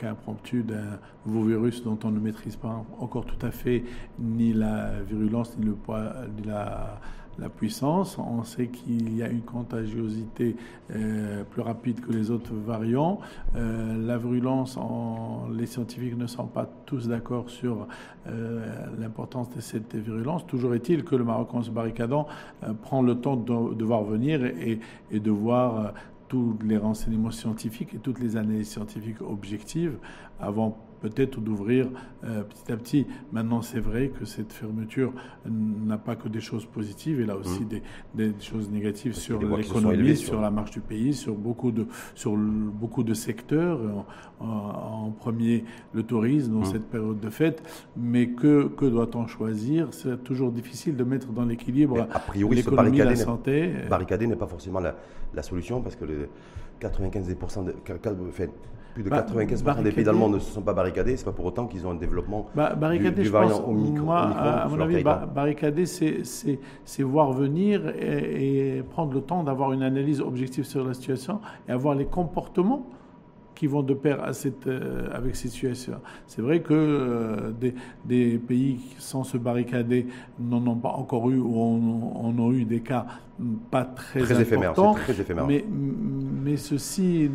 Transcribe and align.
cas 0.00 0.10
impromptu 0.10 0.62
d'un 0.62 0.98
nouveau 1.26 1.42
virus 1.44 1.82
dont 1.82 1.98
on 2.04 2.10
ne 2.10 2.20
maîtrise 2.20 2.56
pas 2.56 2.84
encore 2.98 3.26
tout 3.26 3.44
à 3.44 3.50
fait 3.50 3.84
ni 4.18 4.52
la 4.52 5.02
virulence 5.02 5.56
ni 5.58 5.66
le 5.66 5.74
poids 5.74 6.12
ni 6.36 6.42
la 6.44 6.98
puissance. 7.48 8.18
On 8.18 8.42
sait 8.44 8.66
qu'il 8.66 9.16
y 9.16 9.22
a 9.22 9.28
une 9.28 9.42
contagiosité 9.42 10.56
euh, 10.94 11.42
plus 11.44 11.62
rapide 11.62 12.00
que 12.00 12.12
les 12.12 12.30
autres 12.30 12.52
variants. 12.52 13.20
Euh, 13.56 13.96
la 14.06 14.18
virulence, 14.18 14.78
les 15.50 15.66
scientifiques 15.66 16.18
ne 16.18 16.26
sont 16.26 16.46
pas 16.46 16.68
tous 16.84 17.08
d'accord 17.08 17.48
sur 17.48 17.86
euh, 18.26 18.86
l'importance 18.98 19.48
de 19.54 19.60
cette 19.60 19.94
virulence. 19.96 20.46
Toujours 20.46 20.74
est-il 20.74 21.04
que 21.04 21.16
le 21.16 21.24
Maroc, 21.24 21.54
en 21.54 21.62
se 21.62 21.70
barricadant, 21.70 22.26
prend 22.82 23.02
le 23.02 23.14
temps 23.14 23.36
de, 23.36 23.84
voir 23.84 24.04
venir 24.04 24.44
et 24.44 24.80
de 25.12 25.30
voir 25.30 25.94
tous 26.30 26.56
les 26.64 26.76
renseignements 26.76 27.32
scientifiques 27.32 27.92
et 27.92 27.98
toutes 27.98 28.20
les 28.20 28.36
analyses 28.36 28.70
scientifiques 28.70 29.20
objectives 29.20 29.98
avant 30.38 30.78
peut-être 31.00 31.40
d'ouvrir 31.40 31.88
euh, 32.24 32.42
petit 32.42 32.70
à 32.70 32.76
petit. 32.76 33.06
Maintenant, 33.32 33.62
c'est 33.62 33.80
vrai 33.80 34.08
que 34.16 34.24
cette 34.24 34.52
fermeture 34.52 35.12
n'a 35.44 35.98
pas 35.98 36.14
que 36.14 36.28
des 36.28 36.40
choses 36.40 36.66
positives, 36.66 37.20
elle 37.20 37.30
a 37.30 37.36
aussi 37.36 37.62
mmh. 37.62 37.80
des, 38.14 38.32
choses 38.40 38.70
négatives 38.70 39.14
sur 39.14 39.40
l'économie, 39.40 40.16
sur... 40.16 40.40
la 40.40 40.50
marche 40.50 40.70
du 40.70 40.80
pays, 40.80 41.14
sur 41.14 41.34
beaucoup 41.34 41.72
de, 41.72 41.86
sur 42.14 42.36
beaucoup 42.36 43.02
de 43.02 43.14
secteurs. 43.14 43.80
En, 44.38 45.10
premier, 45.10 45.64
le 45.92 46.02
tourisme 46.02 46.52
dans 46.52 46.60
mmh. 46.60 46.72
cette 46.72 46.86
période 46.86 47.20
de 47.20 47.28
fête. 47.28 47.62
Mais 47.96 48.28
que, 48.28 48.68
que 48.68 48.86
doit-on 48.86 49.26
choisir? 49.26 49.88
C'est 49.90 50.22
toujours 50.22 50.52
difficile 50.52 50.96
de 50.96 51.04
mettre 51.04 51.32
dans 51.32 51.44
l'équilibre 51.44 52.06
l'économie, 52.34 52.98
la 52.98 53.16
santé. 53.16 53.72
Barricader 53.90 54.26
n'est 54.26 54.36
pas 54.36 54.46
forcément 54.46 54.80
la, 54.80 54.94
la, 55.34 55.42
solution 55.42 55.80
parce 55.80 55.96
que 55.96 56.04
le 56.04 56.28
95% 56.80 57.64
de, 57.64 57.74
plus 58.94 59.02
de 59.04 59.10
95% 59.10 59.62
bah, 59.62 59.74
des 59.82 59.92
pays 59.92 60.04
dans 60.04 60.12
le 60.12 60.18
monde 60.18 60.34
ne 60.34 60.38
se 60.38 60.50
sont 60.50 60.62
pas 60.62 60.72
barricadés. 60.72 61.16
C'est 61.16 61.24
pas 61.24 61.32
pour 61.32 61.44
autant 61.44 61.66
qu'ils 61.66 61.86
ont 61.86 61.92
un 61.92 61.96
développement 61.96 62.48
bah, 62.54 62.74
du, 62.74 63.28
variant 63.28 63.60
au 63.60 63.72
micro. 63.72 64.06
Moi, 64.06 64.18
à 64.18 64.68
mon 64.68 64.80
avis, 64.80 65.02
barricader, 65.02 65.86
c'est 65.86 67.02
voir 67.02 67.32
venir 67.32 67.88
et 67.88 68.82
prendre 68.90 69.12
le 69.12 69.20
temps 69.20 69.42
d'avoir 69.44 69.72
une 69.72 69.82
analyse 69.82 70.20
objective 70.20 70.64
sur 70.64 70.84
la 70.84 70.94
situation 70.94 71.40
et 71.68 71.72
avoir 71.72 71.94
les 71.94 72.06
comportements 72.06 72.86
qui 73.60 73.66
vont 73.66 73.82
de 73.82 73.92
pair 73.92 74.24
à 74.24 74.32
cette, 74.32 74.66
euh, 74.66 75.06
avec 75.12 75.36
cette 75.36 75.50
situation. 75.50 76.00
C'est 76.26 76.40
vrai 76.40 76.60
que 76.60 76.72
euh, 76.72 77.50
des, 77.50 77.74
des, 78.06 78.38
pays 78.38 78.80
sans 78.96 79.22
se 79.22 79.36
barricader 79.36 80.06
n'en 80.38 80.66
ont 80.66 80.76
pas 80.76 80.88
encore 80.88 81.28
eu 81.28 81.38
ou 81.38 81.60
en 81.60 82.38
ont 82.38 82.52
eu 82.52 82.64
des 82.64 82.80
cas 82.80 83.04
pas 83.70 83.84
très, 83.84 84.20
très 84.20 84.54
importants. 84.54 84.94
très 84.94 85.20
éphémère. 85.20 85.46
Mais, 85.46 85.62
mais 85.68 86.56
ceci 86.56 87.30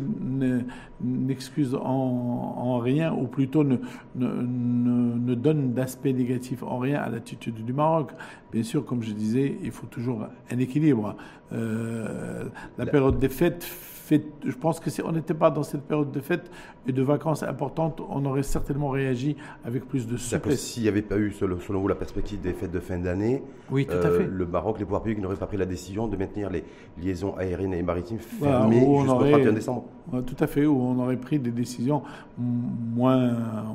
n'excuse 1.00 1.76
en, 1.76 1.78
en, 1.84 2.78
rien, 2.78 3.12
ou 3.12 3.28
plutôt 3.28 3.62
ne, 3.62 3.76
ne, 4.16 4.26
ne, 4.26 5.34
donne 5.36 5.74
d'aspect 5.74 6.12
négatif 6.12 6.64
en 6.64 6.78
rien 6.78 7.02
à 7.02 7.08
l'attitude 7.08 7.64
du 7.64 7.72
Maroc. 7.72 8.10
Bien 8.52 8.64
sûr, 8.64 8.84
comme 8.84 9.04
je 9.04 9.12
disais, 9.12 9.58
il 9.62 9.70
faut 9.70 9.86
toujours 9.86 10.26
un 10.50 10.58
équilibre. 10.58 11.14
Euh, 11.52 12.46
la 12.78 12.86
période 12.86 13.20
des 13.20 13.28
fêtes 13.28 13.64
je 14.10 14.56
pense 14.56 14.80
que 14.80 14.90
si 14.90 15.02
on 15.02 15.12
n'était 15.12 15.34
pas 15.34 15.50
dans 15.50 15.62
cette 15.62 15.82
période 15.82 16.12
de 16.12 16.20
fête 16.20 16.50
et 16.86 16.92
de 16.92 17.02
vacances 17.02 17.42
importantes, 17.42 18.00
on 18.08 18.24
aurait 18.24 18.42
certainement 18.42 18.90
réagi 18.90 19.36
avec 19.64 19.86
plus 19.86 20.06
de 20.06 20.16
souplesse. 20.16 20.60
S'il 20.60 20.84
n'y 20.84 20.88
avait 20.88 21.02
pas 21.02 21.18
eu, 21.18 21.32
selon 21.32 21.80
vous, 21.80 21.88
la 21.88 21.94
perspective 21.94 22.40
des 22.40 22.52
fêtes 22.52 22.70
de 22.70 22.80
fin 22.80 22.98
d'année, 22.98 23.42
oui, 23.70 23.86
tout 23.86 23.92
à 23.94 24.06
euh, 24.06 24.26
le 24.30 24.46
Maroc, 24.46 24.78
les 24.78 24.84
pouvoirs 24.84 25.02
publics 25.02 25.20
n'auraient 25.20 25.36
pas 25.36 25.46
pris 25.46 25.56
la 25.56 25.66
décision 25.66 26.06
de 26.06 26.16
maintenir 26.16 26.50
les 26.50 26.64
liaisons 27.02 27.36
aériennes 27.36 27.74
et 27.74 27.82
maritimes 27.82 28.18
fermées 28.18 28.80
jusqu'au 28.80 29.24
31 29.24 29.52
décembre. 29.52 29.84
Tout 30.24 30.36
à 30.38 30.46
fait, 30.46 30.66
où 30.66 30.80
on 30.80 31.00
aurait 31.00 31.16
pris 31.16 31.40
des 31.40 31.50
décisions 31.50 32.02
moins, 32.38 33.32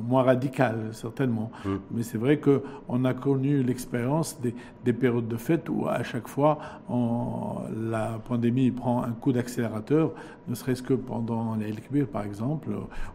moins 0.08 0.22
radicales, 0.22 0.88
certainement. 0.92 1.50
Hum. 1.66 1.80
Mais 1.90 2.02
c'est 2.02 2.16
vrai 2.16 2.38
qu'on 2.38 3.04
a 3.04 3.12
connu 3.12 3.62
l'expérience 3.62 4.40
des, 4.40 4.54
des, 4.84 4.94
périodes 4.94 5.28
de 5.28 5.36
fête 5.36 5.68
où 5.68 5.86
à 5.86 6.02
chaque 6.02 6.28
fois, 6.28 6.58
la 6.88 8.18
pandémie 8.26 8.70
prend 8.70 9.02
un 9.02 9.10
coup 9.10 9.32
d'accélérateur 9.32 10.12
ne 10.48 10.54
serait-ce 10.54 10.82
que 10.82 10.94
pendant 10.94 11.54
les 11.54 11.70
Kbir, 11.72 12.08
par 12.08 12.24
exemple, 12.24 12.70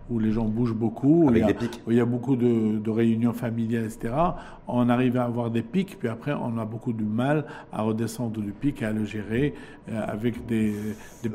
où 0.10 0.20
les 0.20 0.32
gens 0.32 0.46
bougent 0.46 0.76
beaucoup, 0.76 1.26
où, 1.26 1.32
il 1.32 1.40
y, 1.40 1.44
a, 1.44 1.50
où 1.86 1.92
il 1.92 1.98
y 1.98 2.00
a, 2.00 2.06
beaucoup 2.06 2.36
de, 2.36 2.90
réunions 2.90 3.34
familiales, 3.34 3.86
etc. 3.86 4.14
On 4.68 4.90
arrive 4.90 5.18
à 5.18 5.26
avoir 5.26 5.52
des 5.52 5.62
pics, 5.62 5.98
puis 6.00 6.08
après, 6.08 6.34
on 6.34 6.58
a 6.58 6.66
beaucoup 6.66 6.94
de 6.94 7.04
mal 7.04 7.46
à 7.72 7.82
redescendre 7.82 8.42
du 8.42 8.52
pic, 8.52 8.82
à 8.82 8.92
le 8.92 9.06
gérer 9.06 9.54
euh, 9.90 10.02
avec 10.08 10.46
des, 10.46 10.74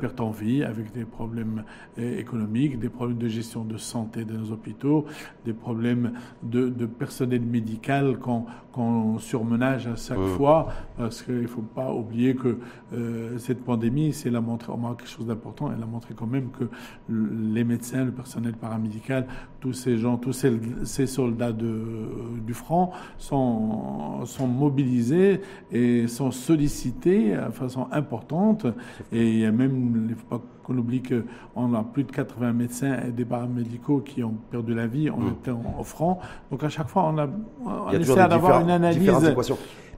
pertes 0.01 0.21
en 0.21 0.31
vie, 0.31 0.65
avec 0.65 0.93
des 0.93 1.05
problèmes 1.05 1.65
euh, 1.99 2.19
économiques, 2.19 2.79
des 2.79 2.89
problèmes 2.89 3.19
de 3.19 3.29
gestion 3.29 3.65
de 3.65 3.77
santé 3.77 4.25
de 4.25 4.37
nos 4.37 4.51
hôpitaux, 4.53 5.05
des 5.45 5.53
problèmes 5.53 6.13
de, 6.43 6.71
personnel 6.87 7.43
médical 7.43 8.19
qu'on 8.19 9.19
surmenage 9.19 9.87
à 9.87 9.97
chaque 9.97 10.19
fois, 10.37 10.69
parce 10.97 11.23
qu'il 11.23 11.43
ne 11.43 11.47
faut 11.47 11.63
pas 11.63 11.93
oublier 11.93 12.35
que 12.35 12.59
euh, 12.93 13.39
cette 13.39 13.63
pandémie, 13.65 14.13
c'est 14.13 14.31
la 14.31 14.41
montré, 14.41 14.73
on 14.73 14.95
quelque 14.95 15.09
chose 15.09 15.27
d'important 15.27 15.62
elle 15.71 15.83
a 15.83 15.87
montré 15.87 16.15
quand 16.15 16.27
même 16.27 16.51
que 16.51 16.65
les 17.09 17.65
médecins, 17.65 18.05
le 18.05 18.13
personnel 18.13 18.55
paramédical, 18.55 19.27
tous 19.61 19.73
ces 19.73 19.99
gens, 19.99 20.17
tous 20.17 20.33
ces, 20.33 21.07
soldats 21.07 21.53
du 21.53 22.55
front 22.55 22.91
sont, 23.19 24.25
sont 24.25 24.47
mobilisés 24.47 25.41
et 25.71 26.09
sont 26.09 26.31
sollicités 26.31 27.37
de 27.37 27.53
façon 27.53 27.87
importante. 27.93 28.67
Et 29.13 29.31
il 29.31 29.39
y 29.39 29.47
a 29.47 29.53
même, 29.53 29.93
il 29.95 30.07
ne 30.07 30.15
faut 30.15 30.27
pas 30.27 30.41
qu'on 30.63 30.79
oublie 30.79 31.03
qu'on 31.03 31.75
a 31.75 31.83
plus 31.83 32.05
de 32.05 32.13
80 32.13 32.53
médecins 32.53 33.01
et 33.07 33.11
des 33.11 33.25
paramédicaux 33.25 34.01
qui 34.01 34.23
ont 34.23 34.35
perdu 34.51 34.75
la 34.75 34.87
vie 34.87 35.11
en 35.11 35.19
mmh. 35.19 35.29
étant 35.29 35.63
au 35.79 35.85
front. 35.85 36.19
Donc 36.51 36.63
à 36.65 36.69
chaque 36.69 36.89
fois, 36.89 37.05
on, 37.05 37.19
a, 37.19 37.29
on 37.65 37.91
essaie 37.91 38.15
d'avoir 38.15 38.61
une 38.61 38.71
analyse. 38.71 39.11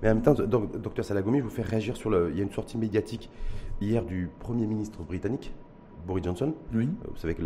Mais 0.03 0.11
en 0.11 0.15
même 0.15 0.23
temps, 0.23 0.35
docteur 0.35 1.05
Salagomi, 1.05 1.39
je 1.39 1.45
vous 1.45 1.51
fais 1.51 1.63
réagir 1.63 1.97
sur 1.97 2.11
le. 2.11 2.31
Il 2.33 2.37
y 2.37 2.41
a 2.41 2.43
une 2.43 2.53
sortie 2.53 2.77
médiatique 2.77 3.31
hier 3.81 4.05
du 4.05 4.31
Premier 4.41 4.67
ministre 4.67 5.03
britannique, 5.03 5.53
Boris 6.07 6.25
Johnson. 6.25 6.55
Oui. 6.73 6.85
Euh, 6.85 7.09
vous 7.11 7.17
savez 7.17 7.35
que 7.35 7.43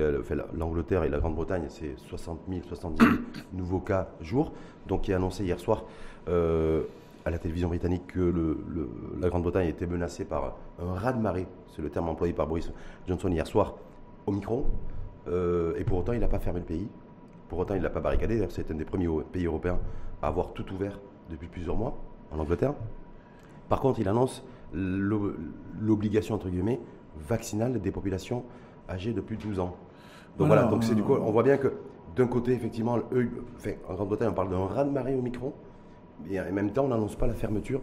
l'Angleterre 0.55 1.05
et 1.05 1.09
la 1.09 1.19
Grande-Bretagne, 1.19 1.67
c'est 1.69 1.97
60 1.99 2.41
000, 2.49 2.63
70 2.67 3.05
000 3.05 3.17
nouveaux 3.53 3.81
cas 3.81 4.09
jour. 4.21 4.53
Donc 4.87 5.09
il 5.09 5.13
a 5.15 5.17
annoncé 5.17 5.45
hier 5.45 5.59
soir 5.59 5.85
euh, 6.29 6.83
à 7.25 7.31
la 7.31 7.39
télévision 7.39 7.69
britannique 7.69 8.07
que 8.09 8.21
le, 8.21 8.59
la 9.21 9.29
Grande-Bretagne 9.29 9.69
était 9.69 9.87
menacée 9.87 10.25
par 10.25 10.57
un 10.81 10.95
raz-de-marée, 10.95 11.47
c'est 11.75 11.83
le 11.83 11.91
terme 11.91 12.09
employé 12.09 12.33
par 12.33 12.47
Boris 12.47 12.71
Johnson 13.07 13.29
hier 13.29 13.47
soir, 13.47 13.77
au 14.27 14.33
micro. 14.33 14.67
Euh, 15.29 15.75
et 15.77 15.85
pour 15.85 15.99
autant, 15.99 16.13
il 16.13 16.21
n'a 16.21 16.29
pas 16.29 16.39
fermé 16.39 16.61
le 16.61 16.67
pays. 16.67 16.89
Pour 17.49 17.59
autant, 17.59 17.75
il 17.75 17.79
ne 17.79 17.85
l'a 17.85 17.91
pas 17.91 18.01
barricadé. 18.01 18.45
C'est 18.51 18.71
un 18.71 18.75
des 18.75 18.85
premiers 18.85 19.09
pays 19.33 19.47
européens 19.47 19.79
à 20.23 20.29
avoir 20.29 20.53
tout 20.53 20.71
ouvert 20.73 20.99
depuis 21.31 21.49
plusieurs 21.49 21.77
mois 21.77 21.99
en 22.31 22.39
Angleterre. 22.39 22.75
Par 23.69 23.81
contre, 23.81 24.01
il 24.01 24.09
annonce 24.09 24.43
l'obligation, 24.73 26.35
entre 26.35 26.49
guillemets, 26.49 26.81
vaccinale 27.29 27.81
des 27.81 27.91
populations 27.91 28.45
âgées 28.89 29.13
de 29.13 29.21
plus 29.21 29.37
de 29.37 29.43
12 29.43 29.61
ans. 29.61 29.77
Donc 30.39 30.47
voilà, 30.47 30.65
donc 30.65 30.85
c'est 30.85 30.95
du 30.95 31.03
coup, 31.03 31.15
on 31.15 31.33
voit 31.33 31.43
bien 31.43 31.57
que 31.57 31.73
d'un 32.15 32.27
côté, 32.27 32.53
effectivement, 32.53 32.99
eux, 33.13 33.29
en 33.89 33.95
Grande-Bretagne, 33.95 34.29
on 34.31 34.35
parle 34.35 34.51
d'un 34.51 34.67
raz-de-marée 34.67 35.15
au 35.15 35.23
micro, 35.23 35.55
et 36.31 36.41
en 36.41 36.53
même 36.53 36.73
temps, 36.73 36.85
on 36.85 36.89
n'annonce 36.89 37.17
pas 37.17 37.27
la 37.27 37.35
fermeture 37.35 37.81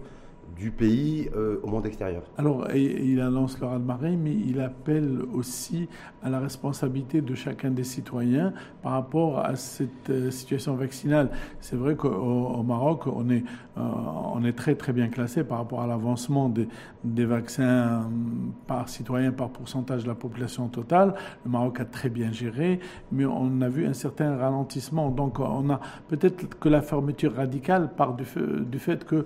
du 0.56 0.72
pays 0.72 1.29
euh, 1.35 1.59
au 1.63 1.67
monde 1.67 1.85
extérieur. 1.85 2.23
Alors, 2.38 2.67
il 2.73 3.19
annonce 3.19 3.59
le 3.59 3.67
raz-de-marée, 3.67 4.16
mais 4.16 4.31
il 4.33 4.61
appelle 4.61 5.19
aussi 5.33 5.89
à 6.23 6.29
la 6.29 6.39
responsabilité 6.39 7.22
de 7.22 7.35
chacun 7.35 7.72
des 7.72 7.83
citoyens 7.83 8.53
par 8.81 8.94
rapport 8.94 9.39
à 9.39 9.55
cette 9.55 10.09
euh, 10.09 10.31
situation 10.31 10.75
vaccinale. 10.75 11.29
C'est 11.59 11.75
vrai 11.75 11.95
qu'au 11.95 12.63
Maroc, 12.63 13.07
on 13.07 13.29
est, 13.29 13.44
euh, 13.78 13.81
on 14.34 14.44
est 14.45 14.53
très 14.53 14.75
très 14.75 14.94
bien 14.94 15.09
classé 15.09 15.44
par 15.44 15.57
rapport 15.57 15.81
à 15.81 15.88
l'avancement 15.88 16.50
des, 16.50 17.25
vaccins 17.25 18.09
par 18.67 18.88
citoyen, 18.88 19.31
par 19.31 19.50
pourcentage 19.50 20.03
de 20.03 20.07
la 20.07 20.16
population 20.16 20.67
totale. 20.67 21.16
Le 21.44 21.51
Maroc 21.51 21.79
a 21.79 21.85
très 21.85 22.09
bien 22.09 22.31
géré, 22.31 22.79
mais 23.11 23.25
on 23.25 23.61
a 23.61 23.69
vu 23.69 23.85
un 23.85 23.94
certain 23.94 24.38
ralentissement. 24.38 25.09
Donc, 25.09 25.40
on 25.40 25.69
a 25.69 25.79
peut-être 26.08 26.58
que 26.59 26.69
la 26.69 26.81
fermeture 26.81 27.35
radicale 27.35 27.90
part 27.96 28.16
du, 28.16 28.25
du 28.66 28.79
fait 28.79 29.03
que 29.05 29.25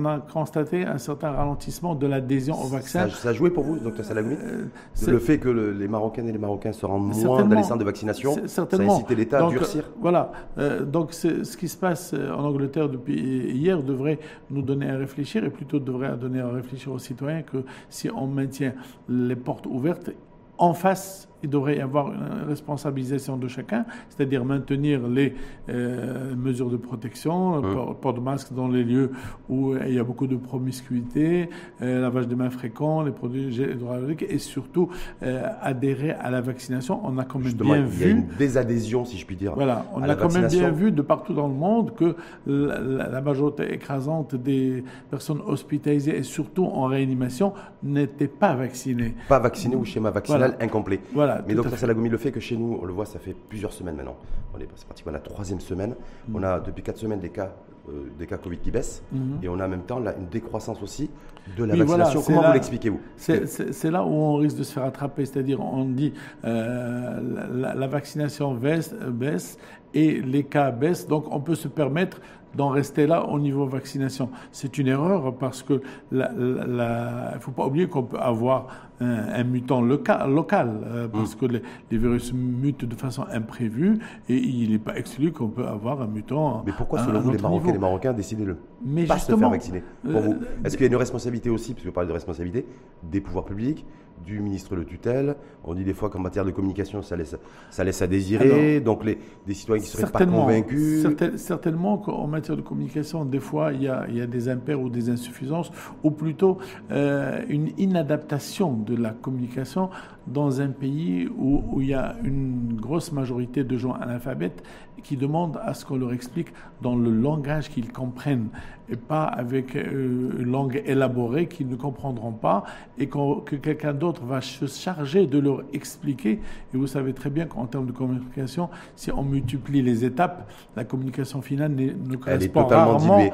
on 0.00 0.04
a 0.06 0.18
constaté 0.18 0.84
un 0.84 0.98
certain 0.98 1.30
ralentissement 1.30 1.94
de 1.94 2.06
l'adhésion 2.06 2.60
au 2.60 2.66
vaccin. 2.68 3.08
Ça, 3.08 3.28
a 3.28 3.32
joué 3.32 3.50
pour 3.50 3.64
vous, 3.64 3.78
docteur 3.78 4.04
Salagoumi 4.04 4.36
euh, 4.36 4.66
Le 5.06 5.18
fait 5.18 5.38
que 5.38 5.48
les 5.48 5.88
Marocaines 5.88 6.28
et 6.28 6.32
les 6.32 6.38
Marocains 6.38 6.72
se 6.72 6.86
rendent 6.86 7.14
moins 7.14 7.44
dans 7.44 7.56
les 7.56 7.62
centres 7.62 7.78
de 7.78 7.84
vaccination, 7.84 8.36
ça 8.46 8.66
a 8.70 8.76
incité 8.76 9.14
l'État 9.14 9.46
à 9.46 9.50
durcir 9.50 9.84
Voilà. 10.00 10.32
Euh, 10.58 10.84
donc 10.84 11.12
ce 11.12 11.56
qui 11.56 11.68
se 11.68 11.76
passe 11.76 12.12
euh, 12.14 12.32
en 12.32 12.44
Angleterre 12.44 12.88
depuis 12.88 13.20
hier 13.52 13.82
devrait 13.82 14.18
nous 14.50 14.62
donner 14.62 14.90
à 14.90 14.96
réfléchir 14.96 15.44
et 15.44 15.50
plutôt 15.50 15.78
devrait 15.78 16.16
donner 16.16 16.40
à 16.40 16.48
réfléchir 16.48 16.92
aux 16.92 16.98
citoyens 16.98 17.42
que 17.42 17.58
si 17.88 18.10
on 18.10 18.26
maintient 18.26 18.72
les 19.08 19.36
portes 19.36 19.66
ouvertes, 19.66 20.10
en 20.58 20.74
face 20.74 21.29
il 21.42 21.50
devrait 21.50 21.76
y 21.76 21.80
avoir 21.80 22.12
une 22.12 22.48
responsabilisation 22.48 23.36
de 23.36 23.48
chacun, 23.48 23.84
c'est-à-dire 24.08 24.44
maintenir 24.44 25.06
les 25.06 25.34
euh, 25.68 26.34
mesures 26.34 26.70
de 26.70 26.76
protection, 26.76 27.60
mmh. 27.60 27.96
port, 28.00 28.14
de 28.14 28.20
masque 28.20 28.52
dans 28.52 28.68
les 28.68 28.84
lieux 28.84 29.10
où 29.48 29.74
il 29.76 29.94
y 29.94 29.98
a 29.98 30.04
beaucoup 30.04 30.26
de 30.26 30.36
promiscuité, 30.36 31.48
euh, 31.82 32.00
lavage 32.00 32.28
des 32.28 32.34
mains 32.34 32.50
fréquent, 32.50 33.02
les 33.02 33.12
produits 33.12 33.54
hydrauliques 33.54 34.24
et 34.28 34.38
surtout 34.38 34.90
euh, 35.22 35.48
adhérer 35.60 36.12
à 36.12 36.30
la 36.30 36.40
vaccination. 36.40 37.00
On 37.04 37.18
a 37.18 37.24
quand 37.24 37.38
même 37.38 37.52
bien 37.52 37.82
vu. 37.82 38.04
Y 38.04 38.08
a 38.08 38.10
une 38.10 38.26
désadhésion, 38.38 39.04
si 39.04 39.16
je 39.16 39.26
puis 39.26 39.36
dire. 39.36 39.54
Voilà, 39.54 39.86
on 39.94 40.02
a 40.02 40.14
quand 40.14 40.32
même 40.32 40.48
bien 40.48 40.70
vu 40.70 40.92
de 40.92 41.02
partout 41.02 41.34
dans 41.34 41.48
le 41.48 41.54
monde 41.54 41.94
que 41.94 42.16
la, 42.46 43.20
majorité 43.20 43.74
écrasante 43.74 44.34
des 44.34 44.82
personnes 45.10 45.40
hospitalisées 45.46 46.16
et 46.16 46.22
surtout 46.22 46.64
en 46.64 46.84
réanimation 46.84 47.52
n'étaient 47.82 48.28
pas 48.28 48.54
vaccinées. 48.54 49.14
Pas 49.28 49.38
vaccinées 49.38 49.76
ou 49.76 49.84
schéma 49.84 50.10
vaccinal 50.10 50.56
incomplet. 50.60 51.00
Voilà. 51.12 51.29
Mais 51.46 51.54
docteur 51.54 51.78
Salagoumi, 51.78 52.08
le 52.08 52.18
fait 52.18 52.32
que 52.32 52.40
chez 52.40 52.56
nous, 52.56 52.78
on 52.80 52.84
le 52.84 52.92
voit, 52.92 53.06
ça 53.06 53.18
fait 53.18 53.34
plusieurs 53.48 53.72
semaines 53.72 53.96
maintenant. 53.96 54.16
On 54.54 54.58
est, 54.58 54.68
pratiquement 54.86 55.12
la 55.12 55.20
troisième 55.20 55.60
semaine. 55.60 55.94
Mm. 56.28 56.36
On 56.36 56.42
a 56.42 56.60
depuis 56.60 56.82
quatre 56.82 56.98
semaines 56.98 57.20
des 57.20 57.30
cas 57.30 57.52
euh, 57.88 58.10
des 58.18 58.26
cas 58.26 58.36
Covid 58.36 58.58
qui 58.58 58.70
baissent. 58.70 59.02
Mhm. 59.10 59.38
Et 59.42 59.48
on 59.48 59.58
a 59.58 59.64
en 59.64 59.68
même 59.68 59.82
temps 59.82 59.98
là, 59.98 60.14
une 60.16 60.26
décroissance 60.26 60.82
aussi 60.82 61.10
de 61.56 61.64
la 61.64 61.74
vaccination. 61.74 62.22
Comment 62.22 62.42
vous 62.46 62.52
l'expliquez-vous? 62.52 63.00
C'est 63.16 63.90
là 63.90 64.04
où 64.04 64.10
on 64.10 64.36
risque 64.36 64.58
de 64.58 64.62
se 64.62 64.72
faire 64.72 64.84
attraper. 64.84 65.24
C'est-à-dire, 65.24 65.60
on 65.60 65.86
dit 65.86 66.12
euh, 66.44 67.20
la, 67.52 67.86
vaccination 67.86 68.54
baisse, 68.54 68.94
baisse 68.94 69.56
et 69.94 70.20
les 70.20 70.44
cas 70.44 70.70
baissent. 70.70 71.08
Donc, 71.08 71.24
on 71.34 71.40
peut 71.40 71.54
se 71.54 71.68
permettre 71.68 72.20
d'en 72.54 72.68
rester 72.68 73.06
là 73.06 73.26
au 73.26 73.38
niveau 73.38 73.66
vaccination. 73.66 74.28
C'est 74.52 74.76
une 74.76 74.88
erreur 74.88 75.34
parce 75.36 75.62
que 75.62 75.80
il 76.12 76.18
ne 76.18 77.38
faut 77.40 77.52
pas 77.52 77.66
oublier 77.66 77.88
qu'on 77.88 78.02
peut 78.02 78.18
avoir 78.18 78.89
un, 79.00 79.44
mutant 79.44 79.80
local, 79.80 80.30
local 80.30 80.70
euh, 80.86 81.08
parce 81.08 81.34
mm. 81.34 81.38
que 81.38 81.46
les, 81.46 81.98
virus 81.98 82.32
mutent 82.32 82.84
de 82.84 82.94
façon 82.94 83.24
imprévue 83.30 83.98
et 84.28 84.36
il 84.36 84.70
n'est 84.70 84.78
pas 84.78 84.96
exclu 84.96 85.32
qu'on 85.32 85.48
peut 85.48 85.66
avoir 85.66 86.02
un 86.02 86.06
mutant. 86.06 86.62
Mais 86.66 86.72
pourquoi, 86.72 87.04
selon 87.04 87.20
vous, 87.20 87.30
les 87.32 87.38
Marocains, 87.38 87.72
les 87.72 87.78
Marocains 87.78 88.12
décident 88.12 88.44
de 88.44 88.56
ne 88.84 89.06
pas 89.06 89.18
se 89.18 89.34
faire 89.34 89.50
vacciner? 89.50 89.82
Pour 90.02 90.20
vous 90.20 90.32
euh, 90.32 90.64
Est-ce 90.64 90.76
qu'il 90.76 90.86
y 90.86 90.88
a 90.88 90.92
une 90.92 90.98
responsabilité 90.98 91.50
aussi, 91.50 91.72
parce 91.72 91.82
que 91.82 91.88
vous 91.88 91.94
parlez 91.94 92.08
de 92.08 92.12
responsabilité, 92.12 92.66
des 93.02 93.20
pouvoirs 93.20 93.44
publics, 93.44 93.86
du 94.24 94.40
ministre 94.40 94.76
de 94.76 94.82
tutelle 94.82 95.36
On 95.64 95.74
dit 95.74 95.84
des 95.84 95.94
fois 95.94 96.10
qu'en 96.10 96.18
matière 96.18 96.44
de 96.44 96.50
communication, 96.50 97.02
ça 97.02 97.16
laisse, 97.16 97.36
ça 97.70 97.84
laisse 97.84 98.02
à 98.02 98.06
désirer. 98.06 98.80
donc, 98.80 99.04
les, 99.04 99.18
des 99.46 99.54
citoyens 99.54 99.82
qui 99.82 99.90
ne 99.90 100.00
seraient 100.00 100.12
pas 100.12 100.26
convaincus. 100.26 101.06
certainement 101.36 101.98
qu'en 101.98 102.26
matière 102.26 102.56
de 102.56 102.62
communication, 102.62 103.24
des 103.24 103.40
fois, 103.40 103.72
il 103.72 103.82
y 103.82 103.88
a, 103.88 104.06
il 104.08 104.16
y 104.16 104.20
a 104.20 104.26
des 104.26 104.48
impairs 104.48 104.80
ou 104.80 104.88
des 104.88 105.10
insuffisances, 105.10 105.70
ou 106.02 106.10
plutôt 106.10 106.58
euh, 106.90 107.42
une 107.48 107.70
inadaptation 107.78 108.72
de 108.74 108.96
la 108.96 109.10
communication 109.10 109.90
dans 110.32 110.60
un 110.60 110.68
pays 110.68 111.28
où, 111.38 111.62
où, 111.72 111.80
il 111.80 111.88
y 111.88 111.94
a 111.94 112.16
une 112.22 112.76
grosse 112.80 113.12
majorité 113.12 113.64
de 113.64 113.76
gens 113.76 113.92
analphabètes 113.92 114.62
qui 115.02 115.16
demandent 115.16 115.58
à 115.62 115.74
ce 115.74 115.84
qu'on 115.84 115.96
leur 115.96 116.12
explique 116.12 116.48
dans 116.82 116.94
le 116.94 117.10
langage 117.10 117.68
qu'ils 117.70 117.92
comprennent 117.92 118.48
et 118.90 118.96
pas 118.96 119.24
avec 119.24 119.76
euh, 119.76 120.32
une 120.38 120.50
langue 120.50 120.82
élaborée 120.84 121.46
qu'ils 121.46 121.68
ne 121.68 121.76
comprendront 121.76 122.32
pas 122.32 122.64
et 122.98 123.08
que 123.08 123.56
quelqu'un 123.56 123.92
d'autre 123.92 124.24
va 124.24 124.40
se 124.40 124.66
charger 124.66 125.26
de 125.26 125.38
leur 125.38 125.62
expliquer. 125.72 126.40
Et 126.74 126.76
vous 126.76 126.86
savez 126.86 127.12
très 127.12 127.30
bien 127.30 127.46
qu'en 127.46 127.66
termes 127.66 127.86
de 127.86 127.92
communication, 127.92 128.68
si 128.96 129.10
on 129.12 129.22
multiplie 129.22 129.82
les 129.82 130.04
étapes, 130.04 130.50
la 130.76 130.84
communication 130.84 131.40
finale 131.40 131.72
ne 131.74 132.16
correspond 132.16 132.64
rarement 132.66 133.30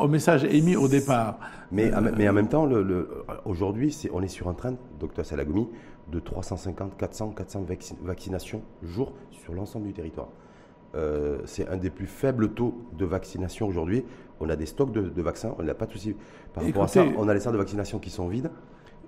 au 0.00 0.08
message 0.08 0.44
émis 0.44 0.76
au 0.76 0.88
départ. 0.88 1.38
Mais, 1.70 1.90
mais 2.16 2.28
en 2.28 2.32
même 2.32 2.48
temps, 2.48 2.66
le, 2.66 2.82
le, 2.82 3.08
aujourd'hui, 3.44 3.94
on 4.12 4.22
est 4.22 4.28
sur 4.28 4.48
un 4.48 4.54
train, 4.54 4.74
docteur 5.00 5.26
Salagoumi, 5.26 5.68
de 6.10 6.20
350, 6.20 6.96
400, 6.96 7.30
400 7.30 7.66
vaccinations 8.02 8.62
jour 8.82 9.12
sur 9.30 9.54
l'ensemble 9.54 9.86
du 9.86 9.92
territoire. 9.92 10.28
Euh, 10.94 11.38
c'est 11.44 11.68
un 11.68 11.76
des 11.76 11.90
plus 11.90 12.06
faibles 12.06 12.50
taux 12.50 12.74
de 12.96 13.04
vaccination 13.04 13.66
aujourd'hui. 13.66 14.04
On 14.40 14.48
a 14.48 14.56
des 14.56 14.66
stocks 14.66 14.92
de, 14.92 15.22
vaccins, 15.22 15.54
on 15.58 15.62
n'a 15.62 15.74
pas 15.74 15.86
de 15.86 15.92
souci 15.92 16.14
par 16.52 16.64
rapport 16.64 16.84
à 16.84 16.88
ça. 16.88 17.04
On 17.16 17.28
a 17.28 17.34
les 17.34 17.40
centres 17.40 17.54
de 17.54 17.58
vaccination 17.58 17.98
qui 17.98 18.10
sont 18.10 18.28
vides. 18.28 18.50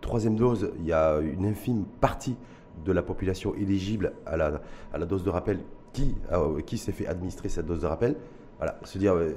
Troisième 0.00 0.37
dose, 0.37 0.72
il 0.81 0.87
y 0.87 0.93
a 0.93 1.19
une 1.20 1.46
infime 1.46 1.84
partie 2.00 2.37
de 2.84 2.93
la 2.93 3.02
population 3.02 3.54
éligible 3.54 4.12
à 4.26 4.37
la, 4.37 4.60
à 4.92 4.99
la 4.99 5.06
dose 5.06 5.25
de 5.25 5.31
rappel 5.31 5.60
qui, 5.92 6.14
euh, 6.32 6.60
qui 6.60 6.76
s'est 6.76 6.92
fait 6.92 7.06
administrer 7.06 7.49
cette 7.49 7.66
dose 7.66 7.81
de 7.81 7.87
rappel. 7.87 8.16
Voilà, 8.58 8.78
se 8.84 8.99
dire, 8.99 9.14
euh, 9.14 9.32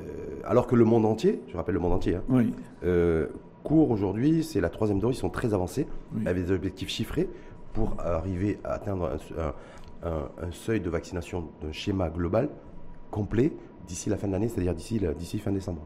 alors 0.45 0.65
que 0.65 0.75
le 0.75 0.85
monde 0.85 1.05
entier, 1.05 1.41
je 1.47 1.57
rappelle 1.57 1.75
le 1.75 1.81
monde 1.81 1.94
entier, 1.94 2.15
hein, 2.15 2.44
court 3.63 3.91
aujourd'hui, 3.91 4.44
c'est 4.44 4.62
la 4.62 4.69
troisième 4.69 5.00
dose, 5.00 5.15
ils 5.15 5.19
sont 5.19 5.29
très 5.29 5.53
avancés, 5.53 5.85
avec 6.25 6.45
des 6.45 6.51
objectifs 6.51 6.89
chiffrés 6.89 7.29
pour 7.74 7.95
arriver 8.00 8.60
à 8.63 8.74
atteindre 8.74 9.18
un, 10.04 10.51
seuil 10.51 10.80
de 10.80 10.89
vaccination 10.89 11.50
d'un 11.62 11.71
schéma 11.71 12.10
global 12.10 12.50
complet 13.12 13.54
d'ici 13.88 14.10
la 14.10 14.18
fin 14.18 14.27
de 14.27 14.33
l'année, 14.33 14.48
c'est-à-dire 14.48 14.75
d'ici, 14.75 15.01
d'ici 15.18 15.39
fin 15.39 15.51
décembre. 15.51 15.81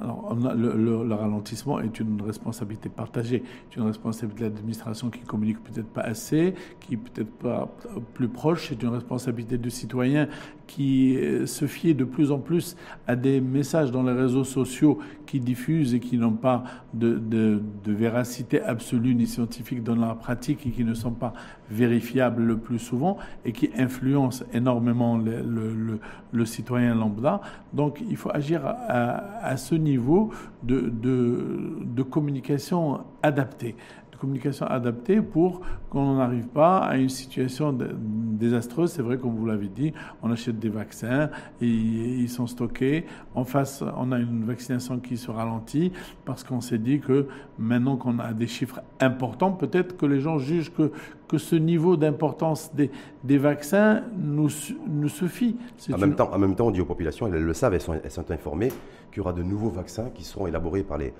Alors, 0.00 0.34
le, 0.34 1.14
ralentissement 1.14 1.78
est 1.80 2.00
une 2.00 2.22
responsabilité 2.22 2.88
partagée, 2.88 3.42
c'est 3.68 3.76
une 3.76 3.86
responsabilité 3.86 4.44
de 4.44 4.54
l'administration 4.54 5.10
qui 5.10 5.20
communique 5.20 5.62
peut-être 5.62 5.88
pas 5.88 6.00
assez, 6.00 6.54
qui 6.80 6.96
peut-être 6.96 7.30
pas 7.32 7.68
plus 8.14 8.28
proche, 8.28 8.68
c'est 8.70 8.82
une 8.82 8.88
responsabilité 8.88 9.58
du 9.58 9.68
citoyen 9.68 10.28
qui 10.66 11.16
euh, 11.16 11.46
se 11.46 11.66
fie 11.66 11.94
de 11.94 12.04
plus 12.04 12.30
en 12.30 12.38
plus 12.38 12.76
à 13.06 13.16
des 13.16 13.40
messages 13.40 13.90
dans 13.90 14.04
les 14.04 14.12
réseaux 14.12 14.44
sociaux 14.44 14.98
qui 15.26 15.40
diffusent 15.40 15.94
et 15.94 16.00
qui 16.00 16.16
n'ont 16.16 16.32
pas 16.32 16.64
de, 16.94 17.60
véracité 17.86 18.62
absolue 18.62 19.14
ni 19.14 19.26
scientifique 19.26 19.82
dans 19.82 19.96
la 19.96 20.14
pratique 20.14 20.66
et 20.66 20.70
qui 20.70 20.84
ne 20.84 20.94
sont 20.94 21.10
pas 21.10 21.34
vérifiables 21.70 22.42
le 22.42 22.56
plus 22.56 22.78
souvent 22.78 23.18
et 23.44 23.52
qui 23.52 23.70
influencent 23.76 24.44
énormément 24.54 25.18
le, 25.18 26.44
citoyen 26.44 26.94
lambda. 26.94 27.40
Donc 27.72 28.02
il 28.08 28.16
faut 28.16 28.30
agir 28.32 28.62
à 28.64 29.56
ce 29.56 29.74
niveau 29.74 29.89
de, 29.98 30.80
de, 30.80 31.76
de 31.84 32.02
communication 32.02 33.00
adaptée 33.22 33.76
communication 34.20 34.66
adaptée 34.66 35.20
pour 35.22 35.62
qu'on 35.88 36.16
n'arrive 36.16 36.46
pas 36.46 36.78
à 36.78 36.96
une 36.96 37.08
situation 37.08 37.76
désastreuse. 37.76 38.92
C'est 38.92 39.02
vrai, 39.02 39.16
comme 39.16 39.34
vous 39.34 39.46
l'avez 39.46 39.68
dit, 39.68 39.92
on 40.22 40.30
achète 40.30 40.58
des 40.58 40.68
vaccins, 40.68 41.30
et 41.60 41.66
ils 41.66 42.28
sont 42.28 42.46
stockés. 42.46 43.06
En 43.34 43.44
face, 43.44 43.82
on 43.96 44.12
a 44.12 44.18
une 44.18 44.44
vaccination 44.44 44.98
qui 45.00 45.16
se 45.16 45.30
ralentit 45.30 45.92
parce 46.24 46.44
qu'on 46.44 46.60
s'est 46.60 46.78
dit 46.78 47.00
que 47.00 47.26
maintenant 47.58 47.96
qu'on 47.96 48.18
a 48.18 48.32
des 48.32 48.46
chiffres 48.46 48.80
importants, 49.00 49.52
peut-être 49.52 49.96
que 49.96 50.06
les 50.06 50.20
gens 50.20 50.38
jugent 50.38 50.72
que, 50.72 50.92
que 51.26 51.38
ce 51.38 51.56
niveau 51.56 51.96
d'importance 51.96 52.74
des, 52.74 52.90
des 53.24 53.38
vaccins 53.38 54.02
nous, 54.16 54.48
nous 54.86 55.08
suffit. 55.08 55.56
En, 55.92 55.98
même 55.98 56.14
temps, 56.14 56.30
en 56.32 56.38
même 56.38 56.54
temps, 56.54 56.66
on 56.66 56.70
dit 56.70 56.80
aux 56.80 56.86
populations, 56.86 57.26
elles 57.26 57.42
le 57.42 57.54
savent, 57.54 57.74
elles 57.74 57.80
sont, 57.80 57.94
elles 58.04 58.10
sont 58.10 58.30
informées, 58.30 58.70
qu'il 59.10 59.18
y 59.18 59.20
aura 59.20 59.32
de 59.32 59.42
nouveaux 59.42 59.70
vaccins 59.70 60.10
qui 60.10 60.24
seront 60.24 60.46
élaborés 60.46 60.82
par 60.82 60.98
les 60.98 61.12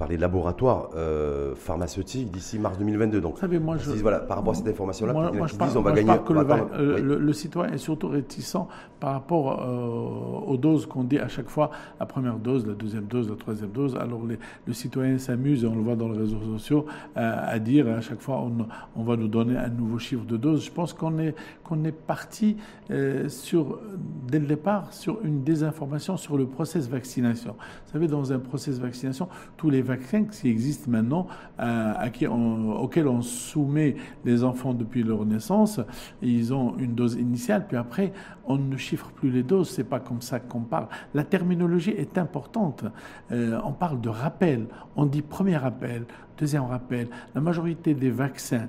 par 0.00 0.08
les 0.08 0.16
laboratoires 0.16 0.88
euh, 0.96 1.54
pharmaceutiques 1.54 2.30
d'ici 2.30 2.58
mars 2.58 2.78
2022. 2.78 3.20
Donc, 3.20 3.38
savez, 3.38 3.58
moi, 3.58 3.76
je, 3.76 3.90
voilà, 4.00 4.20
par 4.20 4.38
rapport 4.38 4.54
à 4.54 4.56
cette 4.56 4.68
information-là, 4.68 5.12
moi, 5.12 5.30
moi, 5.30 5.46
je 5.46 5.54
parle, 5.54 5.76
on 5.76 5.82
va 5.82 5.92
gagner. 5.92 6.14
Que 6.26 6.32
le, 6.32 7.32
citoyen 7.34 7.74
est 7.74 7.78
surtout 7.78 8.08
réticent 8.08 8.66
par 8.98 9.12
rapport 9.12 9.60
euh, 9.60 10.50
aux 10.50 10.56
doses 10.56 10.86
qu'on 10.86 11.04
dit 11.04 11.18
à 11.18 11.28
chaque 11.28 11.50
fois, 11.50 11.70
la 12.00 12.06
première 12.06 12.36
dose, 12.36 12.66
la 12.66 12.72
deuxième 12.72 13.04
dose, 13.04 13.28
la 13.28 13.36
troisième 13.36 13.72
dose. 13.72 13.94
Alors 13.94 14.22
le 14.66 14.72
citoyen 14.72 15.18
s'amuse, 15.18 15.64
et 15.64 15.66
on 15.66 15.74
le 15.74 15.82
voit 15.82 15.96
dans 15.96 16.08
les 16.08 16.18
réseaux 16.18 16.40
sociaux, 16.40 16.86
à 17.14 17.58
dire 17.58 17.86
à 17.88 18.00
chaque 18.00 18.22
fois 18.22 18.40
on, 18.40 18.66
on, 18.96 19.04
va 19.04 19.16
nous 19.16 19.28
donner 19.28 19.58
un 19.58 19.68
nouveau 19.68 19.98
chiffre 19.98 20.24
de 20.24 20.38
dose. 20.38 20.64
Je 20.64 20.70
pense 20.70 20.94
qu'on 20.94 21.18
est, 21.18 21.34
qu'on 21.62 21.84
est 21.84 21.92
parti 21.92 22.56
euh, 22.90 23.28
sur, 23.28 23.78
dès 24.26 24.38
le 24.38 24.46
départ 24.46 24.92
sur 24.92 25.18
une 25.22 25.44
désinformation 25.44 26.16
sur 26.16 26.36
le 26.36 26.46
process 26.46 26.88
vaccination. 26.88 27.54
Vous 27.86 27.92
savez, 27.92 28.08
dans 28.08 28.32
un 28.32 28.38
process 28.38 28.78
vaccination, 28.78 29.28
tous 29.56 29.70
les 29.70 29.82
vaccins 29.90 30.24
qui 30.24 30.48
existent 30.48 30.90
maintenant, 30.90 31.26
euh, 31.58 32.08
auxquels 32.84 33.08
on 33.08 33.22
soumet 33.22 33.96
les 34.24 34.44
enfants 34.44 34.74
depuis 34.74 35.02
leur 35.02 35.24
naissance, 35.26 35.80
ils 36.22 36.54
ont 36.54 36.76
une 36.78 36.94
dose 36.94 37.14
initiale, 37.14 37.66
puis 37.66 37.76
après, 37.76 38.12
on 38.46 38.56
ne 38.56 38.76
chiffre 38.76 39.10
plus 39.10 39.30
les 39.30 39.42
doses, 39.42 39.70
c'est 39.70 39.84
pas 39.84 40.00
comme 40.00 40.20
ça 40.20 40.38
qu'on 40.40 40.60
parle. 40.60 40.88
La 41.14 41.24
terminologie 41.24 41.90
est 41.90 42.18
importante. 42.18 42.84
Euh, 43.32 43.60
on 43.64 43.72
parle 43.72 44.00
de 44.00 44.08
rappel, 44.08 44.66
on 44.96 45.06
dit 45.06 45.22
premier 45.22 45.56
rappel, 45.56 46.04
deuxième 46.38 46.64
rappel. 46.64 47.08
La 47.34 47.40
majorité 47.40 47.94
des 47.94 48.10
vaccins 48.10 48.68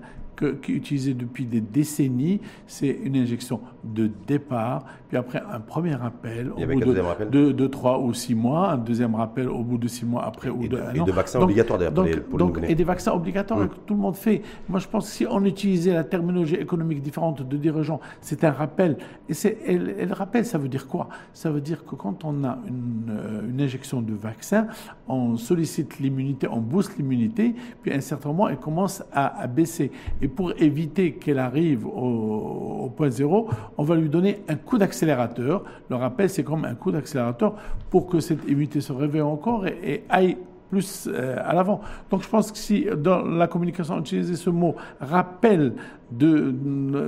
qui 0.62 0.72
est 0.72 0.76
utilisé 0.76 1.14
depuis 1.14 1.46
des 1.46 1.62
décennies, 1.62 2.42
c'est 2.66 2.90
une 3.04 3.16
injection 3.16 3.62
de 3.84 4.10
départ, 4.28 4.86
puis 5.12 5.18
après 5.18 5.44
un 5.52 5.60
premier 5.60 5.94
rappel 5.94 6.52
au 6.52 6.66
bout 6.66 6.80
de, 6.80 7.52
de, 7.52 7.68
3 7.68 8.00
ou 8.00 8.14
6 8.14 8.34
mois, 8.34 8.72
un 8.72 8.78
deuxième 8.78 9.14
rappel 9.14 9.50
au 9.50 9.62
bout 9.62 9.78
de 9.78 9.90
6 9.90 10.06
mois 10.06 10.24
après 10.24 10.50
ou 10.50 10.70
de 10.70 10.80
Et 10.96 11.02
de 11.02 11.12
vaccins 11.12 11.42
obligatoires 11.42 11.78
d'ailleurs 11.78 12.24
pour 12.30 12.40
donc, 12.40 12.60
Et 12.66 12.76
des 12.76 12.86
vaccins 12.86 13.12
obligatoires 13.12 13.68
que 13.68 13.76
tout 13.86 13.94
le 13.94 14.00
monde 14.00 14.16
fait. 14.16 14.42
Moi 14.70 14.80
je 14.80 14.88
pense 14.88 15.10
que 15.10 15.12
si 15.12 15.28
on 15.30 15.44
utilisait 15.44 15.94
la 15.94 16.06
terminologie 16.06 16.56
économique 16.56 17.02
différente 17.02 17.46
de 17.46 17.58
dirigeants, 17.58 18.00
c'est 18.22 18.46
un 18.46 18.52
rappel. 18.52 18.96
Et, 19.28 19.34
et, 19.46 19.74
et, 19.74 20.06
le 20.06 20.14
rappel, 20.14 20.46
ça 20.46 20.58
veut 20.58 20.70
dire 20.70 20.88
quoi? 20.88 21.10
Ça 21.34 21.52
veut 21.52 21.60
dire 21.60 21.84
que 21.84 21.96
quand 21.96 22.24
on 22.24 22.46
a 22.46 22.60
une, 22.66 23.10
euh, 23.10 23.50
une 23.50 23.60
injection 23.60 24.02
de 24.02 24.14
vaccin, 24.14 24.68
on 25.10 25.36
sollicite 25.36 26.00
l'immunité, 26.00 26.48
on 26.50 26.62
booste 26.62 26.98
l'immunité, 26.98 27.54
puis 27.82 27.92
à 27.92 27.98
un 27.98 28.02
certain 28.02 28.30
moment, 28.30 28.48
elle 28.48 28.60
commence 28.60 29.04
à, 29.12 29.42
à 29.42 29.48
baisser. 29.48 29.92
Et 30.22 30.30
pour 30.30 30.54
éviter 30.58 31.16
qu'elle 31.16 31.40
arrive 31.40 31.86
au, 31.86 32.92
point 32.96 33.10
zéro, 33.10 33.50
on 33.78 33.84
va 33.84 33.96
lui 33.96 34.10
donner 34.10 34.42
un 34.48 34.56
coup 34.56 34.78
Le 35.06 35.96
rappel, 35.96 36.30
c'est 36.30 36.44
comme 36.44 36.66
un 36.66 36.76
coup 36.76 36.92
d'accélérateur 36.92 37.56
pour 37.90 38.08
que 38.08 38.20
cette 38.20 38.44
immunité 38.48 38.82
se 38.82 38.94
réveille 38.94 39.22
encore 39.22 39.68
et 39.68 40.04
aille 40.10 40.38
plus 40.72 41.10
euh, 41.12 41.36
à 41.44 41.54
l'avant. 41.54 41.82
Donc 42.10 42.24
je 42.24 42.30
pense 42.30 42.52
que 42.52 42.58
si 42.58 42.88
dans 42.98 43.22
la 43.24 43.48
communication 43.48 43.96
on 43.96 44.00
utilisait 44.00 44.36
ce 44.36 44.50
mot 44.50 44.76
rappel 45.02 45.74
de, 46.12 46.56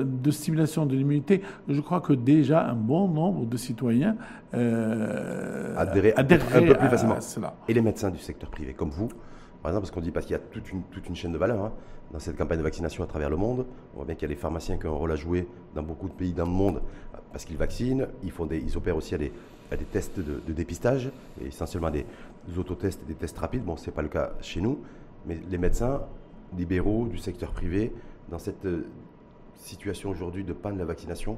de 0.04 0.32
stimulation 0.32 0.86
de 0.86 0.96
l'immunité, 0.96 1.42
je 1.70 1.80
crois 1.80 2.02
que 2.02 2.14
déjà 2.14 2.66
un 2.68 2.76
bon 2.76 3.08
nombre 3.08 3.46
de 3.46 3.56
citoyens 3.58 4.18
euh, 4.54 5.74
adhéraient, 5.78 6.14
un 6.18 6.24
peu 6.24 6.76
plus 6.76 6.90
facilement. 6.90 7.22
cela. 7.22 7.54
Et 7.70 7.74
les 7.74 7.82
médecins 7.82 8.12
du 8.12 8.20
secteur 8.20 8.50
privé 8.50 8.74
comme 8.74 8.90
vous 8.90 9.08
par 9.64 9.72
exemple, 9.72 9.84
parce 9.86 9.92
qu'on 9.92 10.02
dit 10.02 10.12
parce 10.12 10.26
qu'il 10.26 10.34
y 10.34 10.36
a 10.36 10.40
toute 10.40 10.70
une, 10.74 10.84
toute 10.92 11.08
une 11.08 11.16
chaîne 11.16 11.32
de 11.32 11.38
valeur 11.38 11.64
hein, 11.64 11.72
dans 12.12 12.20
cette 12.20 12.36
campagne 12.38 12.58
de 12.58 12.64
vaccination 12.64 13.02
à 13.02 13.08
travers 13.08 13.30
le 13.30 13.38
monde. 13.38 13.66
On 13.94 13.98
voit 13.98 14.06
bien 14.06 14.14
qu'il 14.14 14.24
y 14.24 14.32
a 14.32 14.36
les 14.36 14.40
pharmaciens 14.40 14.76
qui 14.78 14.88
ont 14.88 14.94
un 14.94 14.98
rôle 14.98 15.12
à 15.14 15.16
jouer 15.16 15.48
dans 15.74 15.84
beaucoup 15.84 16.10
de 16.10 16.14
pays 16.14 16.34
dans 16.34 16.44
le 16.44 16.52
monde 16.52 16.82
parce 17.34 17.44
qu'ils 17.44 17.58
vaccinent. 17.58 18.08
Ils, 18.24 18.48
des, 18.48 18.78
opèrent 18.78 18.96
aussi 18.96 19.16
à 19.16 19.18
des, 19.18 19.34
des 19.72 19.86
tests 19.86 20.20
de, 20.20 20.54
dépistage, 20.54 21.12
essentiellement 21.44 21.90
des, 21.90 22.06
autotests 22.58 23.02
et 23.04 23.08
des 23.08 23.16
tests 23.16 23.38
rapides. 23.38 23.66
Bon, 23.66 23.76
ce 23.76 23.88
n'est 23.88 23.92
pas 23.92 24.04
le 24.04 24.08
cas 24.08 24.32
chez 24.40 24.62
nous, 24.62 24.80
mais 25.26 25.40
les 25.50 25.58
médecins 25.58 26.04
libéraux 26.56 27.08
du 27.08 27.18
secteur 27.18 27.52
privé, 27.52 27.92
dans 28.30 28.40
cette 28.40 28.66
euh, 28.66 28.86
situation 29.58 30.10
aujourd'hui 30.10 30.44
de 30.44 30.54
panne 30.54 30.76
de 30.76 30.80
la 30.80 30.86
vaccination, 30.86 31.38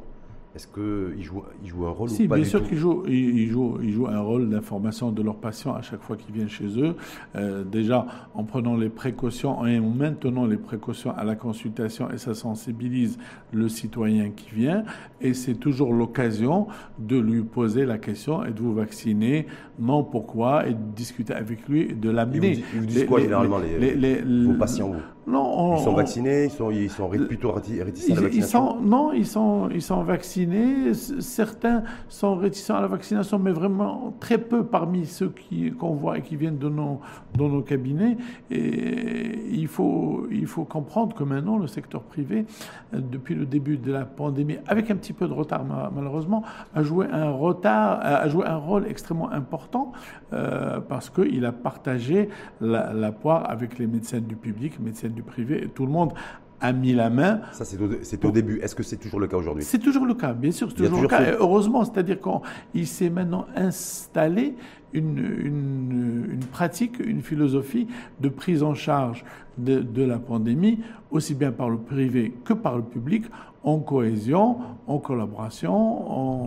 est-ce 0.56 0.68
qu'ils 0.68 1.24
jouent, 1.24 1.44
ils 1.62 1.70
jouent 1.70 1.86
un 1.86 1.92
rôle 1.92 2.10
si, 2.10 2.24
ou 2.24 2.28
pas 2.30 2.36
bien 2.36 2.46
sûr 2.46 2.66
qu'ils 2.66 2.78
jouent, 2.78 3.04
ils, 3.08 3.50
jouent, 3.50 3.78
ils 3.84 3.92
jouent 3.92 4.08
un 4.08 4.22
rôle 4.22 4.50
d'information 4.50 5.12
de 5.12 5.22
leurs 5.22 5.36
patients 5.36 5.76
à 5.76 5.82
chaque 5.82 6.02
fois 6.02 6.16
qu'ils 6.16 6.34
viennent 6.34 6.50
chez 6.50 6.80
eux. 6.80 6.96
Euh, 7.36 7.66
déjà, 7.66 8.06
en 8.34 8.46
prenant 8.46 8.78
les 8.78 8.88
précautions 8.88 9.66
et 9.66 9.80
en 9.80 9.90
maintenant 9.90 10.46
les 10.46 10.56
précautions 10.56 11.12
à 11.12 11.26
la 11.26 11.36
consultation, 11.36 12.10
et 12.10 12.18
ça 12.18 12.34
sensibilise 12.34 13.18
le 13.52 13.68
citoyen 13.68 14.30
qui 14.30 14.56
vient. 14.56 14.86
Et 15.20 15.34
c'est 15.34 15.56
toujours 15.56 15.94
l'occasion 15.94 16.68
de 17.00 17.18
lui 17.18 17.44
poser 17.44 17.86
la 17.86 17.98
question 17.98 18.46
êtes-vous 18.46 18.74
vacciné? 18.74 19.48
Non, 19.78 20.06
pourquoi? 20.06 20.68
Et 20.68 20.74
de 20.74 20.80
discuter 20.96 21.34
avec 21.34 21.68
lui, 21.68 21.94
de 21.94 22.10
l'amener. 22.10 22.64
Ils 22.74 22.80
vous 22.80 22.86
disent 22.86 23.06
quoi 23.06 23.20
généralement 23.20 23.60
les, 23.60 24.22
vos 24.22 24.54
patients 24.54 24.94
non, 25.28 25.78
ils 25.78 25.84
sont 25.84 25.94
vaccinés, 25.94 26.44
ils 26.46 26.52
sont, 26.52 26.70
ils 26.70 26.90
sont 26.90 27.10
plutôt 27.10 27.52
réticents 27.52 28.14
à 28.14 28.16
la 28.16 28.22
vaccination. 28.22 28.82
non, 28.82 29.12
ils 29.12 29.26
sont, 29.26 29.70
ils 29.74 29.82
sont 29.82 30.04
vaccinés. 30.04 30.94
Certains 30.94 31.84
sont 32.10 32.36
réticents 32.36 32.76
à 32.76 32.82
la 32.82 32.88
vaccination, 32.88 33.40
mais 33.40 33.52
vraiment 33.52 34.14
très 34.20 34.38
peu 34.38 34.64
parmi 34.64 35.06
ceux 35.08 35.34
qu'on 35.80 35.96
voit 35.96 36.20
et 36.20 36.22
qui 36.22 36.36
viennent 36.36 36.60
de 36.60 36.70
nos, 36.70 37.00
dans 37.36 37.50
nos 37.50 37.64
cabinets. 37.64 38.18
Et 38.52 39.48
il 39.52 39.68
faut, 39.68 40.28
il 40.30 40.46
faut 40.46 40.64
comprendre 40.64 41.16
que 41.16 41.24
maintenant, 41.24 41.58
le 41.58 41.68
secteur 41.68 42.04
privé, 42.04 42.46
depuis 42.94 43.34
le 43.34 43.46
début 43.46 43.78
de 43.78 43.92
la 43.92 44.06
pandémie, 44.06 44.58
avec 44.68 44.92
un 44.92 44.96
petit 44.96 45.14
peu 45.14 45.28
de 45.28 45.34
retard 45.34 45.64
malheureusement, 45.96 46.44
a 46.76 46.84
joué 46.84 47.08
un, 47.12 47.32
retard, 47.32 48.00
a 48.02 48.28
joué 48.30 48.46
un 48.46 48.58
rôle 48.58 48.86
extrêmement 48.88 49.32
important 49.32 49.92
euh, 50.34 50.80
parce 50.82 51.10
qu'il 51.10 51.46
a 51.46 51.52
partagé 51.52 52.30
la, 52.62 52.94
la 52.94 53.12
poire 53.12 53.50
avec 53.50 53.80
les 53.80 53.88
médecins 53.88 54.20
du 54.20 54.36
public, 54.36 54.80
médecins 54.80 55.10
du 55.16 55.24
privé, 55.24 55.70
tout 55.74 55.86
le 55.86 55.92
monde 55.92 56.14
a 56.62 56.72
mis 56.72 56.94
la 56.94 57.10
main. 57.10 57.42
Ça, 57.52 57.66
c'est 57.66 58.26
au, 58.26 58.32
début. 58.32 58.60
Est-ce 58.60 58.76
que 58.76 58.84
c'est 58.84 58.98
toujours 58.98 59.20
le 59.20 59.28
cas 59.28 59.38
aujourd'hui? 59.38 59.64
C'est 59.64 59.80
toujours 59.80 60.06
le 60.06 60.14
cas, 60.14 60.34
bien 60.34 60.52
sûr, 60.52 60.70
c'est 60.70 60.78
toujours, 60.78 61.02
le 61.02 61.08
cas. 61.08 61.22
heureusement, 61.40 61.84
c'est-à-dire 61.84 62.18
qu'il 62.22 62.88
s'est 62.88 63.10
maintenant 63.10 63.46
installé 63.56 64.56
une, 64.96 66.32
une, 66.34 66.40
pratique, 66.52 67.00
une 67.00 67.22
philosophie 67.22 67.88
de 68.20 68.30
prise 68.30 68.64
en 68.64 68.74
charge 68.74 69.26
de, 69.58 69.80
de, 69.80 70.04
la 70.04 70.20
pandémie, 70.20 70.80
aussi 71.12 71.34
bien 71.34 71.52
par 71.52 71.70
le 71.70 71.78
privé 71.78 72.34
que 72.44 72.54
par 72.54 72.78
le 72.78 72.84
public, 72.84 73.26
en 73.66 73.80
cohésion, 73.80 74.58
en 74.86 75.00
collaboration, 75.00 75.74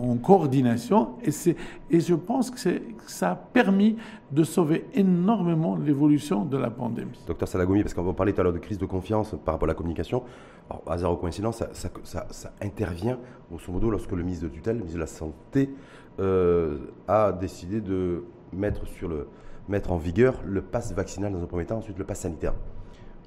en, 0.09 0.15
coordination. 0.17 1.09
Et, 1.23 1.31
et 1.91 1.99
je 1.99 2.15
pense 2.15 2.49
que, 2.49 2.57
ça 3.07 3.31
a 3.31 3.35
permis 3.35 3.97
de 4.31 4.43
sauver 4.43 4.85
énormément 4.93 5.75
l'évolution 5.75 6.45
de 6.45 6.57
la 6.57 6.69
pandémie. 6.69 7.19
Docteur 7.27 7.47
Salagoumi, 7.47 7.81
parce 7.81 7.93
qu'on 7.93 8.03
va 8.03 8.13
parler 8.13 8.33
tout 8.33 8.41
à 8.41 8.43
l'heure 8.43 8.53
de 8.53 8.59
crise 8.59 8.77
de 8.77 8.85
confiance 8.85 9.35
par 9.43 9.55
rapport 9.55 9.67
à 9.67 9.71
la 9.71 9.73
communication. 9.73 10.23
Alors, 10.69 10.83
hasard 10.87 11.13
ou 11.13 11.15
coïncidence, 11.17 11.57
ça, 11.57 11.89
ça, 12.03 12.27
ça, 12.29 12.53
intervient, 12.61 13.17
grosso 13.49 13.71
modo, 13.71 13.89
lorsque 13.89 14.11
le 14.11 14.23
ministre 14.23 14.45
de 14.45 14.49
tutelle, 14.49 14.75
le 14.75 14.83
ministre 14.83 14.97
de 14.97 15.01
la 15.01 15.07
Santé, 15.07 15.69
euh, 16.19 16.77
a 17.07 17.31
décidé 17.31 17.81
de 17.81 18.23
mettre, 18.53 18.85
sur 18.87 19.07
le, 19.07 19.27
mettre 19.67 19.91
en 19.91 19.97
vigueur 19.97 20.35
le 20.45 20.61
pass 20.61 20.93
vaccinal 20.93 21.31
dans 21.31 21.41
un 21.41 21.47
premier 21.47 21.65
temps, 21.65 21.77
ensuite 21.77 21.97
le 21.97 22.05
pass 22.05 22.21
sanitaire. 22.21 22.53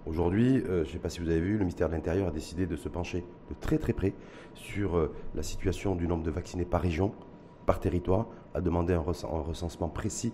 Aujourd'hui, 0.05 0.57
euh, 0.67 0.83
je 0.83 0.89
ne 0.89 0.93
sais 0.95 0.99
pas 0.99 1.09
si 1.09 1.21
vous 1.21 1.29
avez 1.29 1.41
vu, 1.41 1.53
le 1.53 1.61
ministère 1.61 1.89
de 1.89 1.95
l'Intérieur 1.95 2.27
a 2.27 2.31
décidé 2.33 2.67
de 2.67 2.75
se 2.75 2.89
pencher 2.89 3.25
de 3.49 3.55
très 3.61 3.79
très 3.79 3.93
près 3.93 4.15
sur 4.55 4.97
euh, 4.97 5.15
la 5.35 5.45
situation 5.45 5.95
du 5.95 6.09
nombre 6.09 6.25
de 6.25 6.31
vaccinés 6.31 6.65
par 6.65 6.81
région, 6.81 7.13
par 7.67 7.79
territoire, 7.79 8.27
a 8.55 8.61
demandé 8.61 8.95
un, 8.95 9.01
recensement 9.01 9.89
précis 9.89 10.33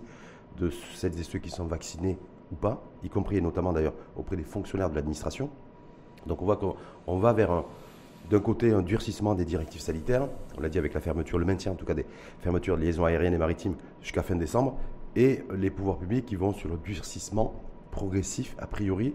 de 0.57 0.71
celles 0.95 1.17
et 1.19 1.23
ceux 1.23 1.39
qui 1.39 1.51
sont 1.51 1.65
vaccinés 1.65 2.17
ou 2.51 2.55
pas, 2.55 2.83
y 3.03 3.09
compris 3.09 3.37
et 3.37 3.41
notamment 3.41 3.71
d'ailleurs 3.71 3.93
auprès 4.17 4.35
des 4.35 4.43
fonctionnaires 4.43 4.89
de 4.89 4.95
l'administration. 4.95 5.51
Donc 6.25 6.41
on 6.41 6.45
voit 6.45 6.57
qu'on 6.57 7.19
va 7.19 7.31
vers 7.33 7.63
d'un 8.29 8.39
côté 8.39 8.71
un 8.71 8.81
durcissement 8.81 9.35
des 9.35 9.45
directives 9.45 9.81
sanitaires, 9.81 10.27
on 10.57 10.61
l'a 10.61 10.69
dit 10.69 10.77
avec 10.77 10.93
la 10.93 11.01
fermeture, 11.01 11.37
le 11.39 11.45
maintien 11.45 11.71
en 11.71 11.75
tout 11.75 11.85
cas 11.85 11.93
des 11.93 12.05
fermetures 12.39 12.77
de 12.77 12.81
liaisons 12.83 13.05
aériennes 13.05 13.33
et 13.33 13.37
maritimes 13.37 13.75
jusqu'à 14.01 14.23
fin 14.23 14.35
décembre, 14.35 14.77
et 15.15 15.43
les 15.55 15.69
pouvoirs 15.69 15.97
publics 15.97 16.25
qui 16.25 16.35
vont 16.35 16.53
sur 16.53 16.69
le 16.69 16.77
durcissement 16.77 17.55
progressif, 17.91 18.55
a 18.59 18.67
priori, 18.67 19.13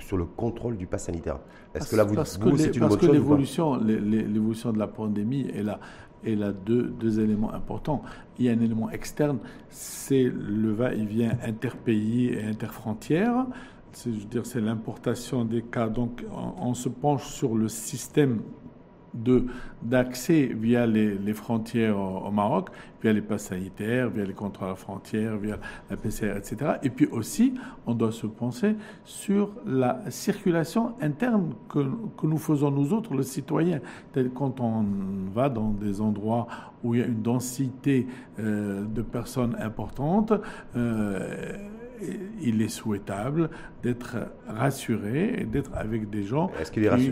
sur 0.00 0.16
le 0.16 0.24
contrôle 0.24 0.76
du 0.76 0.86
pass 0.86 1.04
sanitaire. 1.04 1.38
Est-ce 1.74 1.90
que 1.90 1.96
là, 1.96 2.04
vous, 2.04 2.14
parce 2.14 2.38
vous, 2.38 2.56
c'est 2.56 2.74
une 2.74 2.80
Parce 2.80 2.96
que 2.96 3.06
l'évolution, 3.06 3.76
l'évolution 3.76 4.72
de 4.72 4.78
la 4.78 4.86
pandémie 4.86 5.48
est 5.54 5.62
là. 5.62 5.80
Et 6.26 6.36
là, 6.36 6.52
deux, 6.52 6.84
deux, 6.84 7.20
éléments 7.20 7.52
importants. 7.52 8.02
Il 8.38 8.46
y 8.46 8.48
a 8.48 8.52
un 8.52 8.60
élément 8.60 8.90
externe, 8.90 9.38
c'est 9.68 10.24
le 10.24 10.72
va-et-vient 10.72 11.36
interpays 11.44 12.32
et 12.32 12.44
interfrontières. 12.44 13.46
C'est, 13.94 14.12
je 14.12 14.26
dire, 14.26 14.44
c'est 14.44 14.60
l'importation 14.60 15.44
des 15.44 15.62
cas. 15.62 15.88
Donc, 15.88 16.24
on, 16.58 16.74
se 16.74 16.88
penche 16.88 17.26
sur 17.26 17.54
le 17.54 17.68
système 17.68 18.40
d'accès 19.82 20.50
via 20.52 20.86
les, 20.86 21.34
frontières 21.34 21.96
au, 21.96 22.32
Maroc, 22.32 22.70
via 23.00 23.12
les 23.12 23.22
passes 23.22 23.44
sanitaires, 23.44 24.10
via 24.10 24.24
les 24.24 24.32
contrôles 24.32 24.66
à 24.66 24.70
la 24.70 24.76
frontière, 24.76 25.36
via 25.36 25.58
la 25.88 25.96
PCR, 25.96 26.36
etc. 26.36 26.72
Et 26.82 26.90
puis 26.90 27.06
aussi, 27.06 27.54
on 27.86 27.94
doit 27.94 28.10
se 28.10 28.26
penser 28.26 28.74
sur 29.04 29.50
la 29.64 30.00
circulation 30.10 30.94
interne 31.00 31.54
que, 31.68 31.78
que 32.16 32.26
nous 32.26 32.38
faisons 32.38 32.72
nous 32.72 32.92
autres, 32.92 33.14
le 33.14 33.22
citoyen. 33.22 33.80
Quand 34.34 34.58
on 34.60 34.84
va 35.32 35.48
dans 35.48 35.70
des 35.70 36.00
endroits 36.00 36.48
où 36.82 36.96
il 36.96 37.00
y 37.00 37.04
a 37.04 37.06
une 37.06 37.22
densité 37.22 38.08
euh, 38.40 38.84
de 38.84 39.02
personnes 39.02 39.56
importantes, 39.60 40.32
euh, 40.76 41.56
il 42.42 42.62
est 42.62 42.68
souhaitable 42.68 43.50
d'être 43.82 44.16
rassuré 44.48 45.40
et 45.40 45.44
d'être 45.44 45.70
avec 45.74 46.10
des 46.10 46.22
gens 46.24 46.50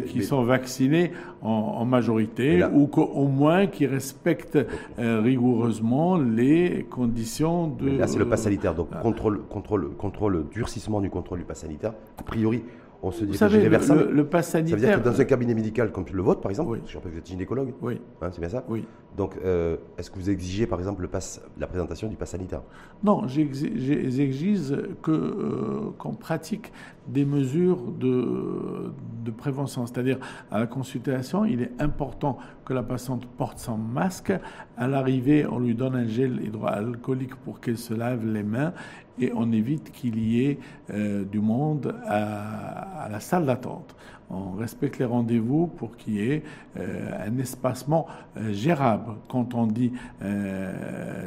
qui, 0.06 0.22
sont 0.22 0.42
vaccinés 0.44 1.12
en, 1.42 1.84
majorité 1.84 2.64
ou 2.72 2.88
au 2.94 3.28
moins 3.28 3.66
qui 3.66 3.86
respectent 3.86 4.58
euh, 4.98 5.20
rigoureusement 5.20 6.16
les 6.16 6.86
conditions 6.88 7.68
de. 7.68 7.98
là, 7.98 8.06
c'est 8.06 8.18
le 8.18 8.28
pass 8.28 8.42
sanitaire, 8.42 8.74
donc 8.74 8.88
contrôle, 9.00 9.42
contrôle, 9.48 9.90
contrôle, 9.96 10.44
durcissement 10.52 11.00
du 11.00 11.10
contrôle 11.10 11.40
du 11.40 11.44
pass 11.44 11.60
sanitaire. 11.60 11.92
A 12.18 12.22
priori, 12.22 12.62
on 13.02 13.10
se 13.10 13.24
dit 13.24 13.36
savez, 13.36 13.68
vers 13.68 13.94
le, 13.94 14.12
le, 14.12 14.24
pass 14.24 14.50
sanitaire. 14.50 14.78
Ça 14.78 14.86
veut 14.86 14.92
dire 14.92 15.02
que 15.02 15.08
dans 15.08 15.20
un 15.20 15.24
cabinet 15.24 15.54
médical 15.54 15.90
comme 15.90 16.04
le 16.12 16.22
vôtre, 16.22 16.40
par 16.40 16.50
exemple, 16.50 16.78
je 16.86 16.94
rappelle 16.96 17.10
que 17.10 17.16
vous 17.16 17.20
êtes 17.20 17.26
gynécologue, 17.26 17.74
oui. 17.82 18.00
Hein, 18.20 18.28
c'est 18.30 18.40
bien 18.40 18.48
ça 18.48 18.64
Oui. 18.68 18.84
Donc, 19.16 19.34
euh, 19.44 19.76
est-ce 19.98 20.10
que 20.10 20.18
vous 20.18 20.30
exigez, 20.30 20.66
par 20.66 20.78
exemple, 20.78 21.02
le 21.02 21.08
pass, 21.08 21.42
la 21.58 21.66
présentation 21.66 22.08
du 22.08 22.16
pass 22.16 22.30
sanitaire? 22.30 22.62
Non, 23.04 23.26
j'exige 23.26 24.72
que 25.02 25.10
euh, 25.10 25.90
qu'on 25.98 26.14
pratique 26.14 26.72
des 27.08 27.24
mesures 27.24 27.90
de, 27.90 28.92
de 29.24 29.30
prévention. 29.30 29.84
C'est-à-dire, 29.86 30.18
à 30.50 30.60
la 30.60 30.66
consultation, 30.66 31.44
il 31.44 31.60
est 31.60 31.72
important 31.80 32.38
que 32.64 32.72
la 32.72 32.82
patiente 32.82 33.26
porte 33.26 33.58
son 33.58 33.76
masque. 33.76 34.32
À 34.76 34.88
l'arrivée, 34.88 35.44
on 35.46 35.58
lui 35.58 35.74
donne 35.74 35.96
un 35.96 36.06
gel 36.06 36.42
hydroalcoolique 36.42 37.34
pour 37.36 37.60
qu'elle 37.60 37.78
se 37.78 37.92
lave 37.92 38.24
les 38.24 38.44
mains 38.44 38.72
et 39.20 39.32
on 39.34 39.52
évite 39.52 39.90
qu'il 39.92 40.18
y 40.18 40.46
ait 40.46 40.58
euh, 40.92 41.24
du 41.24 41.40
monde 41.40 41.94
à, 42.06 43.08
la 43.10 43.20
salle 43.20 43.46
d'attente. 43.46 43.94
On 44.30 44.52
respecte 44.52 44.98
les 44.98 45.04
rendez-vous 45.04 45.66
pour 45.66 45.96
qu'il 45.96 46.14
y 46.14 46.32
ait 46.32 46.42
euh, 46.78 47.10
un 47.26 47.38
espacement 47.38 48.06
euh, 48.36 48.52
gérable. 48.52 49.12
Quand 49.28 49.54
on 49.54 49.66
dit 49.66 49.92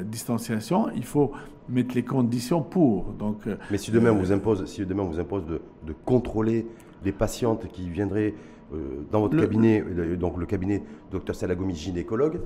distanciation, 0.06 0.90
il 0.96 1.04
faut 1.04 1.32
mettre 1.70 1.96
les 1.96 2.04
conditions 2.04 2.62
pour. 2.62 3.06
Donc, 3.14 3.44
Mais 3.70 3.78
si 3.78 3.92
demain 3.92 4.12
on 4.12 4.18
vous 4.18 4.32
impose, 4.32 4.66
si 4.66 4.86
demain 4.86 5.04
on 5.04 5.10
vous 5.10 5.20
impose 5.20 5.46
de, 5.46 5.62
contrôler 6.06 6.68
les 7.04 7.12
patientes 7.12 7.68
qui 7.72 7.90
viendraient 7.90 8.34
dans 9.12 9.22
votre 9.22 9.38
cabinet, 9.38 9.84
donc 10.20 10.38
le 10.38 10.46
cabinet 10.46 10.84
Dr 11.12 11.36
Salagomi 11.36 11.76
gynécologue, 11.76 12.40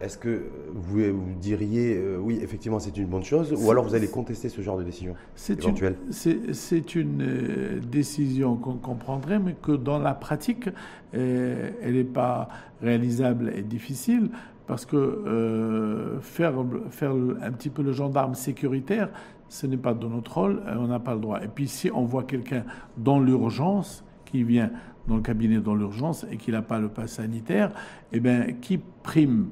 Est-ce 0.00 0.18
que 0.18 0.42
vous, 0.74 0.98
vous 0.98 1.34
diriez, 1.40 1.96
euh, 1.96 2.18
oui, 2.18 2.40
effectivement, 2.42 2.80
c'est 2.80 2.96
une 2.96 3.06
bonne 3.06 3.22
chose, 3.22 3.54
ou 3.56 3.70
alors 3.70 3.84
vous 3.84 3.94
allez 3.94 4.08
contester 4.08 4.48
ce 4.48 4.60
genre 4.60 4.76
de 4.76 4.82
décision 4.82 5.14
éventuelle 5.48 5.96
C'est 6.10 6.94
une 6.96 7.22
euh, 7.22 7.80
décision 7.80 8.56
qu'on 8.56 8.74
comprendrait, 8.74 9.38
mais 9.38 9.54
que 9.54 9.72
dans 9.72 9.98
la 9.98 10.14
pratique, 10.14 10.68
euh, 11.14 11.70
elle 11.80 11.94
n'est 11.94 12.04
pas 12.04 12.48
réalisable 12.82 13.52
et 13.54 13.62
difficile, 13.62 14.30
parce 14.66 14.84
que 14.86 16.18
faire, 16.22 16.54
faire 16.88 17.12
un 17.12 17.52
petit 17.52 17.68
peu 17.68 17.82
le 17.82 17.92
gendarme 17.92 18.34
sécuritaire, 18.34 19.10
ce 19.48 19.66
n'est 19.66 19.76
pas 19.76 19.94
de 19.94 20.06
notre 20.06 20.38
rôle, 20.38 20.62
on 20.66 20.88
n'a 20.88 20.98
pas 20.98 21.14
le 21.14 21.20
droit. 21.20 21.42
Et 21.42 21.48
puis 21.48 21.68
si 21.68 21.90
on 21.92 22.04
voit 22.04 22.24
quelqu'un 22.24 22.64
dans 22.96 23.20
l'urgence, 23.20 24.04
qui 24.24 24.42
vient 24.42 24.70
dans 25.06 25.16
le 25.16 25.22
cabinet 25.22 25.58
dans 25.60 25.74
l'urgence 25.74 26.26
et 26.30 26.36
qui 26.36 26.50
n'a 26.50 26.62
pas 26.62 26.80
le 26.80 26.88
pass 26.88 27.12
sanitaire, 27.12 27.70
eh 28.12 28.20
bien, 28.20 28.46
qui 28.60 28.80
prime 29.02 29.50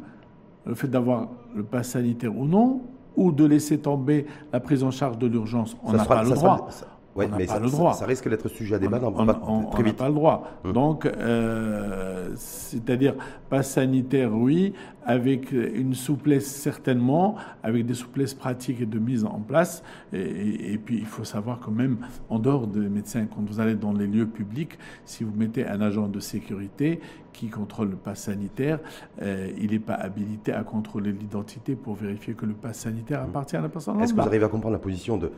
le 0.67 0.75
fait 0.75 0.89
d'avoir 0.89 1.29
le 1.55 1.63
pass 1.63 1.91
sanitaire 1.91 2.37
ou 2.37 2.47
non, 2.47 2.83
ou 3.17 3.33
de 3.33 3.45
laisser 3.45 3.79
tomber 3.79 4.27
la 4.53 4.61
prise 4.61 4.83
en 4.83 4.91
charge 4.91 5.19
de 5.19 5.27
l'urgence. 5.27 5.77
On 5.83 5.93
n'a 5.93 6.05
pas 6.05 6.23
le 6.23 6.31
droit. 6.31 6.69
Oui, 7.15 7.27
mais 7.37 7.47
ça, 7.47 7.59
le 7.59 7.69
droit. 7.69 7.93
Ça, 7.93 8.07
risque 8.07 8.29
d'être 8.29 8.49
sujet 8.49 8.77
à 8.77 8.79
débat 8.79 8.99
on, 9.03 9.29
on, 9.29 9.37
on, 9.47 9.71
très 9.71 9.83
vite. 9.83 9.95
n'a 9.95 9.99
pas 9.99 10.09
le 10.09 10.15
droit. 10.15 10.51
Hum. 10.65 10.73
Donc, 10.73 11.05
euh, 11.07 12.31
c'est-à-dire 12.37 13.15
pas 13.51 13.63
sanitaire, 13.63 14.35
oui, 14.35 14.73
avec 15.05 15.53
une 15.53 15.95
souplesse 15.95 16.47
certainement, 16.47 17.37
avec 17.63 17.85
des 17.85 17.95
souplesses 17.95 18.35
pratiques 18.35 18.81
et 18.81 18.87
de 18.87 18.99
mise 18.99 19.25
en 19.25 19.41
place. 19.41 19.83
Et, 20.13 20.79
puis, 20.79 20.97
il 20.97 21.07
faut 21.07 21.25
savoir 21.25 21.61
que 21.61 21.71
même 21.71 21.99
en 22.31 22.39
dehors 22.39 22.67
des 22.67 22.89
médecins, 22.89 23.27
quand 23.27 23.43
vous 23.47 23.61
allez 23.61 23.75
dans 23.75 23.93
les 23.93 24.07
lieux 24.07 24.27
publics, 24.27 24.79
si 25.05 25.25
vous 25.25 25.33
mettez 25.37 25.67
un 25.67 25.81
agent 25.81 26.09
de 26.09 26.21
sécurité 26.21 27.01
qui 27.33 27.49
contrôle 27.49 27.91
le 27.91 27.97
pass 27.97 28.25
sanitaire, 28.25 28.79
euh, 29.23 29.51
il 29.59 29.71
n'est 29.71 29.79
pas 29.79 29.95
habilité 29.95 30.53
à 30.53 30.63
contrôler 30.63 31.13
l'identité 31.13 31.75
pour 31.75 31.95
vérifier 31.95 32.35
que 32.35 32.47
le 32.47 32.53
pass 32.53 32.81
sanitaire 32.81 33.21
hum. 33.21 33.31
appartient 33.31 33.57
à 33.57 33.61
la 33.61 33.69
personne. 33.69 34.01
Est-ce 34.01 34.15
que 34.15 34.21
vous 34.21 34.27
arrivez 34.27 34.45
à 34.45 34.49
comprendre 34.49 34.75
la 34.75 34.79
position 34.79 35.19
de, 35.19 35.31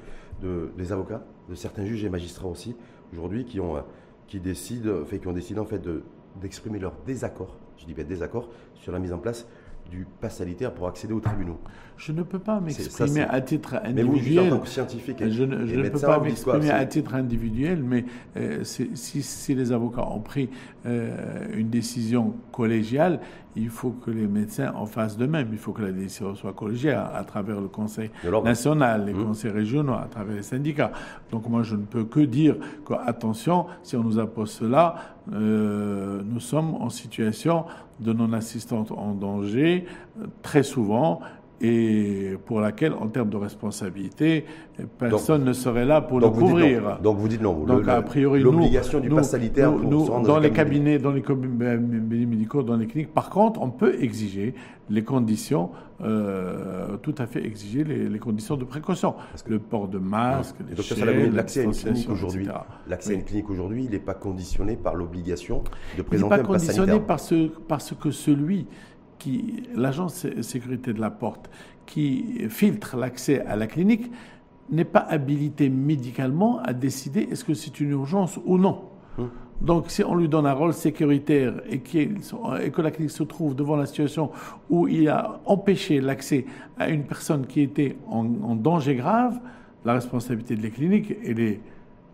de, 0.43 0.71
des 0.77 0.93
avocats, 0.93 1.25
de 1.49 1.55
certains 1.55 1.85
juges 1.85 2.05
et 2.05 2.11
magistrats 2.11 2.49
aussi, 2.49 2.77
aujourd'hui, 3.13 3.45
qui 3.45 3.61
ont, 3.61 3.77
euh, 3.77 3.81
qui 4.27 4.39
ont 4.39 5.33
décidé 5.33 5.61
en 5.61 5.67
fait 5.67 5.83
d'exprimer 6.41 6.79
leur 6.79 6.95
désaccord, 7.07 7.57
je 7.77 7.87
dis 7.87 7.95
bien 7.95 8.05
désaccord, 8.05 8.49
sur 8.75 8.93
la 8.93 8.99
mise 8.99 9.13
en 9.13 9.19
place 9.19 9.47
du 9.91 10.07
pass 10.21 10.39
sanitaire 10.39 10.73
pour 10.73 10.89
accéder 10.89 11.13
aux 11.13 11.21
tribunaux. 11.21 11.61
Je 11.97 12.13
ne 12.13 12.23
peux 12.23 12.39
pas 12.39 12.61
m'exprimer 12.61 13.23
à 13.23 13.41
titre 13.41 13.77
individuel. 13.85 14.45
Mais 14.45 14.49
vous, 14.49 14.55
en 14.55 14.57
tant 14.57 14.63
que 14.63 14.69
scientifique 14.69 15.21
et, 15.21 15.31
je 15.31 15.45
ne, 15.45 15.67
je 15.67 15.77
ne 15.77 15.89
peux 15.89 16.01
pas 16.01 16.19
m'exprimer 16.19 16.71
à 16.71 16.85
titre 16.87 17.15
individuel, 17.15 17.83
mais 17.83 18.05
euh, 18.37 18.65
si, 18.65 19.23
si, 19.23 19.55
les 19.55 19.71
avocats 19.71 20.07
ont 20.09 20.21
pris 20.21 20.51
euh, 20.87 21.47
une 21.55 21.71
décision 21.71 22.35
collégiale, 22.51 23.21
il 23.57 23.69
faut 23.69 23.91
que 23.91 24.11
les 24.11 24.27
médecins 24.27 24.73
en 24.75 24.87
fassent 24.87 25.17
de 25.17 25.27
même. 25.27 25.49
Il 25.53 25.59
faut 25.59 25.73
que 25.73 25.83
la 25.83 25.93
décision 25.93 26.35
soit 26.35 26.53
collégiale 26.53 27.09
à, 27.15 27.23
travers 27.23 27.61
le 27.61 27.69
Conseil 27.69 28.11
national, 28.45 29.07
les 29.07 29.15
mmh. 29.15 29.25
conseils 29.25 29.53
régionaux, 29.53 29.95
à 29.95 30.09
travers 30.11 30.35
les 30.35 30.43
syndicats. 30.43 30.91
Donc 31.31 31.49
moi, 31.49 31.63
je 31.63 31.77
ne 31.77 31.85
peux 31.85 32.05
que 32.05 32.21
dire 32.21 32.57
que, 32.85 32.95
attention, 32.95 33.67
si 33.85 33.97
on 33.97 34.03
nous 34.03 34.19
impose 34.19 34.51
cela, 34.51 34.97
euh, 35.33 36.23
nous 36.25 36.41
sommes 36.41 36.75
en 36.75 36.91
situation 36.91 37.65
de 38.01 38.13
non-assistance 38.13 38.91
en 38.91 39.15
danger 39.15 39.87
très 40.43 40.63
souvent 40.63 41.21
et 41.61 42.37
pour 42.47 42.61
laquelle, 42.61 42.93
en 42.95 43.07
termes 43.07 43.31
de 43.31 43.37
responsabilité, 43.37 44.45
personne 44.99 45.45
ne 45.45 45.53
serait 45.53 45.85
là 45.85 46.01
pour 46.01 46.21
le 46.21 46.29
couvrir. 46.29 46.99
Donc 47.03 47.19
vous 47.19 47.29
dites 47.29 47.43
non. 47.43 47.65
Donc 47.65 47.87
a 47.89 48.03
priori, 48.03 48.41
l'obligation 48.41 49.01
du 49.01 49.09
pass 49.09 49.31
sanitaire 49.31 49.73
nous, 49.73 50.07
dans 50.23 50.39
les 50.39 50.51
cabinets, 50.51 50.99
dans 50.99 51.13
les 51.13 51.23
cabinets 51.23 51.77
médicaux, 51.77 52.63
dans 52.63 52.77
les 52.77 52.87
cliniques. 52.87 53.15
Par 53.15 53.31
contre, 53.31 53.63
on 53.63 53.71
peut 53.71 53.97
exiger 54.01 54.55
les 54.91 55.03
conditions, 55.03 55.71
euh, 56.03 56.97
tout 56.99 57.15
à 57.19 57.27
fait 57.27 57.45
exiger 57.45 57.85
les, 57.85 58.19
conditions 58.19 58.57
de 58.57 58.65
précaution, 58.65 59.15
Parce 59.31 59.43
que 59.43 59.51
le 59.51 59.59
port 59.59 59.89
de 59.89 59.99
masque, 59.99 60.57
l'accès 61.33 61.61
à 61.61 61.65
une 61.65 61.73
clinique 61.73 62.11
aujourd'hui, 62.11 62.49
l'accès 62.87 63.13
à 63.13 63.15
une 63.15 63.25
clinique 63.25 63.49
aujourd'hui, 63.49 63.85
il 63.85 63.91
n'est 63.91 63.99
pas 63.99 64.15
conditionné 64.15 64.77
par 64.77 64.95
l'obligation 64.95 65.63
de 65.97 66.03
présenter 66.03 66.35
un 66.35 66.39
pass 66.39 66.65
sanitaire. 66.65 66.85
Il 66.85 66.93
n'est 66.93 67.01
pas 67.01 67.17
conditionné 67.17 67.53
parce 67.69 67.95
que 67.95 68.11
celui 68.11 68.67
l'agence 69.75 70.27
de 70.27 70.43
sécurité 70.43 70.93
de 70.93 71.01
la 71.01 71.11
porte, 71.11 71.51
qui 71.87 72.47
filtre 72.49 72.97
l'accès 72.97 73.41
à 73.47 73.57
la 73.57 73.67
clinique, 73.67 74.11
n'est 74.71 74.85
pas 74.85 75.01
habilité 75.01 75.69
médicalement 75.69 76.61
à 76.61 76.73
décider 76.73 77.29
est-ce 77.31 77.45
que 77.45 77.55
c'est 77.55 77.81
une 77.81 77.91
urgence 77.91 78.39
ou 78.45 78.59
non. 78.59 78.83
Hum. 79.19 79.31
Donc, 79.61 79.91
si 79.91 80.03
on 80.03 80.15
lui 80.15 80.29
donne 80.29 80.47
un 80.47 80.53
rôle 80.53 80.73
sécuritaire 80.73 81.55
et, 81.71 81.79
que 81.79 82.83
la 82.83 82.91
clinique 82.91 83.13
se 83.13 83.23
trouve 83.23 83.55
devant 83.55 83.77
la 83.77 83.87
situation 83.87 84.31
où 84.69 84.89
il 84.89 85.09
a 85.09 85.41
empêché 85.47 86.01
l'accès 86.01 86.45
à 86.79 86.89
une 86.89 87.05
personne 87.05 87.47
qui 87.47 87.61
était 87.61 87.97
en, 88.09 88.25
danger 88.57 88.97
grave, 88.97 89.39
la 89.85 89.95
responsabilité 89.95 90.57
de 90.57 90.63
la 90.63 90.71
clinique, 90.71 91.15
elle 91.25 91.41
est 91.41 91.61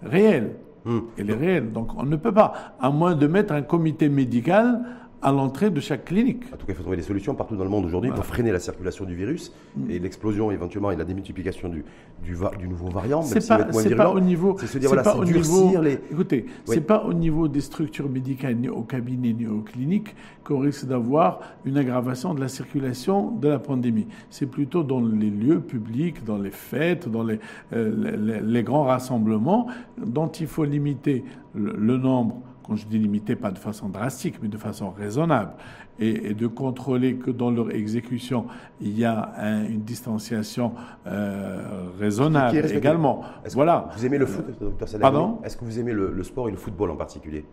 réelle. 0.02 0.56
Hum. 0.84 1.04
Elle 1.16 1.30
est 1.30 1.34
réelle. 1.34 1.72
Donc, 1.72 1.90
on 1.96 2.04
ne 2.04 2.16
peut 2.16 2.32
pas, 2.32 2.74
à 2.80 2.90
moins 2.90 3.14
de 3.14 3.26
mettre 3.26 3.54
un 3.54 3.62
comité 3.62 4.08
médical 4.08 4.82
à 5.22 5.33
l'entrée 5.33 5.70
de 5.70 5.80
chaque 5.80 6.06
clinique. 6.06 6.44
En 6.52 6.56
tout 6.56 6.66
cas, 6.66 6.72
il 6.72 6.74
faut 6.74 6.83
trouver 6.83 6.96
des 6.96 7.02
solutions 7.02 7.35
partout 7.35 7.56
dans 7.56 7.64
le 7.64 7.70
monde 7.70 7.85
aujourd'hui 7.85 8.11
pour 8.11 8.24
freiner 8.24 8.52
la 8.52 8.59
circulation 8.59 9.04
du 9.04 9.14
virus 9.14 9.52
mm. 9.76 9.90
et 9.90 9.98
l'explosion 9.98 10.50
éventuellement 10.50 10.90
et 10.90 10.96
la 10.96 11.04
démultiplication 11.04 11.68
du, 11.68 11.85
du, 12.22 12.37
du 12.59 12.68
nouveau 12.68 12.88
variant. 12.88 13.22
C'est 13.22 13.46
pas, 13.46 13.64
pas, 13.96 14.11
au 14.11 14.20
niveau. 14.20 14.56
C'est 14.59 14.66
se 14.66 14.78
dire 14.78 14.88
voilà, 14.88 15.04
c'est 15.04 15.33
durcir 15.33 15.83
les. 15.83 15.98
Écoutez, 16.11 16.46
c'est 16.64 16.80
pas 16.80 17.04
au 17.04 17.12
niveau 17.12 17.48
des 17.48 17.61
structures 17.61 18.09
médicales 18.09 18.56
ni 18.56 18.68
au 18.68 18.83
cabinet 18.83 19.33
ni 19.33 19.46
aux 19.46 19.61
cliniques 19.61 20.14
qu'on 20.44 20.61
risque 20.61 20.87
d'avoir 20.87 21.40
une 21.64 21.76
aggravation 21.76 22.35
de 22.35 22.40
la 22.40 22.48
circulation 22.48 23.30
de 23.30 23.48
la 23.48 23.59
pandémie. 23.59 24.06
C'est 24.30 24.46
plutôt 24.46 24.83
dans 24.83 25.00
les 25.00 25.30
lieux 25.30 25.61
publics, 25.61 26.24
dans 26.24 26.38
les 26.38 26.50
fêtes, 26.50 27.09
dans 27.09 27.24
les, 27.24 27.38
euh, 27.74 28.40
les, 28.42 28.62
grands 28.62 28.85
rassemblements 28.85 29.66
dont 29.98 30.28
il 30.28 30.46
faut 30.46 30.64
limiter 30.64 31.24
le 31.54 31.96
nombre 31.96 32.42
quand 32.70 32.76
je 32.76 32.87
dis 32.87 33.00
limiter, 33.00 33.35
pas 33.35 33.50
de 33.50 33.59
façon 33.59 33.88
drastique, 33.88 34.37
mais 34.40 34.46
de 34.46 34.56
façon 34.56 34.90
raisonnable, 34.90 35.54
et, 35.98 36.35
de 36.35 36.46
contrôler 36.46 37.16
que 37.16 37.33
dans 37.33 37.50
leur 37.50 37.72
exécution, 37.72 38.46
il 38.80 38.96
y 38.96 39.04
a 39.04 39.33
une 39.68 39.80
distanciation 39.80 40.74
euh, 41.09 41.88
raisonnable 41.98 42.59
également. 42.72 43.22
Voilà. 43.54 43.88
Vous 43.96 44.06
aimez 44.06 44.18
le 44.18 44.26
foot, 44.26 44.44
docteur 44.61 44.88
Pardon? 45.00 45.40
Est-ce 45.42 45.56
que 45.56 45.64
vous 45.64 45.80
aimez 45.80 45.92
le 45.92 46.22
sport 46.22 46.46
et 46.46 46.52
le 46.52 46.56
football 46.56 46.92
en 46.92 46.96
particulier? 46.96 47.44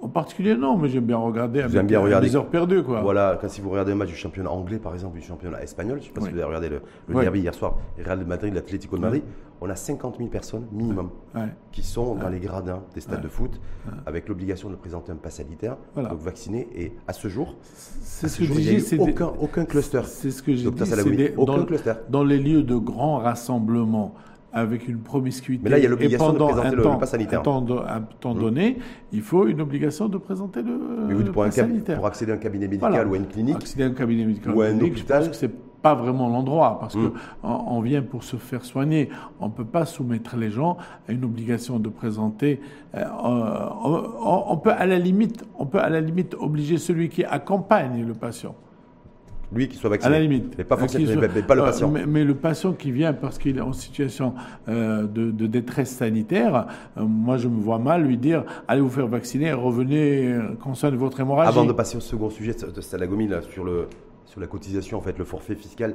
En 0.00 0.08
particulier, 0.08 0.54
non, 0.56 0.76
mais 0.76 0.88
j'aime 0.88 1.04
bien 1.04 1.16
regarder 1.16 1.60
avec 1.62 1.86
bien 1.86 2.00
regarder. 2.00 2.28
des 2.28 2.36
heures 2.36 2.48
perdues. 2.48 2.82
Quoi. 2.82 3.00
Voilà, 3.00 3.38
quand 3.40 3.48
si 3.48 3.60
vous 3.60 3.70
regardez 3.70 3.92
un 3.92 3.96
match 3.96 4.08
du 4.08 4.14
championnat 4.14 4.50
anglais, 4.50 4.78
par 4.78 4.92
exemple, 4.92 5.18
du 5.18 5.24
championnat 5.24 5.62
espagnol, 5.62 5.98
je 5.98 6.02
ne 6.02 6.06
sais 6.08 6.12
pas 6.12 6.20
si 6.20 6.30
vous 6.30 6.36
avez 6.36 6.44
regardé 6.44 6.68
le, 6.68 6.82
le 7.08 7.20
derby 7.20 7.40
hier 7.40 7.54
soir, 7.54 7.76
Real 7.98 8.18
de 8.18 8.24
Madrid, 8.24 8.54
l'Atlético 8.54 8.96
de 8.96 9.02
Madrid, 9.02 9.22
on 9.60 9.70
a 9.70 9.76
50 9.76 10.18
000 10.18 10.28
personnes 10.28 10.66
minimum 10.72 11.10
qui 11.72 11.82
sont 11.82 12.14
dans 12.14 12.28
les 12.28 12.40
gradins 12.40 12.82
des 12.94 13.00
stades 13.00 13.22
de 13.22 13.28
foot 13.28 13.60
avec 14.04 14.28
l'obligation 14.28 14.70
de 14.70 14.76
présenter 14.76 15.12
un 15.12 15.16
pass 15.16 15.36
sanitaire, 15.36 15.76
donc 15.96 16.20
vacciné. 16.20 16.68
Et 16.74 16.92
à 17.06 17.12
ce 17.12 17.28
jour, 17.28 17.56
c'est 17.62 18.28
ce 18.28 18.38
que 18.38 18.44
il 18.44 18.96
n'y 18.96 19.02
a 19.02 19.02
aucun, 19.02 19.32
aucun 19.40 19.64
cluster. 19.64 20.02
C'est 20.04 20.30
ce 20.30 20.42
que 20.42 20.54
j'ai 20.54 20.70
dit. 20.70 21.30
aucun 21.36 21.64
cluster. 21.64 21.94
Dans 22.08 22.24
les 22.24 22.38
lieux 22.38 22.62
de 22.62 22.76
grands 22.76 23.18
rassemblements 23.18 24.14
avec 24.56 24.88
une 24.88 25.00
promiscuité. 25.00 25.60
Mais 25.62 25.68
là, 25.68 25.78
il 25.78 25.82
y 25.82 25.86
a 25.86 25.90
l'obligation 25.90 26.32
de 26.32 26.38
présenter 26.38 26.76
le, 26.76 26.82
pass 26.82 27.10
sanitaire. 27.10 27.40
Un 27.40 27.42
temps, 27.42 28.34
mmh. 28.34 28.38
donné, 28.38 28.78
il 29.12 29.20
faut 29.20 29.46
une 29.46 29.60
obligation 29.60 30.08
de 30.08 30.16
présenter 30.16 30.62
le, 30.62 30.78
Mais 31.06 31.12
vous, 31.12 31.24
pour 31.24 31.44
pass 31.44 31.56
sanitaire. 31.56 31.96
Pour 31.96 32.06
accéder 32.06 32.32
à 32.32 32.36
un 32.36 32.38
cabinet 32.38 32.66
médical 32.66 33.06
ou 33.06 33.12
à 33.12 33.16
une 33.18 33.26
clinique 33.26 33.56
Accéder 33.56 33.84
à 33.84 33.88
un 33.88 33.90
cabinet 33.90 34.24
médical 34.24 34.54
ou 34.54 34.62
à 34.62 34.68
un 34.68 34.80
hôpital. 34.80 35.24
Je 35.24 35.28
pense 35.28 35.36
que 35.36 35.46
c'est 35.46 35.82
pas 35.82 35.94
vraiment 35.94 36.30
l'endroit 36.30 36.78
parce 36.80 36.94
mmh. 36.94 37.12
qu'on 37.42 37.48
on 37.48 37.80
vient 37.82 38.00
pour 38.00 38.24
se 38.24 38.36
faire 38.36 38.64
soigner. 38.64 39.10
On 39.40 39.48
ne 39.48 39.52
peut 39.52 39.66
pas 39.66 39.84
soumettre 39.84 40.38
les 40.38 40.50
gens 40.50 40.78
à 41.06 41.12
une 41.12 41.24
obligation 41.24 41.78
de 41.78 41.90
présenter. 41.90 42.58
Euh, 42.94 43.04
on, 44.24 44.56
peut 44.56 44.72
à 44.72 44.86
la 44.86 44.98
limite, 44.98 45.44
on 45.58 45.66
peut 45.66 45.80
à 45.80 45.90
la 45.90 46.00
limite 46.00 46.34
obliger 46.40 46.78
celui 46.78 47.10
qui 47.10 47.24
accompagne 47.24 48.06
le 48.06 48.14
patient 48.14 48.54
lui 49.52 49.68
qui 49.68 49.76
soit 49.76 49.90
vacciné. 49.90 50.14
À 50.14 50.18
la 50.18 50.22
limite. 50.22 50.54
Mais 50.58 50.64
pas, 50.64 50.76
forcément, 50.76 51.20
mais, 51.20 51.42
pas 51.42 51.54
le 51.54 51.62
euh, 51.62 51.64
patient. 51.64 51.90
mais, 51.90 52.24
le 52.24 52.34
patient 52.34 52.72
qui 52.72 52.90
vient 52.90 53.12
parce 53.12 53.38
qu'il 53.38 53.58
est 53.58 53.62
en 53.62 53.72
situation 53.72 54.34
euh, 54.68 55.06
de, 55.06 55.46
détresse 55.46 55.90
sanitaire, 55.90 56.66
euh, 56.96 57.04
moi 57.04 57.36
je 57.36 57.48
me 57.48 57.60
vois 57.60 57.78
mal 57.78 58.02
lui 58.04 58.16
dire 58.16 58.44
allez 58.66 58.80
vous 58.80 58.90
faire 58.90 59.06
vacciner, 59.06 59.52
revenez, 59.52 60.36
concernant 60.60 60.96
votre 60.96 61.20
hémorragie. 61.20 61.48
Avant 61.48 61.64
de 61.64 61.72
passer 61.72 61.96
au 61.96 62.00
second 62.00 62.30
sujet 62.30 62.54
de 62.54 62.80
Salagomie, 62.80 63.28
là, 63.28 63.42
sur, 63.42 63.64
le, 63.64 63.88
sur 64.24 64.40
la 64.40 64.46
cotisation, 64.46 64.98
en 64.98 65.02
fait, 65.02 65.18
le 65.18 65.24
forfait 65.24 65.54
fiscal 65.54 65.94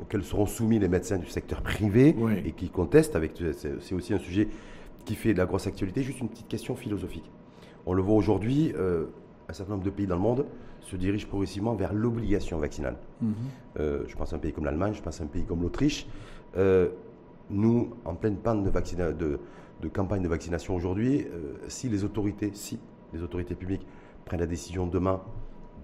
auquel 0.00 0.24
seront 0.24 0.46
soumis 0.46 0.78
les 0.78 0.88
médecins 0.88 1.18
du 1.18 1.28
secteur 1.28 1.62
privé 1.62 2.14
et 2.44 2.52
qui 2.52 2.68
contestent, 2.68 3.16
avec, 3.16 3.32
c'est 3.78 3.94
aussi 3.94 4.12
un 4.12 4.18
sujet 4.18 4.48
qui 5.04 5.14
fait 5.14 5.32
de 5.32 5.38
la 5.38 5.46
grosse 5.46 5.66
actualité. 5.66 6.02
Juste 6.02 6.20
une 6.20 6.28
petite 6.28 6.48
question 6.48 6.76
philosophique. 6.76 7.30
On 7.86 7.94
le 7.94 8.02
voit 8.02 8.14
aujourd'hui, 8.14 8.72
un 9.48 9.52
certain 9.52 9.72
nombre 9.72 9.84
de 9.84 9.90
pays 9.90 10.06
dans 10.06 10.16
le 10.16 10.22
monde 10.22 10.46
se 10.80 10.96
dirigent 10.96 11.26
progressivement 11.28 11.74
vers 11.74 11.92
l'obligation 11.92 12.58
vaccinale. 12.58 12.96
Mhm. 13.20 13.34
Euh, 13.78 14.04
je 14.06 14.16
pense 14.16 14.32
à 14.32 14.36
un 14.36 14.38
pays 14.38 14.52
comme 14.52 14.64
l'Allemagne, 14.64 14.94
je 14.94 15.02
pense 15.02 15.20
à 15.20 15.24
un 15.24 15.28
pays 15.28 15.44
comme 15.44 15.62
l'Autriche. 15.62 16.06
Euh, 16.56 16.88
nous, 17.50 17.90
en 18.04 18.14
pleine 18.14 18.36
panne 18.36 18.62
de, 18.64 18.70
de, 19.80 19.88
campagne 19.88 20.22
de 20.22 20.28
vaccination 20.28 20.74
aujourd'hui, 20.74 21.26
euh, 21.26 21.54
si 21.68 21.88
les 21.88 22.04
autorités, 22.04 22.50
si 22.54 22.78
les 23.12 23.22
autorités 23.22 23.54
publiques 23.54 23.86
prennent 24.24 24.40
la 24.40 24.46
décision 24.46 24.86
demain 24.86 25.20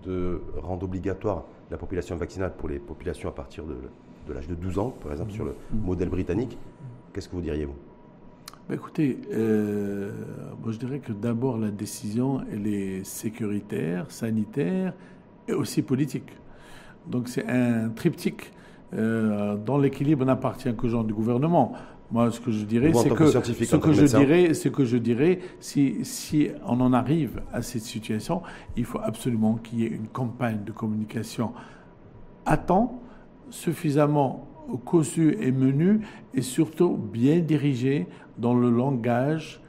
de 0.04 0.40
rendre 0.62 0.84
obligatoire 0.84 1.44
la 1.70 1.76
population 1.76 2.16
vaccinale 2.16 2.54
pour 2.56 2.68
les 2.68 2.78
populations 2.78 3.28
à 3.28 3.32
partir 3.32 3.64
de, 3.64 4.32
l'âge 4.32 4.48
de 4.48 4.54
12 4.54 4.78
ans, 4.78 4.90
par 5.02 5.12
exemple, 5.12 5.32
sur 5.32 5.44
le 5.44 5.52
mmh. 5.52 5.80
modèle 5.80 6.08
britannique. 6.08 6.56
Qu'est-ce 7.12 7.28
que 7.28 7.34
vous 7.34 7.42
diriez, 7.42 7.64
vous? 7.64 7.74
Bah, 8.68 8.74
Écoutez, 8.74 9.18
euh, 9.32 10.12
moi, 10.62 10.72
je 10.72 10.78
dirais 10.78 10.98
que 10.98 11.12
d'abord, 11.12 11.58
la 11.58 11.70
décision, 11.70 12.42
elle 12.52 12.66
est 12.66 13.04
sécuritaire, 13.04 14.10
sanitaire 14.10 14.92
et 15.46 15.52
aussi 15.52 15.82
politique. 15.82 16.30
Donc, 17.06 17.28
c'est 17.28 17.46
un 17.46 17.88
triptyque. 17.90 18.52
Euh, 18.94 19.56
dans 19.56 19.76
l'équilibre 19.76 20.24
n'appartient 20.24 20.74
qu'aux 20.74 20.88
gens 20.88 21.04
du 21.04 21.12
gouvernement. 21.12 21.74
Moi, 22.10 22.30
ce 22.30 22.40
que 22.40 22.50
je 22.50 22.64
dirais, 22.64 22.90
c'est 22.94 23.10
que, 23.10 23.26
ce 23.26 23.76
que 23.76 23.92
je 23.92 24.04
dirais, 24.04 24.54
ce 24.54 24.68
que 24.70 24.84
je 24.86 24.96
dirais, 24.96 25.40
si, 25.60 25.98
si 26.04 26.48
on 26.66 26.80
en 26.80 26.94
arrive 26.94 27.42
à 27.52 27.60
cette 27.60 27.82
situation, 27.82 28.42
il 28.78 28.86
faut 28.86 29.00
absolument 29.02 29.56
qu'il 29.56 29.80
y 29.80 29.84
ait 29.84 29.88
une 29.88 30.08
campagne 30.08 30.64
de 30.64 30.72
communication 30.72 31.52
à 32.46 32.56
temps, 32.56 33.02
suffisamment 33.50 34.47
cossue 34.76 35.36
et 35.40 35.52
menue, 35.52 36.00
et 36.34 36.42
surtout 36.42 36.96
bien 36.96 37.38
dirigée 37.38 38.06
dans 38.36 38.54
le 38.54 38.70
langage 38.70 39.62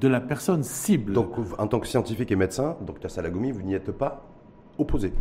de 0.00 0.08
la 0.08 0.20
personne 0.20 0.62
cible. 0.62 1.12
Donc, 1.12 1.30
en 1.58 1.66
tant 1.66 1.80
que 1.80 1.86
scientifique 1.86 2.30
et 2.30 2.36
médecin, 2.36 2.76
docteur 2.84 3.10
Salagoumi, 3.10 3.52
vous 3.52 3.62
n'y 3.62 3.74
êtes 3.74 3.92
pas 3.92 4.26
opposé 4.76 5.12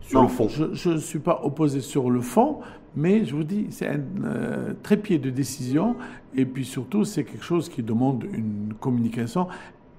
sur 0.00 0.22
le 0.22 0.28
fond 0.28 0.48
Je 0.48 0.90
ne 0.90 0.98
suis 0.98 1.18
pas 1.18 1.40
opposé 1.42 1.80
sur 1.80 2.10
le 2.10 2.20
fond, 2.20 2.60
mais 2.96 3.24
je 3.24 3.34
vous 3.34 3.44
dis, 3.44 3.66
c'est 3.70 3.86
un 3.86 4.00
euh, 4.24 4.72
trépied 4.82 5.18
de 5.18 5.30
décision, 5.30 5.96
et 6.34 6.46
puis 6.46 6.64
surtout, 6.64 7.04
c'est 7.04 7.24
quelque 7.24 7.44
chose 7.44 7.68
qui 7.68 7.82
demande 7.82 8.24
une 8.32 8.74
communication. 8.80 9.48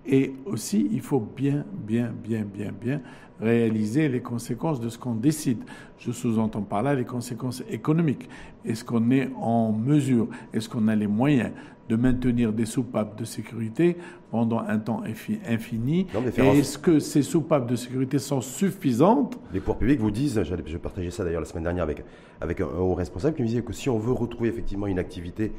Et 0.05 0.33
aussi, 0.45 0.89
il 0.91 1.01
faut 1.01 1.19
bien, 1.19 1.65
bien, 1.85 2.11
bien, 2.23 2.43
bien, 2.43 2.71
bien 2.71 3.01
réaliser 3.39 4.09
les 4.09 4.21
conséquences 4.21 4.79
de 4.79 4.89
ce 4.89 4.97
qu'on 4.97 5.15
décide. 5.15 5.59
Je 5.97 6.11
sous-entends 6.11 6.61
par 6.61 6.83
là 6.83 6.95
les 6.95 7.05
conséquences 7.05 7.63
économiques. 7.69 8.29
Est-ce 8.65 8.83
qu'on 8.83 9.11
est 9.11 9.29
en 9.39 9.71
mesure, 9.71 10.27
est-ce 10.53 10.67
qu'on 10.69 10.87
a 10.87 10.95
les 10.95 11.07
moyens 11.07 11.51
de 11.89 11.95
maintenir 11.95 12.53
des 12.53 12.65
soupapes 12.65 13.17
de 13.17 13.25
sécurité 13.25 13.97
pendant 14.29 14.59
un 14.59 14.77
temps 14.77 15.01
infini? 15.47 16.07
Est-ce 16.37 16.77
que 16.77 16.99
ces 16.99 17.23
soupapes 17.23 17.67
de 17.67 17.75
sécurité 17.75 18.19
sont 18.19 18.41
suffisantes? 18.41 19.39
Les 19.53 19.59
pouvoirs 19.59 19.79
publics 19.79 19.99
vous 19.99 20.11
disent, 20.11 20.41
je 20.43 20.77
partageais 20.77 21.11
ça 21.11 21.23
d'ailleurs 21.23 21.41
la 21.41 21.47
semaine 21.47 21.63
dernière 21.63 21.83
avec, 21.83 22.03
avec 22.41 22.61
un, 22.61 22.65
haut 22.65 22.93
responsable 22.93 23.35
qui 23.35 23.41
me 23.41 23.47
disait 23.47 23.61
que 23.61 23.73
si 23.73 23.89
on 23.89 23.97
veut 23.97 24.13
retrouver 24.13 24.49
effectivement 24.49 24.87
une 24.87 24.99
activité 24.99 25.51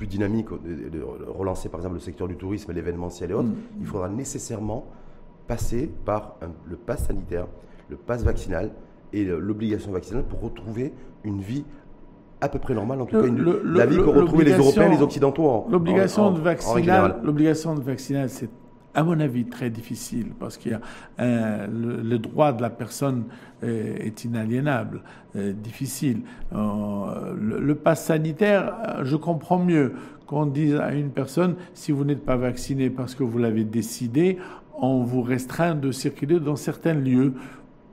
plus 0.00 0.06
dynamique, 0.06 0.48
de, 0.50 1.02
relancer 1.28 1.68
par 1.68 1.78
exemple 1.78 1.96
le 1.96 2.00
secteur 2.00 2.26
du 2.26 2.34
tourisme, 2.34 2.72
l'événementiel 2.72 3.32
et 3.32 3.34
autres, 3.34 3.48
mm. 3.48 3.80
il 3.82 3.86
faudra 3.86 4.08
nécessairement 4.08 4.86
passer 5.46 5.90
par 6.06 6.36
le 6.66 6.76
pass 6.76 7.06
sanitaire, 7.06 7.46
le 7.90 7.96
pass 7.96 8.24
vaccinal 8.24 8.70
et 9.12 9.24
l'obligation 9.26 9.92
vaccinale 9.92 10.24
pour 10.24 10.40
retrouver 10.40 10.94
une 11.22 11.42
vie 11.42 11.64
à 12.40 12.48
peu 12.48 12.58
près 12.58 12.72
normale, 12.72 13.02
en 13.02 13.04
tout 13.04 13.20
cas 13.20 13.26
la 13.62 13.84
vie 13.84 13.98
qu'ont 13.98 14.12
retrouvée 14.12 14.44
les 14.46 14.56
Européens, 14.56 14.88
les 14.88 15.02
Occidentaux 15.02 15.66
L'obligation 15.68 16.30
de 16.30 16.40
vaccinale, 16.40 17.20
l'obligation 17.22 17.74
de 17.74 17.82
vaccinale, 17.82 18.30
c'est 18.30 18.48
à 18.94 19.02
mon 19.04 19.20
avis 19.20 19.44
très 19.44 19.70
difficile 19.70 20.28
parce 20.38 20.56
qu'il 20.56 20.78
le, 21.18 22.16
droit 22.18 22.52
de 22.52 22.62
la 22.62 22.70
personne 22.70 23.24
est, 23.62 24.24
inaliénable, 24.24 25.02
difficile. 25.34 26.22
Euh, 26.52 27.34
le, 27.38 27.60
le 27.60 27.74
pass 27.74 28.06
sanitaire, 28.06 29.00
je 29.04 29.16
comprends 29.16 29.58
mieux 29.58 29.94
qu'on 30.26 30.46
dise 30.46 30.76
à 30.76 30.92
une 30.92 31.10
personne 31.10 31.56
si 31.74 31.92
vous 31.92 32.04
n'êtes 32.04 32.24
pas 32.24 32.36
vacciné 32.36 32.90
parce 32.90 33.14
que 33.14 33.22
vous 33.22 33.38
l'avez 33.38 33.64
décidé, 33.64 34.38
on 34.78 35.02
vous 35.02 35.22
restreint 35.22 35.74
de 35.74 35.92
circuler 35.92 36.40
dans 36.40 36.56
certains 36.56 36.94
lieux 36.94 37.34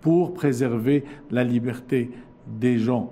pour 0.01 0.33
préserver 0.33 1.03
la 1.31 1.43
liberté 1.43 2.11
des 2.47 2.79
gens 2.79 3.11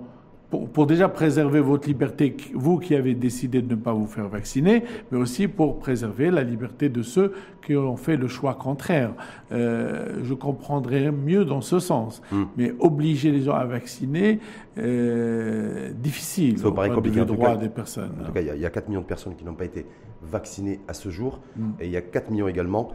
pour, 0.72 0.86
déjà 0.86 1.08
préserver 1.08 1.60
votre 1.60 1.88
liberté, 1.88 2.36
vous 2.54 2.78
qui 2.78 2.94
avez 2.94 3.14
décidé 3.14 3.62
de 3.62 3.74
ne 3.74 3.80
pas 3.80 3.92
vous 3.92 4.06
faire 4.06 4.28
vacciner, 4.28 4.84
mais 5.10 5.18
aussi 5.18 5.48
pour 5.48 5.78
préserver 5.78 6.30
la 6.30 6.42
liberté 6.42 6.88
de 6.88 7.02
ceux 7.02 7.32
qui 7.64 7.76
ont 7.76 7.96
fait 7.96 8.16
le 8.16 8.28
choix 8.28 8.54
contraire. 8.54 9.12
Euh, 9.52 10.20
je 10.22 10.34
comprendrais 10.34 11.10
mieux 11.10 11.44
dans 11.44 11.60
ce 11.60 11.78
sens. 11.78 12.22
Hmm. 12.30 12.44
Mais 12.56 12.74
obliger 12.78 13.30
les 13.30 13.42
gens 13.42 13.54
à 13.54 13.64
vacciner, 13.64 14.40
euh, 14.78 15.90
difficile. 15.92 16.58
Ça 16.58 16.70
paraît 16.70 16.90
compliqué. 16.90 17.24
Droit 17.24 17.56
des 17.56 17.68
personnes. 17.68 18.12
En 18.20 18.26
tout 18.26 18.32
cas, 18.32 18.40
il 18.40 18.60
y, 18.60 18.66
a 18.66 18.70
4 18.70 18.88
millions 18.88 19.00
de 19.00 19.06
personnes 19.06 19.34
qui 19.34 19.44
n'ont 19.44 19.54
pas 19.54 19.64
été 19.64 19.86
vaccinées 20.22 20.80
à 20.88 20.94
ce 20.94 21.10
jour, 21.10 21.40
hmm. 21.56 21.70
et 21.80 21.86
il 21.86 21.90
y 21.90 21.96
a 21.96 22.02
4 22.02 22.30
millions 22.30 22.48
également 22.48 22.92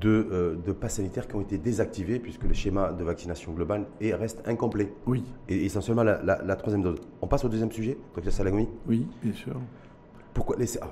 de, 0.00 0.28
euh, 0.32 0.56
de 0.56 0.72
passes 0.72 0.94
sanitaires 0.96 1.28
qui 1.28 1.34
ont 1.36 1.40
été 1.40 1.58
désactivés 1.58 2.18
puisque 2.18 2.44
le 2.44 2.54
schéma 2.54 2.92
de 2.92 3.04
vaccination 3.04 3.52
globale 3.52 3.86
est, 4.00 4.14
reste 4.14 4.42
incomplet. 4.46 4.92
Oui. 5.06 5.24
Et 5.48 5.64
essentiellement 5.64 6.02
la, 6.02 6.20
la, 6.22 6.56
troisième 6.56 6.82
dose. 6.82 6.98
On 7.20 7.26
passe 7.26 7.44
au 7.44 7.48
deuxième 7.48 7.70
sujet, 7.70 7.98
docteur 8.14 8.32
Salagoumi 8.32 8.68
Oui, 8.86 9.06
bien 9.22 9.32
sûr. 9.32 9.54
Pourquoi 10.32 10.56
les, 10.56 10.78
ah, 10.78 10.88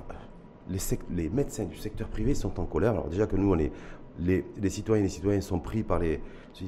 les, 0.69 0.79
les, 1.15 1.29
médecins 1.29 1.65
du 1.65 1.77
secteur 1.77 2.07
privé 2.07 2.35
sont 2.35 2.59
en 2.59 2.65
colère? 2.65 2.91
Alors 2.91 3.07
déjà 3.07 3.25
que 3.25 3.35
nous, 3.35 3.51
on 3.51 3.57
est, 3.57 3.71
les, 4.19 4.45
les 4.61 4.69
citoyens 4.69 5.01
et 5.03 5.07
les 5.07 5.13
citoyennes 5.13 5.41
sont 5.41 5.59
pris 5.59 5.83
par 5.83 5.99
les... 5.99 6.19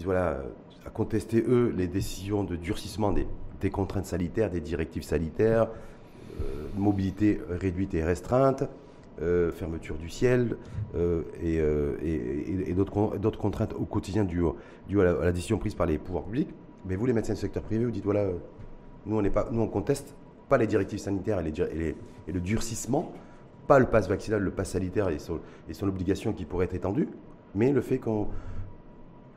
Voilà, 0.04 0.41
à 0.86 0.89
contester, 0.89 1.43
eux, 1.47 1.73
les 1.75 1.88
décisions 1.88 2.43
de 2.43 2.56
durcissement 2.56 3.12
des, 3.12 3.27
des 3.60 3.69
contraintes 3.69 4.06
sanitaires, 4.06 4.49
des 4.49 4.62
directives 4.62 5.04
sanitaires, 5.04 5.67
euh, 6.41 6.67
mobilité 6.77 7.41
réduite 7.49 7.93
et 7.93 8.04
restreinte, 8.04 8.63
euh, 9.21 9.52
fermeture 9.52 9.97
du 9.97 10.10
ciel 10.10 10.56
euh, 10.95 11.21
euh, 11.43 11.95
et, 12.02 12.69
et, 12.71 12.74
d'autres 12.74 13.38
contraintes 13.38 13.74
au 13.74 13.86
quotidien 13.86 14.24
dues, 14.24 14.45
à, 14.47 15.04
la, 15.04 15.32
décision 15.32 15.58
prise 15.58 15.76
par 15.76 15.86
les 15.86 15.97
pouvoirs 15.97 16.24
publics. 16.24 16.50
Mais 16.86 16.95
vous, 16.95 17.06
les 17.06 17.13
médecins 17.13 17.34
du 17.34 17.39
secteur 17.39 17.62
privé, 17.62 17.86
vous 17.86 17.91
dites 17.91 18.06
voilà, 18.06 18.26
nous 19.06 19.19
on, 19.19 19.30
pas, 19.30 19.50
nous, 19.52 19.62
on 19.62 19.67
conteste 19.67 20.15
pas 20.50 20.58
les 20.58 20.65
directives 20.65 21.00
sanitaires 21.00 21.39
et, 21.39 21.43
les, 21.43 21.95
et, 22.28 22.32
le 22.32 22.39
durcissement, 22.39 23.12
pas 23.67 23.80
le 23.80 23.86
pass 23.86 24.08
vaccinal, 24.08 24.41
le 24.41 24.52
pass 24.52 24.71
sanitaire 24.71 25.10
et 25.10 25.19
son, 25.19 25.39
et 25.69 25.74
son 25.74 25.88
obligation 25.88 26.34
qui 26.34 26.45
pourrait 26.45 26.65
être 26.65 26.76
étendue, 26.76 27.10
mais 27.54 27.71
le 27.71 27.82
fait 27.82 28.00
que 28.00 28.10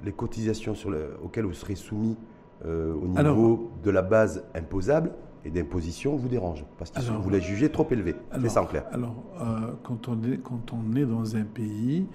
les 0.04 0.12
cotisations 0.12 0.74
sur 0.74 0.96
auxquelles 1.22 1.44
vous 1.44 1.52
serez 1.52 1.74
soumis 1.74 2.16
au 2.64 3.06
niveau 3.06 3.70
de 3.82 3.90
la 3.90 4.02
base 4.02 4.44
imposable 4.54 5.10
et 5.44 5.50
d'imposition 5.50 6.16
vous 6.16 6.28
dérange 6.28 6.64
Parce 6.78 6.90
que 6.90 7.00
vous 7.00 7.30
la 7.30 7.38
jugez 7.38 7.70
trop 7.70 7.86
élevée. 7.90 8.14
C'est 8.40 8.48
ça 8.48 8.62
en 8.62 8.66
clair. 8.66 8.84
Alors, 8.92 9.14
euh, 9.40 9.72
quand, 9.82 10.08
on 10.08 10.22
est, 10.22 10.38
quand 10.38 10.72
on 10.72 10.96
est 10.96 11.04
dans 11.04 11.36
un 11.36 11.44
pays 11.44 12.06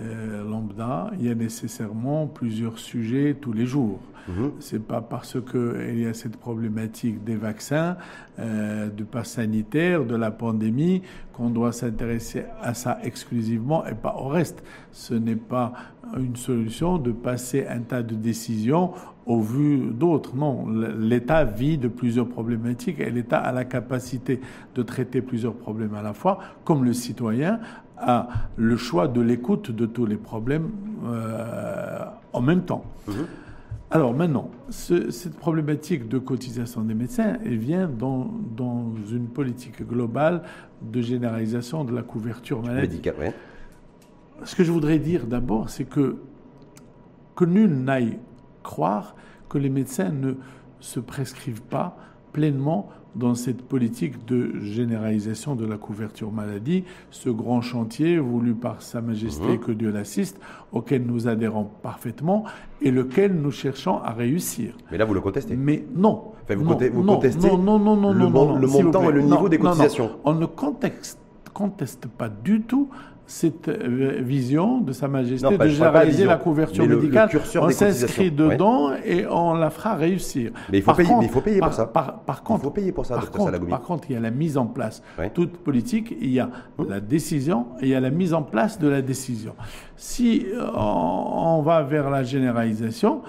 euh, 0.00 0.48
lambda, 0.48 1.10
il 1.18 1.26
y 1.26 1.30
a 1.30 1.34
nécessairement 1.34 2.26
plusieurs 2.26 2.78
sujets 2.78 3.36
tous 3.40 3.52
les 3.52 3.66
jours. 3.66 4.00
Mhm. 4.28 4.52
C'est 4.58 4.84
pas 4.84 5.00
parce 5.00 5.36
qu'il 5.40 6.00
y 6.00 6.06
a 6.06 6.14
cette 6.14 6.36
problématique 6.36 7.22
des 7.24 7.36
vaccins, 7.36 7.96
euh, 8.38 8.88
du 8.88 9.04
pass 9.04 9.30
sanitaire, 9.32 10.04
de 10.04 10.16
la 10.16 10.30
pandémie, 10.30 11.02
qu'on 11.32 11.50
doit 11.50 11.72
s'intéresser 11.72 12.44
à 12.62 12.74
ça 12.74 12.98
exclusivement 13.04 13.86
et 13.86 13.94
pas 13.94 14.16
au 14.18 14.28
reste. 14.28 14.62
Ce 14.92 15.14
n'est 15.14 15.36
pas 15.36 15.72
une 16.16 16.36
solution 16.36 16.98
de 16.98 17.12
passer 17.12 17.66
un 17.68 17.80
tas 17.80 18.02
de 18.02 18.14
décisions 18.14 18.92
au 19.26 19.40
vu 19.40 19.90
d'autres. 19.92 20.34
Non, 20.36 20.66
l'État 20.68 21.44
vit 21.44 21.78
de 21.78 21.88
plusieurs 21.88 22.28
problématiques 22.28 23.00
et 23.00 23.10
l'État 23.10 23.38
a 23.38 23.52
la 23.52 23.64
capacité 23.64 24.40
de 24.74 24.82
traiter 24.82 25.20
plusieurs 25.20 25.54
problèmes 25.54 25.94
à 25.94 26.02
la 26.02 26.14
fois, 26.14 26.38
comme 26.64 26.84
le 26.84 26.92
citoyen 26.92 27.60
a 27.98 28.28
le 28.56 28.76
choix 28.76 29.08
de 29.08 29.20
l'écoute 29.20 29.70
de 29.70 29.86
tous 29.86 30.06
les 30.06 30.16
problèmes 30.16 30.70
euh, 31.04 32.04
en 32.32 32.40
même 32.40 32.62
temps. 32.62 32.84
Mhm. 33.08 33.14
Alors 33.90 34.14
maintenant, 34.14 34.50
cette 34.68 35.36
problématique 35.36 36.08
de 36.08 36.18
cotisation 36.18 36.82
des 36.82 36.94
médecins, 36.94 37.38
elle 37.44 37.56
vient 37.56 37.88
dans, 37.88 38.28
dans 38.56 38.92
une 39.10 39.28
politique 39.28 39.86
globale 39.86 40.42
de 40.82 41.00
généralisation 41.00 41.84
de 41.84 41.94
la 41.94 42.02
couverture 42.02 42.62
maladie. 42.62 43.00
Ce 44.42 44.56
que 44.56 44.64
je 44.64 44.72
voudrais 44.72 44.98
dire 44.98 45.26
d'abord, 45.26 45.70
c'est 45.70 45.84
que, 45.84 46.16
que 47.36 47.44
nul 47.44 47.70
n'aille 47.70 48.18
croire 48.64 49.14
que 49.48 49.56
les 49.56 49.70
médecins 49.70 50.10
ne 50.10 50.34
se 50.80 50.98
prescrivent 50.98 51.62
pas 51.62 51.96
pleinement 52.32 52.90
dans 53.18 53.34
cette 53.34 53.62
politique 53.62 54.24
de 54.26 54.60
généralisation 54.60 55.56
de 55.56 55.64
la 55.66 55.76
couverture 55.76 56.30
maladie, 56.30 56.84
ce 57.10 57.30
grand 57.30 57.60
chantier 57.62 58.18
voulu 58.18 58.54
par 58.54 58.82
Sa 58.82 59.00
Majesté, 59.00 59.46
mhm. 59.48 59.58
que 59.58 59.72
Dieu 59.72 59.90
l'assiste, 59.90 60.38
auquel 60.72 61.04
nous 61.06 61.26
adhérons 61.28 61.68
parfaitement 61.82 62.44
et 62.82 62.90
lequel 62.90 63.34
nous 63.34 63.50
cherchons 63.50 63.98
à 63.98 64.12
réussir. 64.12 64.76
Mais 64.90 64.98
là, 64.98 65.04
vous 65.04 65.14
le 65.14 65.20
contestez 65.20 65.56
Mais 65.56 65.84
non. 65.94 66.32
vous, 66.48 66.64
contestez 67.04 67.48
non, 67.48 67.58
non, 67.78 67.96
non, 67.96 68.12
le, 68.12 68.28
montant 68.66 69.08
et 69.08 69.12
le 69.12 69.22
niveau 69.22 69.48
des 69.48 69.58
cotisations 69.58 70.10
On 70.24 70.34
ne 70.34 70.46
conteste 70.46 71.18
pas 72.18 72.28
du 72.28 72.62
tout 72.62 72.90
cette 73.26 73.68
euh, 73.68 74.20
vision 74.20 74.80
de 74.80 74.92
Sa 74.92 75.08
Majesté 75.08 75.58
de 75.58 75.68
généraliser 75.68 76.24
la, 76.24 76.36
couverture 76.36 76.86
médicale. 76.86 77.28
on 77.60 77.70
s'inscrit 77.70 78.30
dedans 78.30 78.92
et 79.04 79.26
on 79.26 79.54
la 79.54 79.70
fera 79.70 79.96
réussir. 79.96 80.52
Mais 80.70 80.78
il 80.78 80.82
faut, 80.82 80.94
payer, 80.94 81.10
il 81.22 81.28
faut 81.28 81.40
payer 81.40 81.60
pour 81.60 81.72
ça. 81.72 81.86
Par, 81.86 82.42
contre, 82.44 82.60
il 82.60 82.64
faut 82.64 82.70
payer 82.70 82.92
pour 82.92 83.04
ça, 83.04 83.16
par 83.16 83.30
contre, 83.30 83.66
par 83.66 83.82
contre, 83.82 84.10
il 84.10 84.14
y 84.14 84.16
a 84.16 84.20
la 84.20 84.30
mise 84.30 84.56
en 84.56 84.66
place. 84.66 85.02
Toute 85.34 85.58
politique, 85.58 86.16
il 86.20 86.30
y 86.30 86.40
a 86.40 86.50
hum. 86.78 86.88
la 86.88 87.00
décision 87.00 87.66
et 87.80 87.86
il 87.86 87.88
y 87.88 87.94
a 87.94 88.00
la 88.00 88.10
mise 88.10 88.32
en 88.32 88.42
place 88.42 88.78
de 88.78 88.88
la 88.88 89.02
décision. 89.02 89.54
Si 89.96 90.46
euh, 90.46 90.70
on 90.74 91.62
va 91.62 91.82
vers 91.82 92.10
la 92.10 92.22
généralisation, 92.22 93.22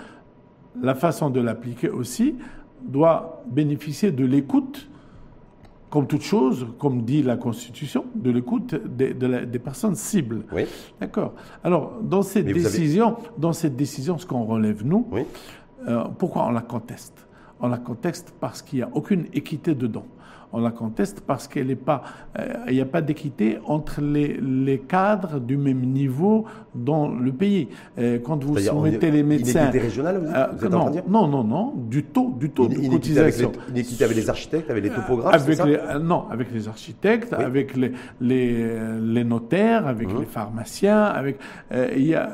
la 0.81 0.93
façon 0.93 1.29
de 1.29 1.41
l'appliquer 1.41 1.89
aussi 1.89 2.35
doit 2.83 3.43
bénéficier 3.47 4.11
de 4.11 4.25
l'écoute 4.25 4.87
comme 5.89 6.07
toute 6.07 6.21
chose, 6.21 6.67
comme 6.79 7.03
dit 7.03 7.23
la 7.23 7.37
Constitution, 7.37 8.05
de 8.13 8.31
l'écoute 8.31 8.75
des, 8.75 9.13
des, 9.13 9.59
personnes 9.59 9.95
cibles. 9.95 10.43
Oui. 10.51 10.65
D'accord. 10.99 11.33
Alors, 11.63 11.93
dans 12.01 12.23
cette, 12.23 12.45
décision, 12.45 13.15
dans 13.37 13.53
cette 13.53 13.75
décision, 13.75 14.17
ce 14.17 14.25
qu'on 14.25 14.43
relève, 14.43 14.85
nous, 14.85 15.07
euh, 15.87 16.03
pourquoi 16.17 16.45
on 16.47 16.51
la 16.51 16.61
conteste? 16.61 17.27
On 17.59 17.67
la 17.69 17.77
conteste 17.77 18.33
parce 18.39 18.61
qu'il 18.61 18.79
n'y 18.79 18.83
a 18.83 18.89
aucune 18.93 19.25
équité 19.33 19.73
dedans 19.73 20.05
on 20.53 20.61
la 20.61 20.71
conteste 20.71 21.21
parce 21.21 21.47
qu'il 21.47 21.67
n'y 21.67 21.75
euh, 21.75 22.81
a 22.81 22.85
pas 22.85 23.01
d'équité 23.01 23.57
entre 23.65 24.01
les, 24.01 24.39
les, 24.41 24.79
cadres 24.79 25.39
du 25.39 25.57
même 25.57 25.81
niveau 25.81 26.45
dans 26.73 27.09
le 27.09 27.31
pays. 27.33 27.67
Euh, 27.97 28.19
quand 28.23 28.43
vous 28.43 28.57
soumettez 28.57 29.11
les 29.11 29.23
médecins... 29.23 29.63
Inéquité 29.63 29.79
régionale, 29.79 30.17
vous, 30.19 30.33
euh, 30.33 30.65
êtes 30.65 30.71
non, 30.71 30.77
en 30.77 30.81
train 30.81 30.89
de 30.89 30.93
dire 30.93 31.03
Non, 31.09 31.27
non, 31.27 31.43
non, 31.43 31.73
du 31.75 32.03
taux, 32.03 32.33
du 32.39 32.49
taux 32.49 32.67
de 32.67 32.75
cotisation. 32.75 33.49
Avec 33.49 33.61
les, 33.67 33.73
inéquité 33.73 34.03
avec 34.05 34.17
les 34.17 34.29
architectes, 34.29 34.69
avec 34.69 34.83
les 34.83 34.89
topographes, 34.89 35.33
avec 35.33 35.55
ça 35.55 35.99
Non, 35.99 36.25
avec 36.29 36.51
les 36.53 36.67
architectes, 36.67 37.33
avec 37.33 37.75
les, 37.75 39.23
notaires, 39.25 39.85
avec 39.85 40.13
mmh. 40.13 40.19
les 40.19 40.25
pharmaciens, 40.25 41.03
avec... 41.03 41.39
il 41.95 42.07
y 42.07 42.15
a, 42.15 42.29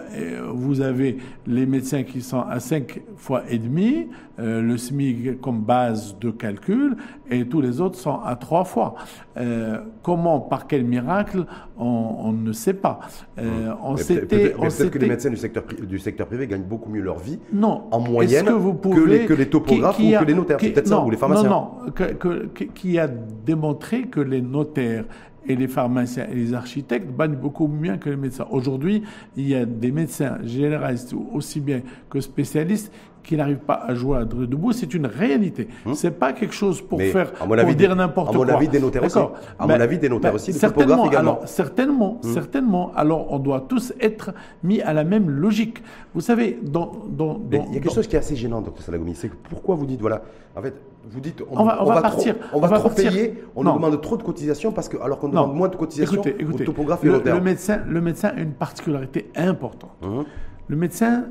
vous 0.53 0.81
avez 0.81 1.17
les 1.47 1.65
médecins 1.65 2.03
qui 2.03 2.21
sont 2.21 2.41
à 2.41 2.59
5 2.59 3.01
fois 3.17 3.43
et 3.49 3.57
demi, 3.57 4.07
le 4.37 4.77
SMIC 4.77 5.41
comme 5.41 5.61
base 5.61 6.15
de 6.19 6.29
calcul, 6.29 6.95
et 7.31 7.45
tous 7.45 7.61
les 7.61 7.81
autres 7.81 7.97
à 8.11 8.35
trois 8.35 8.63
fois. 8.63 8.95
Euh, 9.37 9.79
comment, 10.01 10.39
par 10.39 10.67
quel 10.67 10.83
miracle, 10.83 11.45
on, 11.77 12.31
ne 12.33 12.51
sait 12.51 12.73
pas. 12.73 12.99
Euh, 13.37 13.73
on 13.83 13.97
s'était, 13.97 14.49
peut-être 14.49 14.89
que 14.89 14.99
les 14.99 15.07
médecins 15.07 15.29
du 15.29 15.37
secteur, 15.37 15.63
du 15.65 15.99
secteur 15.99 16.27
privé 16.27 16.47
gagnent 16.47 16.63
beaucoup 16.63 16.89
mieux 16.89 17.01
leur 17.01 17.19
vie 17.19 17.39
non. 17.51 17.83
en 17.91 17.99
moyenne 17.99 18.45
que, 18.45 18.51
vous 18.51 18.73
pouvez, 18.73 19.25
que, 19.25 19.33
les, 19.33 19.49
topographes 19.49 19.99
ou 19.99 20.11
que 20.19 20.25
les 20.25 20.33
notaires? 20.33 20.57
C'est 20.59 20.71
peut-être 20.71 20.87
ça, 20.87 21.03
ou 21.03 21.09
les 21.09 21.17
pharmaciens. 21.17 21.49
Non, 21.49 21.71
non, 21.85 22.49
qui 22.73 22.99
a 22.99 23.07
démontré 23.07 24.03
que 24.03 24.19
les 24.19 24.41
notaires 24.41 25.05
et 25.45 25.55
les 25.55 25.67
pharmaciens 25.67 26.27
et 26.31 26.35
les 26.35 26.53
architectes 26.53 27.07
gagnent 27.17 27.35
beaucoup 27.35 27.67
mieux 27.67 27.97
que 27.97 28.09
les 28.09 28.15
médecins. 28.15 28.47
Aujourd'hui, 28.49 29.03
il 29.35 29.47
y 29.47 29.55
a 29.55 29.65
des 29.65 29.91
médecins 29.91 30.37
généralistes 30.43 31.13
aussi 31.33 31.59
bien 31.59 31.81
que 32.09 32.19
spécialistes 32.19 32.91
qui 33.23 33.37
n'arrivent 33.37 33.57
pas 33.57 33.75
à 33.75 33.95
joindre 33.95 34.45
debout, 34.45 34.73
c'est 34.73 34.93
une 34.93 35.05
réalité. 35.05 35.67
Hmm. 35.85 35.93
C'est 35.93 36.11
pas 36.11 36.33
quelque 36.33 36.53
chose 36.53 36.81
pour 36.81 36.99
faire, 37.01 37.31
pour 37.31 37.55
dire 37.75 37.95
n'importe 37.95 38.35
quoi. 38.35 38.45
À 38.45 38.47
mon 38.47 38.55
avis, 38.55 38.67
des 38.67 38.79
notaires 38.79 39.03
aussi. 39.03 39.17
À 39.17 39.67
mon 39.67 39.69
avis, 39.69 39.97
des 39.97 40.09
notaires 40.09 40.35
aussi, 40.35 40.53
certainement, 40.53 41.05
également. 41.05 41.31
Alors, 41.33 41.47
certainement, 41.47 42.19
hmm. 42.21 42.33
certainement. 42.33 42.91
Alors, 42.95 43.31
on 43.31 43.39
doit 43.39 43.65
tous 43.67 43.93
être 43.99 44.33
mis 44.63 44.81
à 44.81 44.93
la 44.93 45.03
même 45.03 45.29
logique. 45.29 45.81
Vous 46.13 46.21
savez, 46.21 46.59
dans, 46.61 46.91
dans, 47.09 47.41
il 47.51 47.57
y 47.57 47.77
a 47.77 47.79
quelque 47.79 47.93
chose 47.93 48.07
qui 48.07 48.15
est 48.15 48.19
assez 48.19 48.35
gênant, 48.35 48.61
docteur 48.61 48.83
Salagoumi, 48.83 49.15
c'est 49.15 49.29
que 49.29 49.35
pourquoi 49.49 49.75
vous 49.75 49.85
dites, 49.85 50.01
voilà, 50.01 50.21
en 50.55 50.61
fait, 50.61 50.75
vous 51.09 51.19
dites, 51.19 51.43
on, 51.49 51.63
va, 51.63 51.83
on 51.83 51.85
va, 51.85 52.01
partir, 52.01 52.39
trop, 52.39 52.57
on, 52.57 52.59
va, 52.61 52.79
trop 52.79 52.89
payer, 52.89 53.43
on 53.55 53.63
nous 53.63 53.73
demande 53.73 53.99
trop 54.01 54.17
de 54.17 54.23
cotisations 54.23 54.71
parce 54.71 54.87
que, 54.87 54.97
alors 54.97 55.19
qu'on 55.19 55.29
demande 55.29 55.55
moins 55.55 55.67
de 55.67 55.75
cotisations 55.75 56.21
écoutez, 56.21 56.35
écoutez, 56.39 56.63
topographe 56.63 57.03
et 57.03 57.07
le, 57.07 57.21
le 57.23 57.41
médecin, 57.41 57.81
le 57.87 58.01
médecin 58.01 58.29
a 58.35 58.39
une 58.39 58.53
particularité 58.53 59.29
importante. 59.35 59.91
Hum. 60.01 60.23
Le 60.67 60.75
médecin 60.77 61.25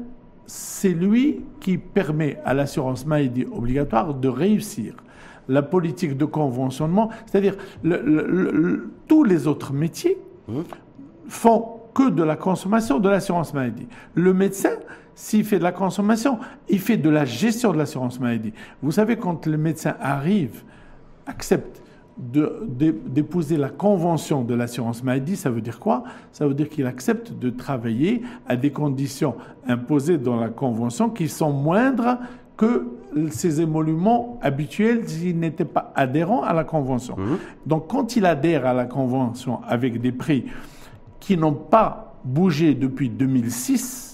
c'est 0.54 0.90
lui 0.90 1.40
qui 1.60 1.78
permet 1.78 2.38
à 2.44 2.52
l'assurance 2.52 3.06
maladie 3.06 3.46
obligatoire 3.50 4.12
de 4.12 4.28
réussir 4.28 4.94
la 5.48 5.62
politique 5.62 6.14
de 6.18 6.26
conventionnement, 6.26 7.08
c'est-à-dire 7.24 7.56
tous 9.08 9.24
les 9.24 9.46
autres 9.46 9.72
métiers 9.72 10.18
mmh. 10.48 10.60
font 11.26 11.80
que 11.94 12.10
de 12.10 12.22
la 12.22 12.36
consommation 12.36 12.98
de 12.98 13.08
l'assurance 13.08 13.54
maladie. 13.54 13.86
Le 14.14 14.34
médecin, 14.34 14.72
s'il 15.14 15.46
fait 15.46 15.58
de 15.58 15.64
la 15.64 15.72
consommation, 15.72 16.38
il 16.68 16.80
fait 16.80 16.98
de 16.98 17.08
la 17.08 17.24
gestion 17.24 17.72
de 17.72 17.78
l'assurance 17.78 18.20
maladie. 18.20 18.52
Vous 18.82 18.92
savez, 18.92 19.16
quand 19.16 19.46
le 19.46 19.56
médecin 19.56 19.96
arrive, 20.00 20.64
accepte 21.26 21.81
d'épouser 22.22 23.56
la 23.56 23.68
convention 23.68 24.42
de 24.42 24.54
l'assurance 24.54 25.02
maladie, 25.02 25.36
ça 25.36 25.50
veut 25.50 25.60
dire 25.60 25.78
quoi? 25.78 26.04
Ça 26.30 26.46
veut 26.46 26.54
dire 26.54 26.68
qu'il 26.68 26.86
accepte 26.86 27.32
de 27.32 27.50
travailler 27.50 28.22
à 28.46 28.56
des 28.56 28.70
conditions 28.70 29.34
imposées 29.66 30.18
dans 30.18 30.36
la 30.36 30.48
convention 30.48 31.10
qui 31.10 31.28
sont 31.28 31.52
moindres 31.52 32.18
que 32.56 32.86
ses 33.30 33.60
émoluments 33.60 34.38
habituels 34.42 35.08
s'il 35.08 35.38
n'était 35.38 35.64
pas 35.64 35.92
adhérent 35.96 36.42
à 36.42 36.52
la 36.52 36.64
convention. 36.64 37.16
Mmh. 37.16 37.38
Donc 37.66 37.88
quand 37.88 38.16
il 38.16 38.24
adhère 38.24 38.66
à 38.66 38.72
la 38.72 38.84
convention 38.84 39.60
avec 39.66 40.00
des 40.00 40.12
prix 40.12 40.46
qui 41.18 41.36
n'ont 41.36 41.52
pas 41.52 42.14
bougé 42.24 42.74
depuis 42.74 43.08
2006, 43.08 44.11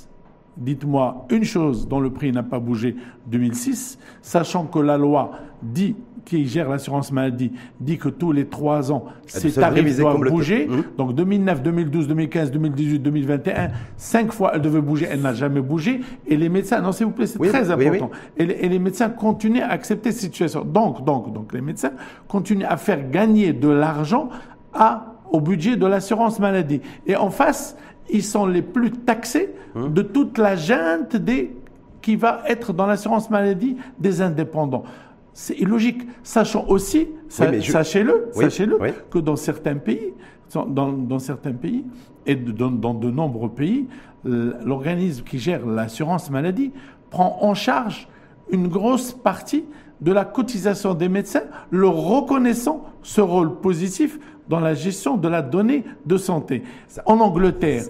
dites-moi 0.59 1.27
une 1.31 1.45
chose 1.45 1.89
dont 1.89 2.01
le 2.01 2.11
prix 2.11 2.33
n'a 2.33 2.43
pas 2.43 2.59
bougé 2.59 2.97
2006, 3.27 3.99
sachant 4.23 4.65
que 4.67 4.79
la 4.79 4.99
loi 4.99 5.33
dit 5.63 5.97
qui 6.25 6.47
gère 6.47 6.69
l'assurance 6.69 7.11
maladie 7.11 7.53
dit 7.81 7.97
que 7.97 8.11
tous 8.11 8.33
les 8.33 8.47
trois 8.47 8.93
ans, 8.93 9.07
ces 9.27 9.51
tarifs 9.51 9.97
doivent 9.99 10.29
bouger. 10.29 10.69
Hum. 10.69 10.85
Donc 10.99 11.15
2009, 11.15 11.63
2012, 11.63 12.09
2015, 12.09 12.51
2018, 12.51 12.99
2021, 12.99 13.69
cinq 13.97 14.33
fois 14.33 14.53
elle 14.55 14.61
devait 14.61 14.83
bouger, 14.83 15.09
elle 15.11 15.23
n'a 15.23 15.33
jamais 15.33 15.63
bougé. 15.63 16.01
Et 16.27 16.37
les 16.37 16.51
médecins, 16.51 16.83
non 16.83 16.93
s'il 16.93 17.07
vous 17.07 17.13
plaît, 17.13 17.27
c'est 17.27 17.39
très 17.39 17.71
important. 17.71 18.11
et, 18.37 18.45
les, 18.45 18.79
médecins 18.79 19.09
continuent 19.09 19.63
à 19.63 19.71
accepter 19.71 20.13
cette 20.13 20.21
situation. 20.21 20.65
Donc, 20.65 21.05
donc, 21.05 21.33
donc 21.33 21.53
les 21.55 21.63
médecins 21.63 21.93
continuent 22.29 22.67
à 22.69 22.77
faire 22.77 23.11
gagner 23.11 23.55
de 23.55 23.69
l'argent 23.69 24.29
à 24.75 25.15
au 25.31 25.41
budget 25.41 25.77
de 25.77 25.87
l'assurance 25.87 26.39
maladie. 26.39 26.81
Et 27.07 27.17
en 27.17 27.31
face, 27.31 27.77
ils 28.11 28.25
sont 28.25 28.47
les 28.47 28.63
plus 28.63 28.91
taxés 28.91 29.51
hum. 29.75 29.93
de 29.93 30.03
toute 30.03 30.39
la 30.39 30.57
junte 30.57 31.17
des 31.17 31.55
qui 32.03 32.17
va 32.17 32.43
être 32.47 32.73
dans 32.73 32.87
l'assurance 32.87 33.29
maladie 33.29 33.77
des 33.99 34.23
indépendants. 34.23 34.85
C'est 35.33 35.59
illogique. 35.59 36.03
Sachant 36.23 36.67
aussi, 36.69 37.09
sachez-le, 37.29 38.29
sachez-le, 38.33 38.79
que 39.11 39.19
dans 39.19 39.37
certains 39.37 39.77
pays, 39.77 40.15
dans, 40.55 41.19
certains 41.19 41.53
pays 41.53 41.85
et 42.27 42.35
dans, 42.35 42.71
dans 42.71 42.95
de 42.95 43.11
nombreux 43.11 43.51
pays, 43.51 43.87
l'organisme 44.25 45.25
qui 45.25 45.39
gère 45.39 45.67
l'assurance 45.67 46.31
maladie 46.31 46.73
prend 47.11 47.39
en 47.43 47.55
charge 47.55 48.09
une 48.51 48.69
grosse 48.69 49.13
partie 49.13 49.65
de 50.01 50.13
la 50.13 50.25
cotisation 50.25 50.95
des 50.95 51.09
médecins, 51.09 51.45
leur 51.71 51.95
reconnaissant 51.95 52.85
ce 53.03 53.21
rôle 53.21 53.57
positif 53.61 54.19
dans 54.49 54.61
la 54.61 54.75
gestion 54.75 55.17
de 55.17 55.29
la 55.29 55.43
donnée 55.43 55.85
de 56.07 56.17
santé. 56.17 56.63
En 57.07 57.21
Angleterre, 57.21 57.85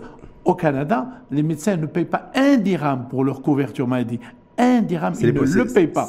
au 0.45 0.55
Canada, 0.55 1.07
les 1.31 1.43
médecins 1.43 1.77
ne 1.77 1.87
payent 1.87 2.05
pas 2.05 2.31
un 2.35 2.57
dirham 2.57 3.07
pour 3.09 3.25
leur 3.25 3.43
couverture 3.43 3.87
maladie. 3.87 4.21
Un 4.57 4.83
dirham, 4.83 5.15
ils 5.21 5.33
ne 5.33 5.41
le 5.41 5.67
payent 5.67 5.87
pas. 5.89 6.09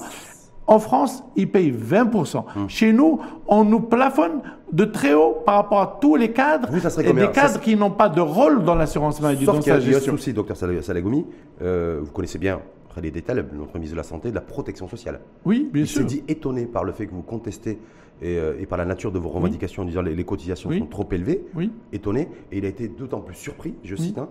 En 0.66 0.80
France, 0.80 1.24
ils 1.36 1.50
payent 1.50 1.72
20%. 1.72 2.38
Hum. 2.38 2.70
Chez 2.70 2.94
nous, 2.94 3.20
on 3.48 3.64
nous 3.64 3.80
plafonne 3.80 4.42
de 4.72 4.86
très 4.86 5.16
haut 5.16 5.38
par 5.44 5.56
rapport 5.56 5.82
à 5.82 5.98
tous 6.00 6.16
les 6.16 6.32
cadres 6.32 6.70
et 7.00 7.14
des 7.14 7.32
cadres 7.32 7.60
qui 7.60 7.76
n'ont 7.76 7.90
pas 7.92 8.08
de 8.08 8.22
rôle 8.22 8.64
dans 8.64 8.76
l'assurance 8.76 9.20
maladie. 9.20 9.46
Sauf 9.46 9.60
qu'il 9.62 9.74
y 9.74 9.94
a 9.94 9.98
un 9.98 10.00
souci, 10.00 10.32
docteur 10.32 10.56
Salagoumi, 10.56 11.26
euh, 11.62 12.00
vous 12.04 12.12
connaissez 12.12 12.38
bien 12.38 12.60
les 13.02 13.12
détails, 13.12 13.44
notre 13.54 13.74
ministre 13.76 13.96
de 13.96 13.98
la 13.98 14.04
Santé, 14.04 14.30
de 14.30 14.36
la 14.36 14.42
protection 14.42 14.88
sociale. 14.88 15.20
Oui, 15.46 15.70
bien 15.72 15.86
sûr. 15.86 16.02
Il 16.02 16.10
s'est 16.10 16.16
dit 16.16 16.24
étonné 16.28 16.66
par 16.66 16.84
le 16.84 16.92
fait 16.92 17.08
que 17.08 17.14
vous 17.14 17.22
contestez 17.22 17.80
et, 18.22 18.38
euh, 18.38 18.66
par 18.68 18.78
la 18.78 18.86
nature 18.86 19.12
de 19.12 19.20
vos 19.20 19.30
revendications 19.30 19.84
en 19.84 19.86
disant 19.86 20.02
les, 20.02 20.16
les 20.16 20.26
cotisations 20.26 20.72
sont 20.72 20.86
trop 20.86 21.08
élevées. 21.12 21.46
Oui. 21.56 21.72
Étonné. 21.94 22.28
Et 22.52 22.58
il 22.58 22.66
a 22.66 22.70
été 22.70 22.88
d'autant 22.88 23.22
plus 23.22 23.36
surpris, 23.36 23.76
je 23.84 23.96
cite, 23.96 24.18
hein, 24.18 24.30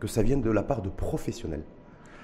que 0.00 0.06
ça 0.06 0.22
vienne 0.22 0.42
de 0.42 0.50
la 0.50 0.62
part 0.62 0.82
de 0.82 0.88
professionnels. 0.88 1.62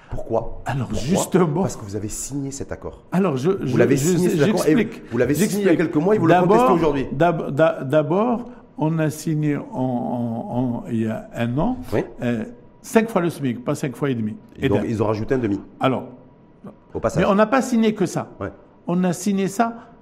Pourquoi? 0.09 0.61
Alors 0.65 0.93
justement, 0.93 1.61
parce 1.61 1.75
que 1.75 1.83
vous 1.83 1.95
avez 1.95 2.07
signé 2.07 2.51
cet 2.51 2.71
accord. 2.71 3.03
Alors 3.11 3.35
je, 3.35 3.49
vous 3.49 3.77
l'avez 3.77 3.97
signé 3.97 4.29
cet 4.29 4.41
accord. 4.41 4.65
vous 5.11 5.17
l'avez 5.17 5.33
signé 5.33 5.63
il 5.63 5.65
y 5.65 5.69
a 5.69 5.75
quelques 5.75 5.95
mois 5.95 6.15
et 6.15 6.19
vous 6.19 6.27
le 6.27 6.35
contestez 6.35 6.71
aujourd'hui. 6.71 7.07
D'abord, 7.11 8.45
on 8.77 8.99
a 8.99 9.09
signé 9.09 9.57
en, 9.57 10.83
il 10.89 11.01
y 11.01 11.07
a 11.07 11.29
un 11.33 11.57
an. 11.57 11.77
Euh, 12.21 12.45
cinq 12.81 13.09
fois 13.09 13.21
le 13.21 13.29
SMIC, 13.29 13.63
pas 13.63 13.75
cinq 13.75 13.95
fois 13.95 14.09
et 14.11 14.15
demi. 14.15 14.35
Et, 14.59 14.69
donc, 14.69 14.81
ils 14.87 15.01
ont 15.01 15.07
rajouté 15.07 15.35
un 15.35 15.39
demi. 15.39 15.59
Alors, 15.79 16.03
au 16.93 16.99
passage. 16.99 17.23
Mais 17.23 17.29
on 17.29 17.35
n'a 17.35 17.47
pas 17.47 17.61
signé 17.61 17.95
que 17.95 18.05
ça. 18.05 18.29
On 18.85 19.03
a 19.03 19.13
signé 19.13 19.47
ça 19.47 19.92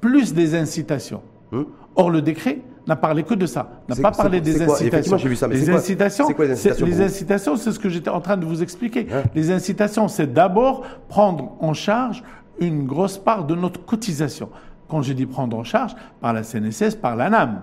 plus 0.00 0.34
des 0.34 0.54
incitations. 0.54 1.22
Hum. 1.52 1.66
Or, 1.96 2.10
le 2.10 2.22
décret 2.22 2.60
n'a 2.86 2.96
parlé 2.96 3.22
que 3.22 3.34
de 3.34 3.46
ça. 3.46 3.82
N'a 3.88 3.96
pas 3.96 4.10
parlé 4.10 4.40
des 4.40 4.62
incitations. 4.62 5.16
Vu 5.16 5.36
ça, 5.36 5.46
les, 5.48 5.70
incitations 5.70 6.28
les 6.38 7.00
incitations, 7.00 7.56
c'est 7.56 7.72
ce 7.72 7.78
que 7.78 7.88
j'étais 7.88 8.10
en 8.10 8.20
train 8.20 8.36
de 8.36 8.44
vous 8.44 8.62
expliquer. 8.62 9.06
Hein 9.12 9.22
les 9.34 9.50
incitations, 9.50 10.08
c'est 10.08 10.32
d'abord 10.32 10.84
prendre 11.08 11.56
en 11.60 11.74
charge 11.74 12.22
une 12.58 12.86
grosse 12.86 13.18
part 13.18 13.44
de 13.44 13.54
notre 13.54 13.84
cotisation. 13.84 14.48
Quand 14.88 15.02
je 15.02 15.12
dis 15.12 15.26
prendre 15.26 15.56
en 15.56 15.64
charge, 15.64 15.94
par 16.20 16.32
la 16.32 16.42
CNSS, 16.42 16.96
par 16.96 17.14
l'ANAM, 17.14 17.62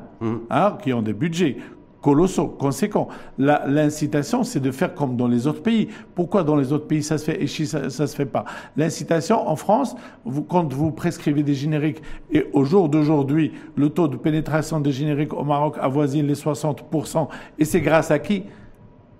hein, 0.49 0.77
qui 0.81 0.93
ont 0.93 1.01
des 1.01 1.13
budgets 1.13 1.57
colossaux, 2.01 2.47
conséquents. 2.47 3.07
L'incitation, 3.37 4.43
c'est 4.43 4.59
de 4.59 4.71
faire 4.71 4.93
comme 4.93 5.15
dans 5.17 5.27
les 5.27 5.47
autres 5.47 5.61
pays. 5.61 5.89
Pourquoi 6.15 6.43
dans 6.43 6.55
les 6.55 6.71
autres 6.71 6.87
pays 6.87 7.03
ça 7.03 7.17
se 7.17 7.25
fait 7.25 7.41
et 7.41 7.47
ça, 7.47 7.81
ne 7.81 7.89
se 7.89 8.15
fait 8.15 8.25
pas? 8.25 8.45
L'incitation 8.75 9.47
en 9.47 9.55
France, 9.55 9.95
vous, 10.25 10.43
quand 10.43 10.71
vous 10.73 10.91
prescrivez 10.91 11.43
des 11.43 11.53
génériques 11.53 12.01
et 12.31 12.45
au 12.53 12.63
jour 12.63 12.89
d'aujourd'hui, 12.89 13.53
le 13.75 13.89
taux 13.89 14.07
de 14.07 14.17
pénétration 14.17 14.79
des 14.79 14.91
génériques 14.91 15.33
au 15.33 15.43
Maroc 15.43 15.75
avoisine 15.79 16.27
les 16.27 16.35
60%, 16.35 17.27
et 17.59 17.65
c'est 17.65 17.81
grâce 17.81 18.11
à 18.11 18.19
qui? 18.19 18.43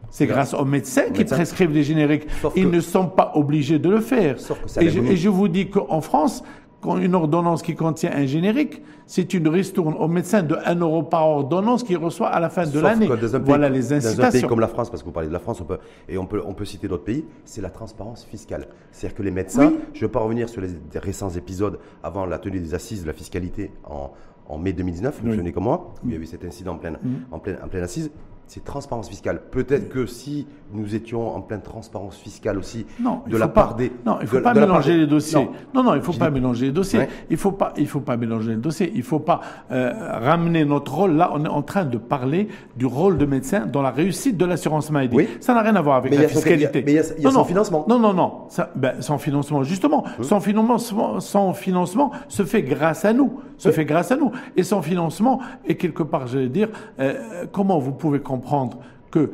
C'est 0.10 0.26
grâce 0.26 0.54
aux 0.54 0.66
médecins 0.66 1.10
qui 1.14 1.26
prescrivent 1.26 1.74
des 1.74 1.84
génériques. 1.84 2.28
Ils 2.56 2.70
ne 2.70 2.80
sont 2.80 3.08
pas 3.08 3.34
obligés 3.36 3.78
de 3.78 3.90
le 3.90 4.00
faire. 4.00 4.38
Et 4.80 4.90
je, 4.90 5.00
et 5.02 5.18
je, 5.18 5.30
vous 5.30 5.50
dis 5.50 5.70
qu'en 5.70 6.00
France, 6.00 6.44
une 6.86 7.16
ordonnance 7.16 7.62
qui 7.62 7.76
contient 7.76 8.12
un 8.14 8.26
générique, 8.26 8.82
c'est 9.06 9.34
une 9.34 9.48
ristourne 9.48 9.96
au 9.96 10.08
médecin 10.08 10.44
de 10.44 10.56
1 10.66 10.76
euro 10.76 11.04
par 11.04 11.28
ordonnance 11.28 11.84
qu'il 11.84 11.98
reçoit 11.98 12.28
à 12.28 12.40
la 12.40 12.50
fin 12.50 12.66
de 12.66 12.80
l'année. 12.80 13.10
Voilà 13.44 13.70
les 13.70 13.94
incitations. 13.94 14.22
Dans 14.22 14.28
un 14.28 14.32
pays 14.32 14.44
comme 14.44 14.60
la 14.60 14.68
France, 14.68 14.90
parce 14.90 15.02
que 15.02 15.06
vous 15.06 15.14
parlez 15.14 15.30
de 15.30 15.34
la 15.34 15.40
France, 15.40 15.62
on 15.62 15.66
peut, 15.66 15.80
et 16.08 16.18
on 16.18 16.26
peut, 16.26 16.42
on 16.46 16.54
peut 16.54 16.66
citer 16.66 16.88
d'autres 16.88 17.04
pays, 17.04 17.26
c'est 17.46 17.62
la 17.62 17.70
transparence 17.70 18.26
fiscale. 18.26 18.68
C'est-à-dire 18.92 19.18
que 19.18 19.24
les 19.24 19.32
médecins, 19.32 19.74
je 19.94 20.00
ne 20.00 20.08
vais 20.08 20.12
pas 20.12 20.20
revenir 20.20 20.50
sur 20.50 20.62
les 20.62 20.70
récents 20.96 21.30
épisodes 21.30 21.80
avant 22.04 22.26
la 22.26 22.38
tenue 22.38 22.60
des 22.60 22.74
assises 22.74 23.02
de 23.02 23.08
la 23.08 23.14
fiscalité 23.14 23.72
en, 23.84 24.12
en 24.48 24.58
mai 24.58 24.74
2019, 24.74 25.22
vous 25.24 25.32
oui. 25.32 25.52
comme 25.52 25.64
moi, 25.64 25.94
où 26.04 26.08
il 26.08 26.14
y 26.14 26.16
avait 26.16 26.26
cet 26.26 26.46
incident 26.46 26.74
en 26.74 26.78
pleine, 26.78 26.98
mm. 27.02 27.16
en 27.34 27.40
pleine, 27.40 27.58
en 27.64 27.68
pleine 27.68 27.84
assise 27.84 28.12
c'est 28.48 28.64
transparence 28.64 29.10
fiscale. 29.10 29.42
Peut-être 29.52 29.90
que 29.90 30.06
si 30.06 30.48
nous 30.74 30.96
étions 30.96 31.36
en 31.36 31.42
pleine 31.42 31.62
transparence 31.62 32.16
fiscale 32.16 32.58
aussi, 32.58 32.86
non, 33.00 33.22
de 33.28 33.36
la 33.36 33.50
part 33.50 33.76
des. 33.76 33.92
Non, 34.06 34.18
il 34.22 34.24
ne 34.24 34.28
faut 34.28 34.40
pas 34.40 34.54
mélanger 34.54 34.98
les 34.98 35.08
dossiers. 35.08 35.50
Non, 35.74 35.84
non, 35.84 35.94
il 35.94 35.98
ne 35.98 36.04
faut 36.04 36.14
pas 36.14 36.30
mélanger 36.30 36.68
les 36.68 36.72
dossiers. 36.72 37.08
Il 37.30 37.34
ne 37.34 37.38
faut, 37.38 37.52
pas, 37.52 37.74
il 37.78 37.88
faut 37.88 38.00
pas 38.00 38.16
mélanger 38.16 38.52
les 38.52 38.56
dossiers. 38.58 38.90
Il 38.94 39.00
ne 39.00 39.04
faut 39.04 39.20
pas 39.20 39.42
euh, 39.72 39.92
ramener 39.98 40.64
notre 40.64 40.94
rôle. 40.94 41.14
Là, 41.16 41.32
on 41.34 41.44
est 41.44 41.50
en 41.50 41.62
train 41.62 41.84
de 41.84 41.98
parler 41.98 42.48
du 42.78 42.86
rôle 42.86 43.18
de 43.18 43.26
médecin 43.26 43.66
dans 43.66 43.82
la 43.82 43.92
réussite 43.92 44.38
de 44.38 44.46
l'assurance 44.46 44.90
maladie. 44.92 45.16
Oui. 45.16 45.28
Ça 45.42 45.54
n'a 45.54 45.62
rien 45.62 45.76
à 45.76 45.82
voir 45.82 45.98
avec 45.98 46.16
la 46.16 46.28
fiscalité. 46.28 46.84
mais 46.86 46.94
il 46.94 46.96
y 46.96 47.00
a, 47.00 47.20
y 47.20 47.28
a 47.28 47.32
son 47.32 47.44
financement. 47.44 47.86
Non, 47.90 48.00
non, 48.00 48.14
non. 48.14 48.46
Ça, 48.48 48.72
ben, 48.76 49.02
son 49.02 49.18
financement, 49.18 49.64
justement. 49.64 50.06
Hum. 50.20 50.24
Son, 50.24 50.40
financement, 50.40 51.20
son 51.20 51.54
financement 51.54 52.12
se 52.30 52.44
fait 52.44 52.64
grâce 52.64 53.04
à 53.04 53.12
nous. 53.12 53.42
Se 53.58 53.72
fait 53.72 53.86
grâce 53.86 54.12
à 54.12 54.16
nous. 54.16 54.32
Et 54.56 54.64
son 54.64 54.82
financement 54.82 55.42
est 55.68 55.76
quelque 55.76 56.04
part, 56.04 56.28
je 56.28 56.38
vais 56.38 56.50
dire, 56.50 56.70
euh, 57.00 57.46
comment 57.52 57.80
vous 57.80 57.92
pouvez 57.92 58.20
comprendre 58.20 58.37
comprendre 58.38 58.80
que 59.12 59.32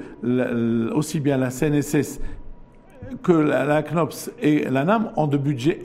aussi 0.94 1.20
bien 1.20 1.38
la 1.38 1.50
CNSS 1.50 2.20
que 3.22 3.32
la, 3.32 3.84
CNOPS 3.84 4.32
et 4.42 4.66
la 4.70 4.84
NAM 4.86 5.12
ont 5.16 5.28
de 5.28 5.38
budgets 5.38 5.82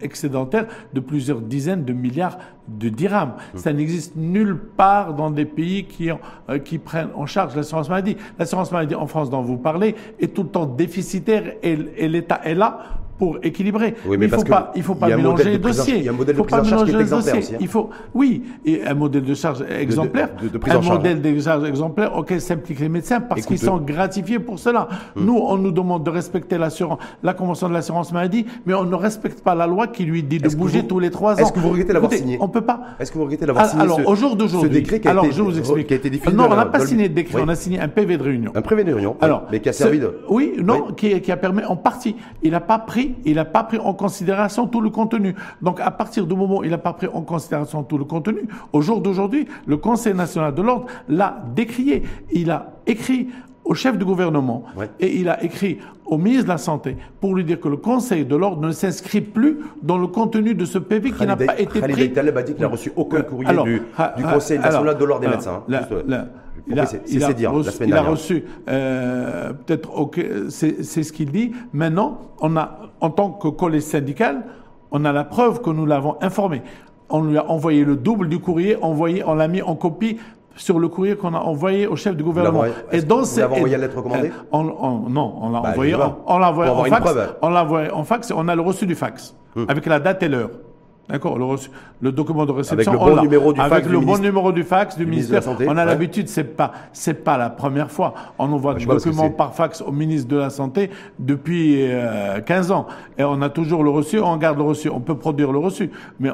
excédentaires 0.00 0.66
de 0.92 1.00
plusieurs 1.00 1.40
dizaines 1.40 1.84
de 1.84 1.92
milliards 1.92 2.38
de 2.66 2.88
dirhams. 2.88 3.34
Mmh. 3.54 3.58
Ça 3.58 3.72
n'existe 3.72 4.16
nulle 4.16 4.58
part 4.58 5.14
dans 5.14 5.30
des 5.30 5.44
pays 5.44 5.84
qui, 5.84 6.10
euh, 6.10 6.58
qui 6.58 6.78
prennent 6.78 7.10
en 7.14 7.26
charge 7.26 7.54
l'assurance 7.54 7.88
maladie. 7.88 8.16
L'assurance 8.38 8.72
maladie 8.72 8.94
en 8.94 9.06
France 9.06 9.30
dont 9.30 9.42
vous 9.42 9.58
parlez 9.58 9.94
est 10.18 10.34
tout 10.34 10.44
le 10.44 10.48
temps 10.48 10.66
déficitaire 10.66 11.54
et 11.62 12.08
l'État 12.08 12.40
est 12.44 12.54
là 12.54 13.03
pour 13.18 13.38
équilibrer. 13.42 13.94
Oui, 14.06 14.16
mais 14.18 14.26
il 14.26 14.32
ne 14.32 14.36
faut 14.36 14.44
pas, 14.44 14.72
il 14.74 14.82
faut 14.82 14.94
pas 14.94 15.08
mélanger 15.08 15.50
les 15.50 15.58
dossiers. 15.58 15.98
Il 15.98 16.04
y 16.04 16.08
a 16.08 16.12
un 16.12 16.14
modèle 16.14 16.36
de 16.36 16.42
prise 16.42 16.60
en 16.60 16.64
charge 16.64 16.84
qui 16.90 16.96
est 16.96 17.00
exemplaire 17.00 17.38
aussi. 17.38 17.54
Hein. 17.54 17.58
Il 17.60 17.68
faut, 17.68 17.90
oui, 18.14 18.42
et 18.64 18.84
un 18.84 18.94
modèle 18.94 19.24
de 19.24 19.34
charge 19.34 19.64
exemplaire, 19.68 20.30
de, 20.40 20.48
de, 20.48 20.58
de 20.58 20.70
un 20.70 20.80
modèle 20.80 21.22
de 21.22 21.40
charge 21.40 21.64
exemplaire 21.64 22.16
auquel 22.16 22.40
s'impliquent 22.40 22.80
les 22.80 22.88
médecins 22.88 23.20
parce 23.20 23.46
qu'ils 23.46 23.58
sont 23.58 23.78
gratifiés 23.78 24.38
pour 24.38 24.58
cela. 24.58 24.88
Hum. 25.16 25.24
Nous, 25.26 25.36
on 25.36 25.56
nous 25.56 25.72
demande 25.72 26.04
de 26.04 26.10
respecter 26.10 26.58
l'assurance, 26.58 26.98
la 27.22 27.34
convention 27.34 27.68
de 27.68 27.74
l'assurance 27.74 28.12
maladie, 28.12 28.46
mais 28.66 28.74
on 28.74 28.84
ne 28.84 28.94
respecte 28.94 29.42
pas 29.42 29.54
la 29.54 29.66
loi 29.66 29.86
qui 29.86 30.04
lui 30.04 30.22
dit 30.22 30.38
de 30.38 30.48
bouger 30.54 30.86
tous 30.86 30.98
les 30.98 31.10
trois 31.10 31.34
ans. 31.34 31.38
Est-ce 31.38 31.52
que 31.52 31.60
vous 31.60 31.70
regrettez 31.70 31.92
l'avoir 31.92 32.12
signé 32.12 32.38
On 32.40 32.48
peut 32.48 32.62
pas. 32.62 32.80
Est-ce 32.98 33.12
que 33.12 33.18
vous 33.18 33.24
regrettez 33.24 33.46
l'avoir 33.46 33.66
signé 33.66 33.82
Alors, 33.82 34.00
au 34.06 34.14
jour 34.14 34.36
d'aujourd'hui, 34.36 34.68
ce 34.70 34.74
décret 34.74 35.00
qui 35.00 35.08
a 35.08 35.12
alors, 35.12 35.24
été, 35.26 35.34
je 35.34 35.42
vous 35.42 35.58
explique. 35.58 35.86
Qui 35.86 35.94
a 35.94 35.96
été 35.96 36.10
défini 36.10 36.34
non, 36.34 36.48
on 36.50 36.56
n'a 36.56 36.66
pas 36.66 36.80
signé 36.80 37.08
de 37.08 37.14
décret, 37.14 37.42
on 37.44 37.48
a 37.48 37.54
signé 37.54 37.80
un 37.80 37.88
PV 37.88 38.16
de 38.16 38.22
réunion. 38.22 38.52
Un 38.54 38.62
PV 38.62 38.84
de 38.84 38.94
réunion. 38.94 39.16
Alors, 39.20 39.44
mais 39.50 39.60
qui 39.60 39.68
a 39.68 39.72
servi 39.72 39.98
de. 39.98 40.18
Oui, 40.28 40.54
non, 40.58 40.92
qui 40.92 41.32
a 41.32 41.36
permis 41.36 41.64
en 41.64 41.76
partie. 41.76 42.16
Il 42.42 42.50
n'a 42.52 42.60
pas 42.60 42.78
pris, 42.78 43.03
il 43.24 43.34
n'a 43.36 43.44
pas 43.44 43.64
pris 43.64 43.78
en 43.78 43.94
considération 43.94 44.66
tout 44.66 44.80
le 44.80 44.90
contenu. 44.90 45.34
Donc, 45.62 45.80
à 45.80 45.90
partir 45.90 46.26
du 46.26 46.34
moment 46.34 46.58
où 46.58 46.64
il 46.64 46.70
n'a 46.70 46.78
pas 46.78 46.92
pris 46.92 47.06
en 47.06 47.22
considération 47.22 47.82
tout 47.82 47.98
le 47.98 48.04
contenu, 48.04 48.42
au 48.72 48.80
jour 48.80 49.00
d'aujourd'hui, 49.00 49.46
le 49.66 49.76
Conseil 49.76 50.14
national 50.14 50.54
de 50.54 50.62
l'ordre 50.62 50.86
l'a 51.08 51.42
décrié. 51.54 52.02
Il 52.32 52.50
a 52.50 52.72
écrit 52.86 53.28
au 53.64 53.74
chef 53.74 53.96
du 53.96 54.04
gouvernement 54.04 54.64
et 55.00 55.16
il 55.16 55.28
a 55.28 55.42
écrit 55.42 55.78
au 56.04 56.18
ministre 56.18 56.44
de 56.44 56.48
la 56.50 56.58
Santé 56.58 56.96
pour 57.20 57.34
lui 57.34 57.44
dire 57.44 57.58
que 57.58 57.68
le 57.68 57.78
Conseil 57.78 58.24
de 58.26 58.36
l'ordre 58.36 58.66
ne 58.66 58.72
s'inscrit 58.72 59.22
plus 59.22 59.58
dans 59.82 59.96
le 59.96 60.06
contenu 60.06 60.54
de 60.54 60.64
ce 60.64 60.78
PV 60.78 61.12
qui 61.12 61.26
n'a 61.26 61.36
pas 61.36 61.58
été 61.58 61.80
Khalid 61.80 61.96
pris. 61.96 62.12
Taleb 62.12 62.36
a 62.36 62.42
dit 62.42 62.52
qu'il 62.52 62.62
n'a 62.62 62.68
reçu 62.68 62.92
aucun 62.94 63.22
courrier 63.22 63.50
du, 63.64 63.80
du, 64.16 64.22
Conseil 64.22 64.58
national 64.58 64.98
de 64.98 65.04
l'ordre 65.04 65.22
des 65.22 65.28
médecins. 65.28 65.62
Hein. 65.70 66.26
Il 66.66 66.80
a, 66.80 66.86
il 67.08 67.24
a, 67.24 67.32
dire, 67.32 67.52
reçu, 67.52 67.70
il 67.86 67.94
a 67.94 68.02
reçu 68.02 68.44
euh, 68.68 69.52
peut-être 69.52 69.90
c'est 70.48 70.82
ce 70.82 71.12
qu'il 71.12 71.30
dit. 71.30 71.52
Maintenant, 71.72 72.18
on 72.40 72.56
a 72.56 72.78
en 73.00 73.10
tant 73.10 73.30
que 73.30 73.48
collège 73.48 73.82
syndical, 73.82 74.44
on 74.90 75.04
a 75.04 75.12
la 75.12 75.24
preuve 75.24 75.60
que 75.60 75.70
nous 75.70 75.86
l'avons 75.86 76.16
informé. 76.20 76.62
On 77.10 77.22
lui 77.22 77.36
a 77.36 77.50
envoyé 77.50 77.84
le 77.84 77.96
double 77.96 78.28
du 78.28 78.38
courrier, 78.38 78.76
envoyé, 78.80 79.22
on 79.24 79.34
l'a 79.34 79.48
mis 79.48 79.60
en 79.60 79.74
copie 79.74 80.18
sur 80.56 80.78
le 80.78 80.88
courrier 80.88 81.16
qu'on 81.16 81.34
a 81.34 81.38
envoyé 81.38 81.86
au 81.86 81.96
chef 81.96 82.16
du 82.16 82.22
gouvernement. 82.22 82.64
Et 82.92 83.02
dans 83.02 83.22
vous 83.22 83.38
l'avez 83.40 83.56
envoyé 83.56 83.74
à 83.74 83.78
lettre 83.78 83.96
recommandée 83.96 84.30
on, 84.52 84.62
Non, 84.62 85.34
on 85.40 85.50
l'a 85.50 85.60
bah, 85.60 85.70
envoyé, 85.70 85.94
on, 85.94 86.38
l'a 86.38 86.50
envoyé 86.50 86.70
en 86.70 86.84
fax. 86.84 87.10
On 87.42 87.48
l'a 87.50 87.64
envoyé 87.64 87.90
en 87.90 88.04
fax 88.04 88.30
et 88.30 88.34
on 88.36 88.48
a 88.48 88.54
le 88.54 88.62
reçu 88.62 88.86
du 88.86 88.94
fax 88.94 89.34
hum. 89.56 89.66
avec 89.68 89.84
la 89.86 90.00
date 90.00 90.22
et 90.22 90.28
l'heure. 90.28 90.50
D'accord, 91.08 91.38
le, 91.38 91.44
le, 92.00 92.12
document 92.12 92.46
de 92.46 92.52
réception. 92.52 92.92
Avec 92.92 93.00
le 93.02 93.14
bon 93.14 93.22
numéro 93.22 93.52
du 93.52 93.60
fax. 93.60 93.72
Avec 93.72 93.86
le 93.86 94.00
bon 94.00 94.18
numéro 94.18 94.52
du 94.52 94.62
fax 94.62 94.96
du, 94.96 95.04
ministère. 95.04 95.42
on 95.68 95.76
a 95.76 95.84
l'habitude, 95.84 96.28
c'est 96.28 96.56
pas, 96.56 96.72
c'est 96.94 97.22
pas 97.22 97.36
la 97.36 97.50
première 97.50 97.90
fois. 97.90 98.14
On 98.38 98.50
envoie 98.50 98.74
des 98.74 98.86
documents 98.86 99.28
par 99.28 99.54
fax 99.54 99.82
au 99.82 99.92
ministre 99.92 100.28
de 100.28 100.38
la 100.38 100.48
Santé 100.48 100.88
depuis 101.18 101.86
15 102.46 102.70
euh, 102.70 102.74
ans. 102.74 102.86
Et 103.18 103.24
on 103.24 103.42
a 103.42 103.50
toujours 103.50 103.84
le 103.84 103.90
reçu, 103.90 104.18
on 104.18 104.36
garde 104.38 104.56
le 104.56 104.64
reçu. 104.64 104.88
On 104.88 105.00
peut 105.00 105.16
produire 105.16 105.52
le 105.52 105.58
reçu. 105.58 105.90
Mais 106.20 106.30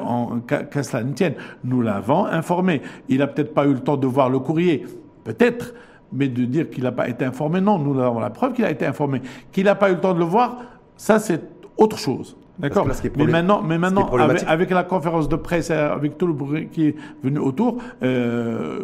qu'à 0.47 0.83
cela 0.83 1.03
ne 1.03 1.11
tienne, 1.11 1.33
nous 1.65 1.81
l'avons 1.81 2.25
informé. 2.25 2.81
Il 3.09 3.21
a 3.21 3.27
peut-être 3.27 3.53
pas 3.53 3.65
eu 3.65 3.73
le 3.73 3.81
temps 3.81 3.97
de 3.97 4.07
voir 4.07 4.29
le 4.29 4.39
courrier. 4.39 4.85
Peut-être. 5.25 5.73
Mais 6.13 6.27
de 6.27 6.45
dire 6.45 6.69
qu'il 6.69 6.83
n'a 6.83 6.91
pas 6.91 7.07
été 7.07 7.23
informé, 7.23 7.61
non, 7.61 7.77
nous 7.77 7.97
avons 7.99 8.19
la 8.19 8.29
preuve 8.29 8.53
qu'il 8.53 8.65
a 8.65 8.71
été 8.71 8.85
informé. 8.85 9.21
Qu'il 9.51 9.65
n'a 9.65 9.75
pas 9.75 9.89
eu 9.89 9.93
le 9.93 9.99
temps 10.01 10.13
de 10.13 10.19
le 10.19 10.25
voir, 10.25 10.57
ça 10.97 11.19
c'est 11.19 11.41
autre 11.77 11.97
chose. 11.97 12.35
D'accord. 12.61 12.87
Mais 13.17 13.25
maintenant, 13.25 13.61
mais 13.63 13.77
maintenant 13.77 14.09
avec, 14.47 14.69
la 14.69 14.83
conférence 14.83 15.27
de 15.27 15.35
presse, 15.35 15.71
avec 15.71 16.17
tout 16.17 16.27
le 16.27 16.33
bruit 16.33 16.67
qui 16.71 16.89
est 16.89 16.95
venu 17.23 17.39
autour. 17.39 17.77
Euh... 18.03 18.77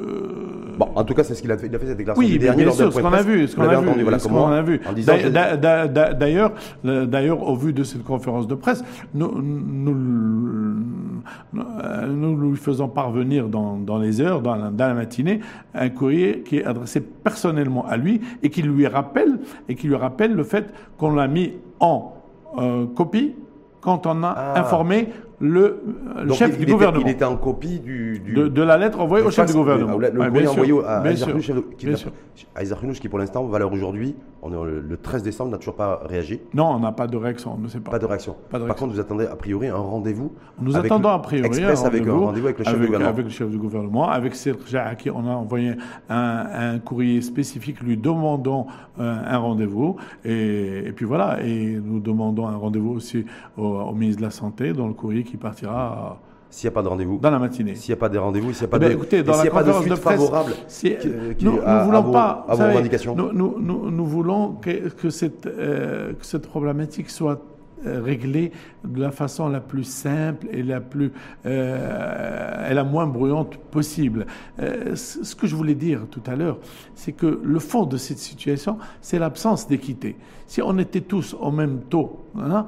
Bon, 0.78 0.90
en 0.96 1.04
tout 1.04 1.13
cas, 1.13 1.24
c'est 1.24 1.36
ce 1.36 1.42
qu'il 1.42 1.52
a 1.52 1.58
fait. 1.58 1.68
Il 1.68 1.76
a 1.76 1.80
fait 1.80 1.86
cette 1.86 1.98
déclaration. 1.98 2.28
Oui, 2.28 2.40
bien 2.40 2.54
sûr, 2.72 2.92
ce 2.92 3.00
qu'on 3.00 3.13
a 3.13 3.22
vu, 3.22 3.48
ce 3.48 3.56
qu'on 3.56 3.63
a, 3.63 3.80
vu, 3.80 4.20
ce 4.20 4.28
qu'on 4.28 4.48
a 4.48 4.62
vu. 4.62 4.82
D'ailleurs, 6.18 6.52
d'ailleurs, 6.84 7.48
au 7.48 7.56
vu 7.56 7.72
de 7.72 7.84
cette 7.84 8.04
conférence 8.04 8.48
de 8.48 8.56
presse, 8.56 8.84
nous, 9.13 9.42
nous, 9.42 9.96
nous 11.54 12.36
lui 12.36 12.58
faisons 12.58 12.88
parvenir 12.88 13.48
dans, 13.48 13.78
dans 13.78 14.00
les 14.00 14.22
heures, 14.22 14.42
dans 14.42 14.56
la, 14.56 14.70
dans 14.70 14.88
la 14.88 14.94
matinée, 14.94 15.40
un 15.76 15.90
courrier 15.90 16.42
qui 16.42 16.58
est 16.58 16.66
adressé 16.66 17.02
personnellement 17.02 17.86
à 17.86 17.98
lui 17.98 18.22
et 18.42 18.50
qui 18.50 18.62
lui 18.62 18.88
rappelle 18.88 19.40
et 19.70 19.76
qui 19.76 19.88
lui 19.88 19.96
rappelle 19.96 20.34
le 20.34 20.44
fait 20.44 20.74
qu'on 20.98 21.13
l'a 21.13 21.28
mis 21.28 21.54
en 21.80 22.13
euh, 22.58 22.86
copie 22.88 23.36
quand 23.82 24.06
on 24.06 24.24
a 24.24 24.36
ah. 24.38 24.60
informé 24.60 25.10
le, 25.39 25.82
chef 26.34 26.58
du 26.58 26.65
gouvernement. 26.65 27.06
Il 27.06 27.12
était 27.12 27.26
en 27.26 27.38
copie 27.38 27.80
du, 27.80 28.19
de, 28.19 28.62
la 28.62 28.78
lettre 28.78 29.00
envoyée 29.00 29.26
au 29.26 29.32
chef 29.32 29.47
du 29.47 29.54
gouvernement. 29.54 29.97
Le, 29.97 30.10
courrier 30.10 30.47
envoyé 30.47 30.73
à 32.56 32.63
Isaac 32.63 32.80
qui 33.00 33.10
pour 33.10 33.19
l'instant, 33.19 33.45
valeur 33.45 33.71
aujourd'hui, 33.71 34.15
on 34.41 34.52
est 34.52 34.82
le 34.82 34.97
13 34.97 35.23
décembre, 35.23 35.52
n'a 35.52 35.58
toujours 35.58 35.76
pas 35.76 36.02
réagi. 36.06 36.39
Non, 36.54 36.67
on 36.69 36.80
n'a 36.80 36.91
pas 36.91 37.08
de 37.08 37.17
réaction, 37.17 37.56
on 37.58 37.62
ne 37.62 37.67
sait 37.67 37.80
pas. 37.80 37.91
Pas 37.91 38.00
de 38.00 38.06
réaction. 38.06 38.36
Par 38.50 38.62
contre, 38.76 38.93
vous 38.93 39.00
attendez 39.00 39.26
a 39.26 39.36
priori 39.36 39.67
un 39.67 39.76
rendez-vous. 39.76 40.32
Nous 40.60 40.76
attendons 40.76 41.10
a 41.10 41.19
priori 41.19 41.63
un 41.63 41.73
rendez-vous 41.73 42.15
avec, 42.15 42.26
rendez 42.26 42.41
avec, 42.41 42.58
le 42.58 42.63
chef 42.63 42.80
du 42.80 42.88
gouvernement. 42.88 43.10
Avec 43.10 43.26
le 43.26 43.32
chef 43.32 43.50
du 43.50 43.58
gouvernement, 43.58 44.10
avec 44.10 44.36
Serge 44.36 44.76
à 44.76 44.95
qui 44.95 45.10
on 45.10 45.28
a 45.28 45.34
envoyé 45.34 45.73
un, 46.10 46.80
courrier 46.80 47.21
spécifique 47.21 47.82
lui 47.82 47.97
demandant 47.97 48.67
euh, 49.00 49.15
un 49.26 49.38
rendez-vous. 49.38 49.97
Et, 50.26 50.91
puis 50.95 51.06
voilà, 51.06 51.43
et 51.43 51.80
nous 51.84 52.00
demandons 52.00 52.47
un 52.47 52.56
rendez-vous 52.56 52.91
aussi 52.91 53.26
au, 53.58 53.63
au 53.63 53.93
ministre 53.93 54.21
de 54.21 54.26
la 54.26 54.32
Santé 54.32 54.73
dans 54.73 54.88
le 54.88 54.93
courrier 54.93 55.23
qui 55.28 55.38
partira 55.38 56.20
s'il 56.50 56.70
n'y 56.70 56.74
a 56.74 56.76
pas 56.76 56.82
de 56.82 56.88
rendez-vous 56.88 57.20
Dans 57.20 57.30
la 57.30 57.40
matinée. 57.40 57.76
S'il 57.76 57.94
n'y 57.94 57.98
a 57.98 58.00
pas 58.00 58.10
de 58.10 58.18
rendez-vous, 58.18 58.54
s'il 58.54 58.62
n'y 58.62 58.74
a 58.74 58.80
pas 58.80 58.86
eh 58.86 58.90
de, 58.90 58.94
écoutez, 58.94 59.22
dans 59.22 59.34
la 59.34 59.42
a 59.42 59.50
pas 59.50 59.63
de 59.63 59.72
suite 59.74 59.96
favorable 59.96 60.54
nous, 61.42 61.52
nous 61.52 61.84
voulons 61.86 62.12
pas, 62.12 62.46
à 62.48 62.56
vos 62.56 62.63
revendications 62.63 63.16
nous, 63.16 63.34
nous, 63.34 63.92
nous, 63.92 64.06
voulons 64.06 64.54
que, 64.54 64.90
que, 64.90 65.10
cette, 65.10 65.46
euh, 65.46 66.13
que 66.13 66.26
cette 66.26 66.48
problématique 66.48 67.10
soit 67.10 67.42
euh, 67.86 68.02
réglée 68.02 68.52
de 68.84 69.00
la 69.00 69.12
façon 69.12 69.50
la 69.50 69.60
plus 69.60 69.84
simple 69.84 70.48
et 70.52 70.63
la 70.63 70.82
plus 70.82 71.12
euh, 71.46 72.70
et 72.72 72.74
la 72.74 72.84
moins 72.84 73.06
bruyante 73.06 73.58
possible. 73.58 74.26
Euh, 74.60 74.96
ce 74.96 75.36
que 75.36 75.46
je 75.46 75.56
voulais 75.56 75.76
dire 75.76 76.08
tout 76.10 76.24
à 76.26 76.36
l'heure, 76.36 76.58
c'est 76.96 77.12
que 77.12 77.40
le 77.44 77.60
fond 77.60 77.86
de 77.86 77.98
cette 77.98 78.18
situation, 78.18 78.80
c'est 79.00 79.20
l'absence 79.20 79.68
d'équité. 79.68 80.16
Si 80.48 80.60
on 80.63 80.76
était 80.80 81.02
tous 81.02 81.36
au 81.40 81.52
même 81.52 81.82
taux, 81.82 82.26
hein, 82.40 82.66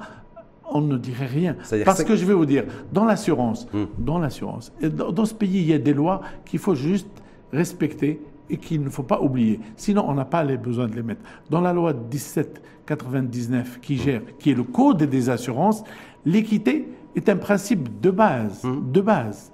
on 0.72 0.82
ne 0.82 0.98
dirait 0.98 1.26
rien. 1.26 1.56
Parce 1.86 2.04
que 2.04 2.16
je 2.16 2.26
vais 2.26 2.34
vous 2.34 2.46
dire, 2.46 2.66
dans 2.92 3.06
l'assurance, 3.06 3.68
hmm. 3.74 3.86
dans 3.98 4.20
l'assurance, 4.20 4.72
dans, 4.82 5.26
ce 5.26 5.34
pays, 5.34 5.62
il 5.62 5.70
y 5.70 5.74
a 5.74 5.78
des 5.78 5.94
lois 5.94 6.22
qu'il 6.46 6.60
faut 6.60 6.76
juste 6.76 7.10
respecter 7.52 8.22
et 8.50 8.58
qu'il 8.58 8.84
ne 8.84 8.90
faut 8.90 9.04
pas 9.04 9.22
oublier. 9.22 9.60
Sinon, 9.76 10.06
on 10.08 10.14
n'a 10.14 10.26
pas 10.26 10.44
les 10.44 10.58
besoins 10.58 10.88
de 10.88 10.96
les 10.96 11.04
mettre. 11.04 11.22
Dans 11.50 11.62
la 11.62 11.74
loi 11.74 11.94
1799 11.94 13.80
qui 13.82 13.98
gère, 13.98 14.22
qui 14.40 14.52
est 14.52 14.56
le 14.56 14.64
code 14.64 15.04
des 15.04 15.30
assurances, 15.30 15.84
l'équité 16.26 16.88
est 17.16 17.30
un 17.30 17.38
principe 17.38 18.00
de 18.02 18.12
base, 18.12 18.64
mmh. 18.64 18.92
de 18.92 19.02
base. 19.02 19.52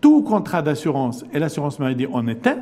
Tout 0.00 0.22
contrat 0.22 0.60
d'assurance 0.60 1.24
et 1.32 1.38
l'assurance 1.38 1.78
maladie 1.78 2.06
en 2.06 2.26
est 2.26 2.46
un 2.46 2.58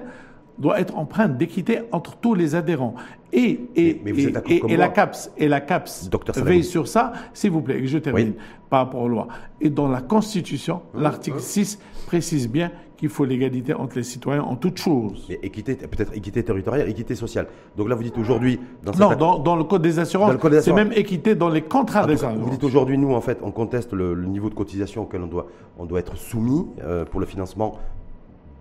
doit 0.63 0.81
être 0.81 0.97
empreinte 0.97 1.37
d'équité 1.37 1.81
entre 1.91 2.17
tous 2.17 2.35
les 2.35 2.55
adhérents. 2.55 2.95
Et, 3.33 3.61
et, 3.77 4.01
et, 4.07 4.77
la 4.77 4.89
CAPS, 4.89 5.31
et 5.37 5.49
la 5.49 5.61
CAPS 5.61 6.09
veille 6.37 6.65
sur 6.65 6.87
ça, 6.87 7.13
s'il 7.35 7.51
vous 7.51 7.63
plaît, 7.63 7.85
je 7.85 7.99
termine 7.99 8.35
par 8.71 8.85
rapport 8.85 9.03
aux 9.03 9.09
lois. 9.09 9.29
Et 9.61 9.71
dans 9.71 9.89
la 9.89 10.01
Constitution, 10.01 10.83
l'article 10.95 11.41
6 11.41 11.79
précise 12.07 12.49
bien 12.49 12.71
qu'il 12.97 13.09
faut 13.09 13.25
l'égalité 13.25 13.75
entre 13.75 13.97
les 13.97 14.05
citoyens 14.05 14.43
en 14.43 14.55
toutes 14.55 14.79
choses. 14.79 15.27
équité, 15.43 15.75
peut-être 15.75 16.15
équité 16.15 16.45
territoriale, 16.45 16.89
équité 16.89 17.17
sociale. 17.17 17.49
Donc 17.77 17.89
là, 17.89 17.97
vous 17.97 18.05
dites 18.05 18.17
aujourd'hui... 18.17 18.61
Dans 18.85 18.93
non, 18.93 19.17
dans, 19.17 19.39
dans, 19.41 19.57
le 19.57 19.65
Code 19.65 19.83
des 19.83 19.99
assurances, 19.99 20.37
c'est 20.61 20.73
même 20.73 20.93
équité 20.93 21.35
dans 21.35 21.49
les 21.49 21.63
contrats 21.63 22.07
d'assurance. 22.07 22.39
Vous 22.39 22.51
dites 22.51 22.63
aujourd'hui, 22.63 22.97
nous, 22.99 23.13
en 23.13 23.21
fait, 23.21 23.39
on 23.43 23.51
conteste 23.51 23.93
le, 23.93 24.15
niveau 24.27 24.51
de 24.51 24.55
cotisation 24.55 25.03
auquel 25.03 25.23
on 25.23 25.27
doit, 25.27 25.49
on 25.79 25.87
doit 25.87 25.99
être 25.99 26.17
soumis 26.17 26.67
euh, 26.85 27.05
pour 27.05 27.19
le 27.19 27.27
financement 27.27 27.79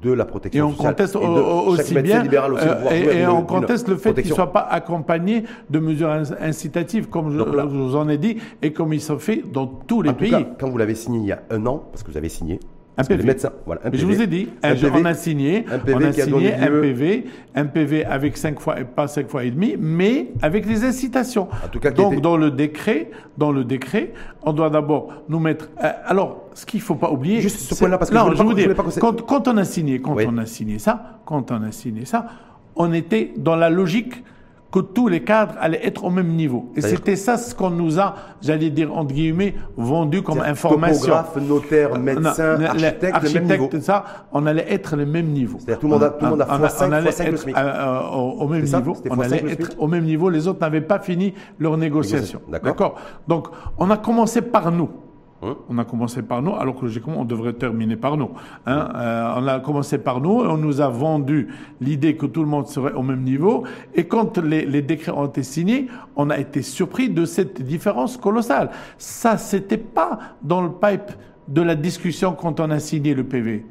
de 0.02 0.12
la 0.12 0.26
protection 0.26 0.70
et 0.70 0.72
on 0.72 0.74
Conteste 0.74 1.16
aussi 1.16 1.94
bien, 2.02 2.26
euh, 2.26 2.90
et, 2.92 3.28
on 3.28 3.44
conteste 3.44 3.88
le 3.88 3.98
fait 3.98 4.14
qu'il 4.14 4.30
ne 4.30 4.36
soit 4.36 4.52
pas 4.52 4.62
accompagné 4.62 5.44
de 5.70 5.80
mesures 5.80 6.10
incitatives, 6.40 7.08
comme 7.08 7.32
je, 7.32 7.42
vous 7.42 7.96
en 7.96 8.10
ai 8.10 8.18
dit, 8.18 8.38
et 8.62 8.74
comme 8.74 8.94
il 8.94 9.02
se 9.02 9.18
fait 9.18 9.44
dans 9.52 9.68
tous 9.68 10.02
les 10.02 10.14
pays. 10.14 10.46
quand 10.60 10.70
vous 10.70 10.78
l'avez 10.78 10.96
signé 10.96 11.20
il 11.20 11.26
y 11.26 11.32
a 11.32 11.42
un 11.50 11.66
an, 11.66 11.84
parce 11.92 12.04
que 12.04 12.12
vous 12.12 12.18
avez 12.18 12.30
signé, 12.30 12.60
un 12.98 13.04
PV. 13.04 13.36
voilà, 13.66 13.82
je 13.94 14.06
vous 14.06 14.22
ai 14.22 14.28
dit, 14.28 14.50
on 14.64 15.06
a 15.06 15.14
signé, 15.14 15.66
un 15.72 15.80
PV, 15.80 15.96
on 15.96 16.08
a 16.08 16.12
signé 16.12 16.54
un 16.54 16.68
PV, 16.68 17.26
un 17.56 17.66
PV 17.66 18.06
avec 18.06 18.36
5 18.38 18.60
fois, 18.60 18.76
pas 18.76 19.08
5 19.08 19.30
fois 19.30 19.44
et 19.46 19.52
demi, 19.52 19.76
mais 19.80 20.28
avec 20.42 20.66
les 20.66 20.84
incitations. 20.84 21.48
En 21.64 21.68
tout 21.70 21.80
cas, 21.80 21.92
Donc, 21.92 22.22
dans 22.22 22.36
le 22.36 22.52
décret, 22.52 23.10
dans 23.38 23.52
le 23.52 23.64
décret, 23.64 24.14
on 24.44 24.52
doit 24.52 24.70
d'abord 24.70 25.24
nous 25.30 25.40
mettre. 25.40 25.70
Euh, 25.84 25.92
alors, 26.06 26.50
ce 26.54 26.66
qu'il 26.66 26.82
faut 26.82 26.96
pas 26.96 27.12
oublier. 27.12 27.40
Juste 27.40 27.60
ce 27.60 27.76
point-là, 27.76 27.98
parce 27.98 28.12
que 28.12 28.16
non, 28.16 28.36
je, 28.36 28.44
vous 28.44 28.54
dis, 28.54 28.68
quand, 29.00 29.22
quand, 29.22 29.48
on 29.48 29.58
a 29.58 29.64
signé, 29.64 30.02
quand 30.02 30.18
on 30.26 30.38
a 30.38 30.46
signé 30.46 30.78
ça, 30.78 31.22
quand 31.26 31.52
on 31.52 31.64
a 31.64 31.72
signé 31.72 32.04
ça, 32.06 32.28
on 32.76 32.92
était 32.94 33.34
dans 33.38 33.56
la 33.56 33.70
logique 33.70 34.24
que 34.72 34.80
tous 34.80 35.08
les 35.10 35.24
cadres 35.24 35.56
allaient 35.60 35.86
être 35.86 36.04
au 36.06 36.10
même 36.10 36.30
niveau. 36.30 36.72
Et 36.76 36.82
c'était 36.82 37.18
ça 37.18 37.38
ce 37.38 37.54
qu'on 37.54 37.70
nous 37.70 38.00
a, 38.00 38.16
j'allais 38.42 38.70
dire 38.70 38.96
entre 38.96 39.14
guillemets, 39.14 39.54
vendu 39.76 40.22
comme 40.22 40.40
information. 40.40 41.14
Topographe, 41.14 41.36
notaire, 41.38 42.00
médecin, 42.00 42.62
architecte, 42.62 43.16
architecte 43.16 43.80
ça, 43.82 44.06
on 44.32 44.46
allait 44.46 44.72
être 44.72 44.96
le 44.96 45.06
même 45.06 45.28
niveau. 45.28 45.58
C'est-à-dire 45.60 45.80
tout 45.80 45.88
le 45.88 45.94
monde 45.94 46.04
a, 46.04 46.10
tout 46.10 46.24
le 46.26 46.32
monde 46.32 46.42
a 46.42 46.46
fois 46.46 46.70
5, 46.70 47.02
fois 47.02 47.12
5 47.12 47.32
le 47.32 47.38
SMIC. 47.38 47.58
Euh, 47.58 47.60
euh, 47.62 48.00
au, 48.10 48.48
même 48.48 48.64
niveau. 48.64 48.96
On 49.10 49.20
allait 49.20 49.44
être 49.52 49.76
au 49.78 49.88
même 49.88 50.06
niveau. 50.06 50.30
Les 50.30 50.48
autres 50.48 50.62
n'avaient 50.62 50.82
pas 50.82 51.00
fini 51.00 51.34
leur 51.60 51.76
négociation. 51.78 52.42
D'accord. 52.50 52.96
Donc, 53.28 53.48
on 53.78 53.90
a 53.90 53.98
commencé 53.98 54.42
par 54.42 54.72
nous. 54.72 54.90
Hein? 55.42 55.58
On 55.70 55.78
a 55.78 55.86
commencé 55.86 56.22
par 56.22 56.42
nous, 56.42 56.56
alors 56.56 56.76
que 56.76 56.82
logiquement, 56.82 57.20
on 57.20 57.26
devrait 57.26 57.54
terminer 57.54 57.96
par 57.96 58.18
nous. 58.18 58.32
Hein? 58.66 58.90
Euh, 58.96 59.34
on 59.38 59.48
a 59.48 59.60
commencé 59.60 59.98
par 59.98 60.22
nous 60.22 60.44
et 60.44 60.48
on 60.48 60.58
nous 60.58 60.82
a 60.82 60.88
vendu 60.88 61.50
l'idée 61.80 62.16
que 62.16 62.26
tout 62.26 62.42
le 62.42 62.48
monde 62.48 62.68
serait 62.68 62.94
au 62.94 63.04
même 63.04 63.24
niveau. 63.24 63.64
Et 63.94 64.06
quand 64.06 64.38
les, 64.38 64.66
les, 64.66 64.82
décrets 64.82 65.12
ont 65.12 65.28
été 65.28 65.44
signés, 65.44 65.88
on 66.16 66.30
a 66.30 66.38
été 66.38 66.62
surpris 66.62 67.10
de 67.10 67.26
cette 67.26 67.62
différence 67.62 68.18
colossale. 68.18 68.72
Ça, 68.98 69.38
c'était 69.38 69.78
pas 69.78 70.20
dans 70.42 70.62
le 70.62 70.72
pipe 70.72 71.12
de 71.48 71.62
la 71.62 71.76
discussion 71.76 72.34
quand 72.34 72.60
on 72.60 72.70
a 72.70 72.80
signé 72.80 73.14
le 73.14 73.24
PV. 73.24 73.66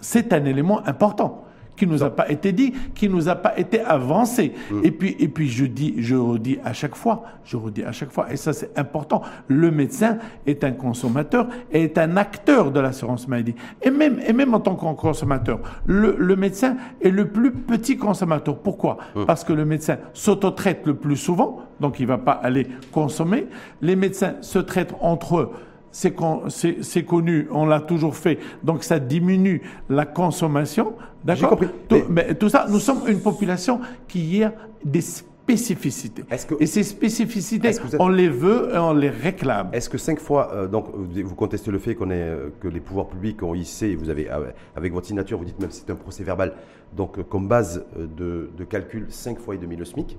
C'est 0.00 0.32
un 0.32 0.44
élément 0.44 0.86
important 0.86 1.44
qui 1.78 1.86
nous 1.86 2.02
a 2.02 2.10
pas 2.10 2.28
été 2.30 2.52
dit, 2.52 2.74
qui 2.94 3.08
nous 3.08 3.28
a 3.28 3.36
pas 3.36 3.58
été 3.58 3.80
avancé. 3.80 4.52
Mm. 4.70 4.80
Et 4.84 4.90
puis, 4.90 5.16
et 5.18 5.28
puis 5.28 5.48
je 5.48 5.64
dis, 5.64 5.94
je 5.98 6.16
redis 6.16 6.58
à 6.64 6.72
chaque 6.72 6.94
fois, 6.94 7.22
je 7.44 7.56
redis 7.56 7.84
à 7.84 7.92
chaque 7.92 8.10
fois, 8.10 8.30
et 8.30 8.36
ça 8.36 8.52
c'est 8.52 8.76
important. 8.78 9.22
Le 9.46 9.70
médecin 9.70 10.18
est 10.46 10.64
un 10.64 10.72
consommateur 10.72 11.48
et 11.72 11.84
est 11.84 11.98
un 11.98 12.16
acteur 12.16 12.70
de 12.70 12.80
l'assurance 12.80 13.28
maladie. 13.28 13.54
Et 13.82 13.90
même, 13.90 14.20
et 14.26 14.32
même 14.32 14.52
en 14.54 14.60
tant 14.60 14.74
que 14.74 15.00
consommateur, 15.00 15.60
le, 15.86 16.16
le 16.18 16.36
médecin 16.36 16.76
est 17.00 17.10
le 17.10 17.28
plus 17.28 17.52
petit 17.52 17.96
consommateur. 17.96 18.58
Pourquoi 18.58 18.98
mm. 19.14 19.24
Parce 19.24 19.44
que 19.44 19.52
le 19.52 19.64
médecin 19.64 19.98
s'auto-traite 20.12 20.86
le 20.86 20.94
plus 20.94 21.16
souvent, 21.16 21.62
donc 21.80 22.00
il 22.00 22.06
va 22.06 22.18
pas 22.18 22.32
aller 22.32 22.66
consommer. 22.92 23.46
Les 23.80 23.96
médecins 23.96 24.34
se 24.40 24.58
traitent 24.58 24.94
entre 25.00 25.38
eux 25.38 25.50
c'est 25.90 27.04
connu, 27.04 27.48
on 27.50 27.66
l'a 27.66 27.80
toujours 27.80 28.16
fait, 28.16 28.38
donc 28.62 28.84
ça 28.84 28.98
diminue 28.98 29.62
la 29.88 30.06
consommation. 30.06 30.94
D'accord 31.24 31.50
compris. 31.50 31.68
Tout, 31.88 32.02
mais... 32.08 32.34
tout 32.34 32.48
ça, 32.48 32.66
nous 32.68 32.78
sommes 32.78 33.02
une 33.08 33.20
population 33.20 33.80
qui 34.06 34.42
a 34.42 34.52
des 34.84 35.00
spécificités. 35.00 36.24
et 36.60 36.66
ces 36.66 36.82
spécificités, 36.82 37.70
on 37.98 38.08
les 38.08 38.28
veut 38.28 38.70
et 38.74 38.78
on 38.78 38.92
les 38.92 39.08
réclame. 39.08 39.70
Est-ce 39.72 39.88
que 39.88 39.98
cinq 39.98 40.20
fois, 40.20 40.52
euh, 40.52 40.66
donc 40.68 40.86
vous 40.94 41.34
contestez 41.34 41.70
le 41.70 41.78
fait 41.78 41.94
qu'on 41.94 42.10
est, 42.10 42.14
euh, 42.14 42.50
que 42.60 42.68
les 42.68 42.80
pouvoirs 42.80 43.08
publics 43.08 43.42
ont 43.42 43.54
hissé, 43.54 43.94
vous 43.94 44.10
avez, 44.10 44.28
ah 44.28 44.40
avec 44.76 44.92
votre 44.92 45.06
signature, 45.06 45.38
vous 45.38 45.46
dites 45.46 45.58
même 45.58 45.70
que 45.70 45.74
c'est 45.74 45.90
un 45.90 45.96
procès 45.96 46.22
verbal, 46.22 46.52
donc 46.94 47.18
euh, 47.18 47.22
comme 47.22 47.48
base 47.48 47.84
de, 47.96 48.50
de 48.56 48.64
calcul, 48.64 49.06
cinq 49.08 49.38
fois 49.38 49.54
et 49.54 49.58
demi 49.58 49.76
le 49.76 49.84
SMIC 49.84 50.18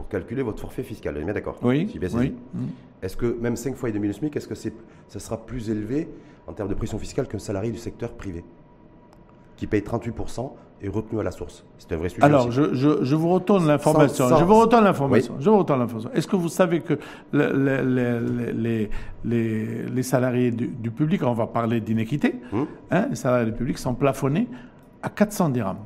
pour 0.00 0.08
calculer 0.08 0.40
votre 0.40 0.60
forfait 0.60 0.82
fiscal. 0.82 1.12
Vous 1.12 1.20
êtes 1.20 1.26
bien 1.26 1.34
d'accord 1.34 1.58
Oui. 1.62 1.86
oui. 2.14 2.34
Mm. 2.54 2.64
Est-ce 3.02 3.18
que 3.18 3.36
même 3.38 3.54
5 3.54 3.76
fois 3.76 3.90
et 3.90 3.92
demi 3.92 4.06
le 4.06 4.14
SMIC, 4.14 4.34
est-ce 4.34 4.48
que 4.48 4.54
c'est, 4.54 4.72
ça 5.08 5.20
sera 5.20 5.36
plus 5.36 5.68
élevé 5.68 6.08
en 6.46 6.54
termes 6.54 6.70
de 6.70 6.74
pression 6.74 6.98
fiscale 6.98 7.28
qu'un 7.28 7.38
salarié 7.38 7.70
du 7.70 7.76
secteur 7.76 8.12
privé 8.12 8.42
qui 9.56 9.66
paye 9.66 9.82
38% 9.82 10.52
et 10.80 10.88
retenu 10.88 11.20
à 11.20 11.22
la 11.22 11.30
source? 11.30 11.66
C'est 11.76 11.92
un 11.92 11.98
vrai 11.98 12.08
sujet. 12.08 12.24
Alors, 12.24 12.50
je, 12.50 12.72
je, 12.72 13.04
je, 13.04 13.14
vous 13.14 13.28
retourne 13.28 13.66
l'information. 13.66 14.34
Je 14.38 14.42
vous 14.42 14.54
retourne 14.54 14.84
l'information. 14.84 15.34
Je 15.38 15.50
vous 15.50 15.58
retourne 15.58 15.80
l'information. 15.80 16.10
Est-ce 16.14 16.26
que 16.26 16.36
vous 16.36 16.48
savez 16.48 16.80
que 16.80 16.98
les, 17.34 18.88
les, 19.22 19.88
les, 19.90 20.02
salariés 20.02 20.50
du, 20.50 20.90
public, 20.90 21.22
on 21.24 21.34
va 21.34 21.46
parler 21.46 21.82
d'inéquité, 21.82 22.36
hum. 22.54 22.66
hein, 22.90 23.06
les 23.10 23.16
salariés 23.16 23.50
du 23.50 23.56
public 23.56 23.76
sont 23.76 23.92
plafonnés 23.92 24.48
à 25.02 25.10
400 25.10 25.50
dirhams 25.50 25.76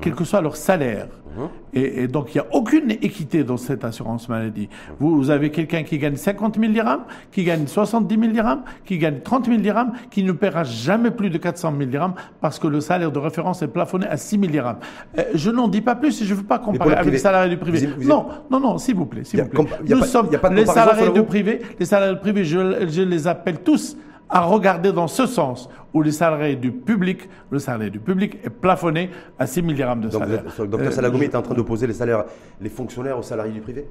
quel 0.00 0.14
que 0.14 0.24
soit 0.24 0.40
leur 0.40 0.56
salaire. 0.56 1.08
Mhm. 1.36 1.48
Et, 1.74 2.08
donc, 2.08 2.34
il 2.34 2.38
n'y 2.38 2.40
a 2.40 2.46
aucune 2.52 2.90
équité 2.90 3.44
dans 3.44 3.56
cette 3.56 3.84
assurance 3.84 4.28
maladie. 4.28 4.68
Vous, 4.98 5.30
avez 5.30 5.50
quelqu'un 5.50 5.82
qui 5.82 5.98
gagne 5.98 6.16
50 6.16 6.58
000 6.58 6.72
dirhams, 6.72 7.02
qui 7.30 7.44
gagne 7.44 7.66
70 7.66 8.18
000 8.18 8.32
dirhams, 8.32 8.62
qui 8.84 8.98
gagne 8.98 9.20
30 9.20 9.46
000 9.46 9.58
dirhams, 9.58 9.92
qui 10.10 10.24
ne 10.24 10.32
paiera 10.32 10.64
jamais 10.64 11.10
plus 11.10 11.30
de 11.30 11.38
400 11.38 11.74
000 11.78 11.90
dirhams 11.90 12.14
parce 12.40 12.58
que 12.58 12.66
le 12.66 12.80
salaire 12.80 13.12
de 13.12 13.18
référence 13.18 13.62
est 13.62 13.68
plafonné 13.68 14.06
à 14.06 14.16
6 14.16 14.38
000 14.38 14.50
dirhams. 14.50 14.78
Euh, 15.18 15.24
je 15.34 15.50
n'en 15.50 15.68
dis 15.68 15.82
pas 15.82 15.94
plus 15.94 16.20
et 16.22 16.24
je 16.24 16.34
ne 16.34 16.38
veux 16.38 16.46
pas 16.46 16.58
comparer 16.58 16.94
avec 16.94 17.12
les 17.12 17.18
salariés 17.18 17.50
du 17.50 17.58
privé. 17.58 17.88
non, 18.04 18.26
non, 18.50 18.60
non, 18.60 18.78
s'il 18.78 18.96
vous 18.96 19.06
plaît, 19.06 19.24
s'il 19.24 19.42
vous 19.42 19.48
plaît. 19.48 19.64
Nous 19.88 20.04
sommes 20.04 20.28
les 20.52 20.66
salariés 20.66 21.10
du 21.10 21.22
privé, 21.22 21.60
les 21.78 21.86
salariés 21.86 22.14
du 22.14 22.20
privé, 22.20 22.44
je 22.44 23.02
les 23.02 23.26
appelle 23.26 23.60
tous 23.60 23.96
à 24.28 24.40
regarder 24.40 24.92
dans 24.92 25.08
ce 25.08 25.26
sens, 25.26 25.68
où 25.94 26.02
les 26.02 26.12
salariés 26.12 26.56
du 26.56 26.70
public, 26.70 27.28
le 27.50 27.58
salarié 27.58 27.90
du 27.90 28.00
public 28.00 28.38
est 28.44 28.50
plafonné 28.50 29.10
à 29.38 29.46
6 29.46 29.62
milliards 29.62 29.96
de 29.96 30.10
salaire. 30.10 30.42
Donc, 30.58 30.70
docteur 30.70 30.92
Salagoumi 30.92 31.24
est 31.24 31.34
en 31.34 31.42
train 31.42 31.54
d'opposer 31.54 31.86
les 31.86 31.94
salaires, 31.94 32.24
les 32.60 32.68
fonctionnaires 32.68 33.18
aux 33.18 33.22
salariés 33.22 33.52
du 33.52 33.60
privé? 33.60 33.88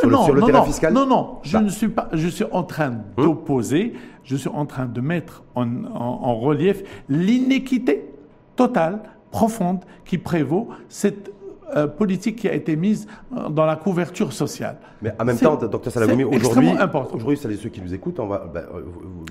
Sur, 0.00 0.08
non, 0.08 0.28
le, 0.32 0.40
non, 0.40 0.46
terrain 0.46 0.64
fiscal? 0.64 0.92
Non, 0.92 1.06
non, 1.06 1.38
je 1.42 1.56
bah. 1.56 1.62
ne 1.62 1.68
suis 1.68 1.88
pas, 1.88 2.08
je 2.12 2.28
suis 2.28 2.44
en 2.52 2.62
train 2.62 2.92
hein? 2.92 3.02
d'opposer, 3.16 3.94
je 4.24 4.36
suis 4.36 4.48
en 4.48 4.66
train 4.66 4.86
de 4.86 5.00
mettre 5.00 5.42
en, 5.54 5.84
en 5.84 6.36
relief 6.36 6.82
l'inéquité 7.08 8.08
totale, 8.56 9.00
profonde, 9.30 9.84
qui 10.04 10.18
prévaut 10.18 10.68
cette 10.88 11.32
euh, 11.76 11.86
politique 11.86 12.36
qui 12.36 12.48
a 12.48 12.54
été 12.54 12.76
mise 12.76 13.06
euh, 13.36 13.48
dans 13.48 13.66
la 13.66 13.76
couverture 13.76 14.32
sociale. 14.32 14.76
Mais 15.02 15.12
en 15.18 15.24
même 15.24 15.38
temps, 15.38 15.56
docteur 15.56 15.92
Salagoumi, 15.92 16.24
aujourd'hui, 16.24 16.70
aujourd'hui, 17.12 17.36
c'est 17.36 17.54
ceux 17.54 17.68
qui 17.68 17.80
nous 17.80 17.94
écoutent, 17.94 18.20
on 18.20 18.26
va. 18.26 18.44
Ben, 18.52 18.64
euh, 18.74 18.82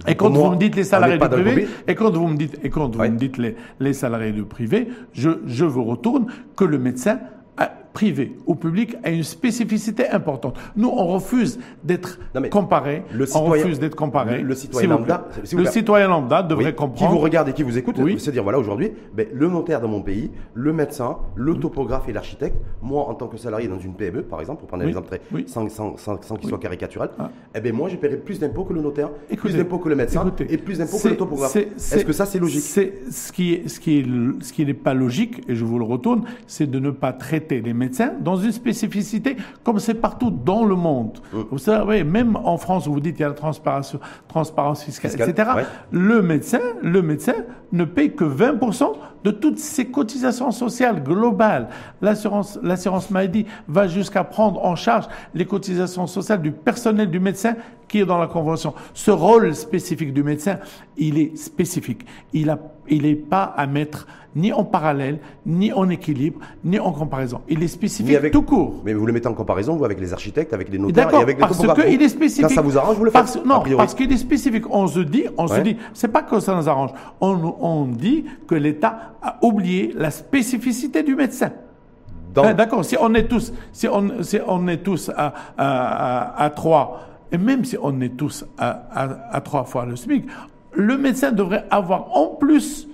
et 0.08 0.16
quand 0.16 0.30
vous 0.30 0.52
me 0.52 0.56
dites 0.56 0.76
les 0.76 0.84
salariés 0.84 1.18
du 1.18 1.28
privé, 1.28 1.68
et 1.88 1.96
quand 1.96 2.12
vous 2.12 2.28
me 2.28 2.38
dites, 2.38 2.60
et 2.64 2.70
quand 2.70 2.96
vous 2.96 3.02
me 3.02 3.18
dites 3.18 3.38
les, 3.38 3.56
les 3.80 3.94
salariés 3.94 4.32
du 4.32 4.44
privé, 4.44 4.88
je, 5.14 5.30
je 5.46 5.66
vous 5.66 5.84
retourne 5.84 6.28
que 6.56 6.64
le 6.66 6.78
médecin 6.78 7.20
privé 7.94 8.36
ou 8.46 8.56
public 8.56 8.96
a 9.04 9.10
une 9.10 9.24
spécificité 9.24 10.10
importante. 10.10 10.58
Nous, 10.76 10.90
on 10.90 11.08
refuse 11.08 11.60
d'être 11.84 12.20
comparé. 12.50 13.04
on 13.36 13.44
refuse 13.46 13.80
d'être 13.80 13.96
comparé. 13.96 14.42
Le, 14.42 14.56
citoyen 14.56 14.90
lambda, 14.90 15.28
le 15.52 15.66
citoyen 15.66 16.08
lambda 16.08 16.44
devrait 16.44 16.76
comprendre. 16.76 17.12
Qui 17.12 17.18
vous 17.18 17.22
regarde 17.22 17.50
et 17.50 17.54
qui 17.54 17.64
vous 17.64 17.78
écoute, 17.78 17.98
oui. 18.00 18.20
se 18.20 18.32
dire 18.32 18.44
voilà 18.44 18.60
aujourd'hui, 18.60 18.92
ben, 19.14 19.28
le 19.34 19.48
notaire 19.48 19.82
dans 19.82 19.88
mon 19.88 20.02
pays, 20.02 20.32
le 20.54 20.74
médecin, 20.74 21.18
le 21.36 21.56
topographe 21.56 22.08
et 22.10 22.14
l'architecte, 22.14 22.58
moi 22.82 23.08
en 23.08 23.14
tant 23.14 23.28
que 23.28 23.38
salarié 23.38 23.68
dans 23.68 23.80
une 23.80 23.94
PME 23.94 24.24
par 24.24 24.40
exemple, 24.40 24.60
pour 24.60 24.68
prendre 24.68 24.84
un 24.84 24.88
exemple 24.88 25.08
très 25.08 25.22
sans, 25.48 25.70
sans, 25.70 25.98
sans, 25.98 26.36
qu'il 26.36 26.50
soit 26.50 26.60
caricatural, 26.60 27.12
ah. 27.20 27.32
eh 27.56 27.60
ben 27.60 27.74
moi 27.74 27.90
j'ai 27.90 27.98
payé 27.98 28.18
plus 28.18 28.40
d'impôts 28.40 28.64
que 28.64 28.74
le 28.74 28.82
notaire, 28.82 29.10
plus 29.38 29.56
d'impôts 29.56 29.80
que 29.80 29.90
le 29.90 29.96
médecin 29.96 30.32
et 30.50 30.58
plus 30.58 30.78
d'impôts 30.78 31.00
que 31.00 31.08
le 31.08 31.18
topographe. 31.18 31.56
Est-ce 31.56 32.06
que 32.06 32.14
ça 32.14 32.26
c'est 32.26 32.40
logique? 32.40 32.62
C'est 32.62 33.12
ce 33.12 33.32
qui 33.32 33.54
est 33.54 33.68
ce 33.68 33.80
qui 33.80 34.00
est 34.00 34.06
ce 34.44 34.54
qui 34.54 34.66
n'est 34.66 34.74
pas 34.74 34.94
logique 34.94 35.42
et 35.48 35.56
je 35.56 35.66
vous 35.66 35.80
le 35.80 35.86
retourne, 35.86 36.24
c'est 36.48 36.70
de 36.70 36.80
ne 36.80 36.92
pas 36.92 37.14
traiter 37.14 37.62
les 37.62 37.74
médecins 37.80 38.12
dans 38.20 38.36
une 38.36 38.52
spécificité, 38.52 39.38
comme 39.64 39.80
c'est 39.80 39.96
partout 39.96 40.30
dans 40.30 40.66
le 40.66 40.76
monde. 40.76 41.20
Mm. 41.34 41.38
Vous 41.52 41.58
savez, 41.58 42.04
même 42.04 42.36
en 42.36 42.58
France, 42.58 42.86
où 42.88 42.94
vous 42.94 43.00
dites 43.00 43.16
qu'il 43.16 43.24
y 43.24 43.26
a 43.26 43.30
la 43.30 43.36
transparence, 43.36 43.96
transparence 44.28 44.84
fiscale, 44.84 45.12
etc., 45.20 45.50
le 45.92 46.22
médecin, 46.22 46.62
le 46.84 47.02
médecin 47.02 47.36
ne 47.72 47.86
paye 47.86 48.14
que 48.16 48.26
20% 48.26 48.94
de 49.24 49.32
toutes 49.32 49.60
ces 49.60 49.86
cotisations 49.86 50.52
sociales 50.52 51.04
globales. 51.04 51.70
L'assurance, 52.02 53.10
maladie 53.10 53.46
va 53.68 53.88
jusqu'à 53.88 54.24
prendre 54.24 54.64
en 54.66 54.76
charge 54.76 55.08
les 55.34 55.46
cotisations 55.46 56.08
sociales 56.08 56.42
du 56.42 56.52
personnel 56.52 57.10
du 57.10 57.20
médecin 57.20 57.56
qui 57.90 58.00
est 58.00 58.06
dans 58.06 58.20
la 58.20 58.28
convention. 58.28 58.74
Ce 58.94 59.12
rôle 59.12 59.54
spécifique 59.56 60.14
du 60.14 60.24
médecin, 60.24 60.60
il 60.96 61.18
est 61.18 61.36
spécifique. 61.36 62.06
Il 62.34 62.48
n'est 62.48 63.10
il 63.10 63.18
pas 63.18 63.44
à 63.44 63.68
mettre 63.68 64.08
ni 64.36 64.54
en 64.54 64.64
parallèle, 64.64 65.20
ni 65.46 65.74
en 65.74 65.90
équilibre, 65.90 66.40
ni 66.64 66.80
en 66.80 66.92
comparaison. 66.92 67.42
Il 67.50 67.64
est 67.64 67.68
spécifique 67.68 68.32
tout 68.32 68.44
court. 68.44 68.82
Mais 68.86 68.94
vous 68.94 69.06
le 69.06 69.14
mettez 69.14 69.28
en 69.28 69.34
comparaison, 69.34 69.76
vous, 69.76 69.86
avec 69.86 70.00
les 70.00 70.14
architectes, 70.14 70.54
avec 70.54 70.70
les 70.70 70.78
notaires 70.78 71.12
et 71.12 71.18
avec 71.18 71.38
les 71.38 71.42
parce 71.42 71.58
qu'il 71.58 72.02
est 72.02 72.10
spécifique. 72.10 72.48
Quand 72.50 72.56
ça 72.56 72.62
vous 72.62 72.78
arrange, 72.78 72.98
vous 72.98 73.06
le 73.06 73.12
faites 73.12 73.46
Non, 73.46 73.64
parce 73.76 73.96
qu'il 73.96 74.12
est 74.12 74.18
spécifique. 74.18 74.66
On 74.70 74.88
se 74.88 75.00
dit, 75.00 75.26
on 75.38 75.48
se 75.48 75.60
dit, 75.60 75.78
c'est 75.94 76.10
pas 76.10 76.22
que 76.22 76.40
ça 76.40 76.56
nous 76.56 76.70
arrange. 76.70 76.92
On, 77.22 77.56
on 77.60 77.86
dit 77.86 78.26
que 78.48 78.56
l'État 78.56 79.14
a 79.22 79.38
oublié 79.42 79.94
la 79.96 80.12
spécificité 80.12 81.04
du 81.04 81.16
médecin. 81.16 81.52
D'accord, 82.34 82.86
si 82.86 82.96
on 83.00 83.14
est 83.16 83.28
tous, 83.28 83.52
si 83.74 83.88
on, 83.88 84.24
si 84.24 84.40
on 84.48 84.68
est 84.68 84.84
tous 84.84 85.10
à, 85.16 85.34
à, 85.58 86.44
à 86.44 86.50
trois 86.52 87.10
et 87.32 87.38
même 87.38 87.64
si 87.64 87.78
on 87.82 88.00
est 88.02 88.16
tous 88.16 88.46
à, 88.58 89.42
trois 89.44 89.64
fois 89.64 89.86
le 89.86 89.96
SMIC, 89.96 90.26
le 90.74 90.98
médecin 90.98 91.32
devrait 91.32 91.66
avoir 91.70 92.16
en 92.18 92.28
plus 92.28 92.88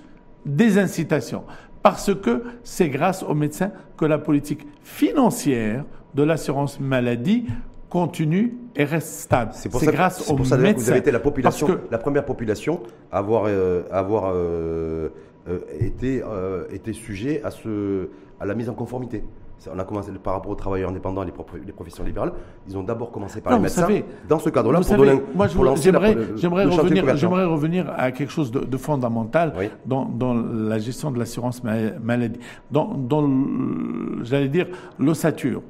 des 0.44 0.78
incitations. 0.78 1.44
Parce 1.82 2.14
que 2.14 2.42
c'est 2.64 2.88
grâce 2.88 3.22
au 3.22 3.34
médecin 3.34 3.70
que 3.96 4.04
la 4.04 4.18
politique 4.18 4.66
financière 4.82 5.84
de 6.14 6.22
l'assurance 6.22 6.80
maladie 6.80 7.46
continue 7.88 8.56
et 8.74 8.84
reste 8.84 9.20
stable. 9.20 9.52
C'est 9.54 9.70
grâce 9.86 10.22
ça 10.22 10.34
que 10.34 10.42
vous 10.74 10.90
avez 10.90 10.98
été 10.98 11.12
la 11.12 11.20
population, 11.20 11.78
la 11.90 11.98
première 11.98 12.24
population 12.24 12.80
à 13.12 13.18
avoir, 13.18 13.44
euh, 13.46 13.82
avoir 13.92 14.32
euh, 14.34 15.08
euh, 15.48 15.60
été, 15.78 16.22
été 16.70 16.92
sujet 16.92 17.42
à, 17.42 17.50
ce, 17.50 18.08
à 18.40 18.46
la 18.46 18.54
mise 18.54 18.68
en 18.68 18.74
conformité 18.74 19.22
on 19.72 19.78
a 19.78 19.84
commencé 19.84 20.12
par 20.22 20.34
rapport 20.34 20.52
aux 20.52 20.56
travailleurs 20.56 20.90
indépendants 20.90 21.22
et 21.22 21.26
les, 21.64 21.72
professions 21.72 22.04
libérales. 22.04 22.32
Ils 22.68 22.76
ont 22.76 22.82
d'abord 22.82 23.10
commencé 23.10 23.40
par 23.40 23.54
les 23.54 23.58
médecins. 23.60 23.88
dans 24.28 24.38
ce 24.38 24.50
cadre-là, 24.50 24.80
pour, 24.80 24.96
donner, 24.96 25.20
moi, 25.34 25.48
j'aimerais 25.48 26.14
revenir, 26.64 27.16
j'aimerais 27.16 27.44
revenir 27.44 27.92
à 27.96 28.12
quelque 28.12 28.30
chose 28.32 28.50
de, 28.50 28.76
fondamental 28.76 29.52
dans, 29.84 30.34
la 30.34 30.78
gestion 30.78 31.10
de 31.10 31.18
l'assurance 31.18 31.62
maladie, 31.64 32.38
dans, 32.70 32.94
dans 32.94 33.28
j'allais 34.22 34.48
dire 34.48 34.66
l'ossature. 34.98 35.62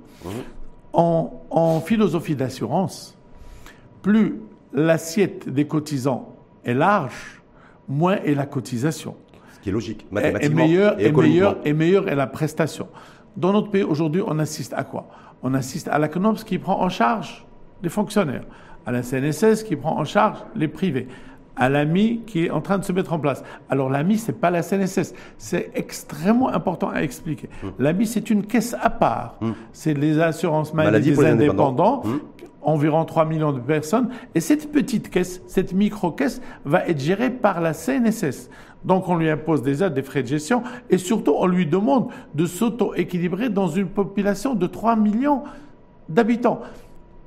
En, 0.92 1.42
en 1.50 1.80
philosophie 1.80 2.34
d'assurance, 2.34 3.16
plus 4.02 4.40
l'assiette 4.72 5.48
des 5.48 5.66
cotisants 5.66 6.34
est 6.64 6.74
large, 6.74 7.42
moins 7.86 8.16
est 8.24 8.34
la 8.34 8.46
cotisation. 8.46 9.14
Ce 9.66 9.68
qui 9.68 9.70
est 9.70 9.80
logique, 9.80 10.06
mathématiquement. 10.12 10.62
Et, 10.62 10.68
meilleur, 10.68 11.00
et, 11.00 11.10
meilleur, 11.10 11.56
et 11.64 11.72
meilleur 11.72 12.08
est 12.08 12.14
la 12.14 12.28
prestation. 12.28 12.86
Dans 13.36 13.52
notre 13.52 13.68
pays, 13.68 13.82
aujourd'hui, 13.82 14.22
on 14.24 14.38
assiste 14.38 14.72
à 14.72 14.84
quoi? 14.84 15.08
On 15.42 15.54
assiste 15.54 15.88
à 15.88 15.98
la 15.98 16.06
CNOPS 16.06 16.44
qui 16.44 16.58
prend 16.58 16.80
en 16.80 16.88
charge 16.88 17.44
les 17.82 17.88
fonctionnaires, 17.88 18.44
à 18.86 18.92
la 18.92 19.02
CNSS 19.02 19.64
qui 19.64 19.74
prend 19.74 19.98
en 19.98 20.04
charge 20.04 20.38
les 20.54 20.68
privés, 20.68 21.08
à 21.56 21.68
l'AMI 21.68 22.20
qui 22.28 22.44
est 22.44 22.50
en 22.50 22.60
train 22.60 22.78
de 22.78 22.84
se 22.84 22.92
mettre 22.92 23.12
en 23.12 23.18
place. 23.18 23.42
Alors 23.68 23.90
l'AMI, 23.90 24.18
c'est 24.18 24.40
pas 24.40 24.52
la 24.52 24.62
CNSS. 24.62 25.14
C'est 25.36 25.72
extrêmement 25.74 26.50
important 26.50 26.90
à 26.90 27.00
expliquer. 27.00 27.48
Mmh. 27.48 27.66
L'AMI, 27.80 28.06
c'est 28.06 28.30
une 28.30 28.46
caisse 28.46 28.76
à 28.80 28.88
part. 28.88 29.36
Mmh. 29.40 29.50
C'est 29.72 29.94
les 29.94 30.20
assurances 30.20 30.74
maladie 30.74 31.10
des 31.10 31.26
indépendants. 31.26 32.02
Mmh. 32.04 32.18
environ 32.62 33.04
3 33.04 33.24
millions 33.24 33.52
de 33.52 33.58
personnes. 33.58 34.10
Et 34.36 34.40
cette 34.40 34.70
petite 34.70 35.10
caisse, 35.10 35.42
cette 35.48 35.72
micro-caisse, 35.72 36.40
va 36.64 36.86
être 36.86 37.00
gérée 37.00 37.30
par 37.30 37.60
la 37.60 37.72
CNSS. 37.72 38.48
Donc 38.84 39.08
on 39.08 39.16
lui 39.16 39.28
impose 39.28 39.62
déjà 39.62 39.90
des 39.90 40.02
frais 40.02 40.22
de 40.22 40.28
gestion 40.28 40.62
et 40.90 40.98
surtout 40.98 41.34
on 41.36 41.46
lui 41.46 41.66
demande 41.66 42.08
de 42.34 42.46
s'auto-équilibrer 42.46 43.48
dans 43.48 43.68
une 43.68 43.88
population 43.88 44.54
de 44.54 44.66
3 44.66 44.96
millions 44.96 45.42
d'habitants. 46.08 46.60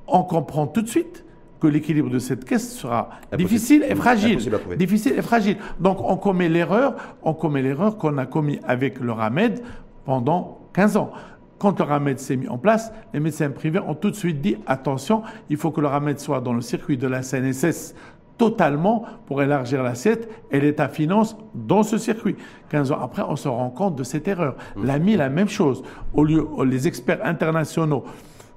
On 0.08 0.24
comprend 0.24 0.68
tout 0.68 0.82
de 0.82 0.88
suite 0.88 1.26
que 1.60 1.68
l'équilibre 1.68 2.10
de 2.10 2.20
cette 2.20 2.46
caisse 2.46 2.74
sera 2.74 3.10
difficile 3.38 3.84
et 3.88 3.96
fragile. 3.96 4.40
Difficile 4.78 5.14
et 5.18 5.22
fragile. 5.22 5.58
Donc 5.80 6.00
on 6.02 6.16
commet 6.16 6.50
l'erreur, 6.50 6.96
on 7.24 7.34
commet 7.34 7.62
l'erreur 7.62 7.98
qu'on 7.98 8.18
a 8.18 8.26
commis 8.26 8.60
avec 8.66 9.00
le 9.00 9.12
RAMED 9.12 9.62
pendant 10.06 10.60
15 10.74 10.98
ans. 10.98 11.12
Quand 11.58 11.78
le 11.78 11.84
RAMED 11.84 12.20
s'est 12.20 12.38
mis 12.38 12.48
en 12.48 12.58
place, 12.58 12.94
les 13.14 13.20
médecins 13.20 13.50
privés 13.50 13.80
ont 13.80 13.94
tout 13.94 14.10
de 14.10 14.16
suite 14.16 14.40
dit 14.40 14.56
attention, 14.66 15.24
il 15.50 15.58
faut 15.58 15.72
que 15.72 15.82
le 15.82 15.88
RAMED 15.88 16.18
soit 16.20 16.40
dans 16.40 16.54
le 16.54 16.62
circuit 16.62 16.98
de 16.98 17.08
la 17.08 17.22
CNSS 17.22 17.96
totalement 18.40 19.04
pour 19.28 19.44
élargir 19.44 19.84
l'assiette 19.84 20.28
et 20.50 20.60
l'État 20.60 20.88
finance 20.88 21.38
dans 21.54 21.84
ce 21.84 22.00
circuit. 22.00 22.36
15 22.70 22.92
ans 22.94 23.00
après, 23.04 23.22
on 23.28 23.36
se 23.36 23.48
rend 23.48 23.70
compte 23.70 23.96
de 23.96 24.04
cette 24.04 24.28
erreur. 24.28 24.56
L'AMI, 24.82 25.18
la 25.18 25.30
même 25.30 25.50
chose. 25.50 25.84
Au 26.14 26.24
lieu, 26.24 26.48
les 26.66 26.88
experts 26.88 27.20
internationaux 27.24 28.06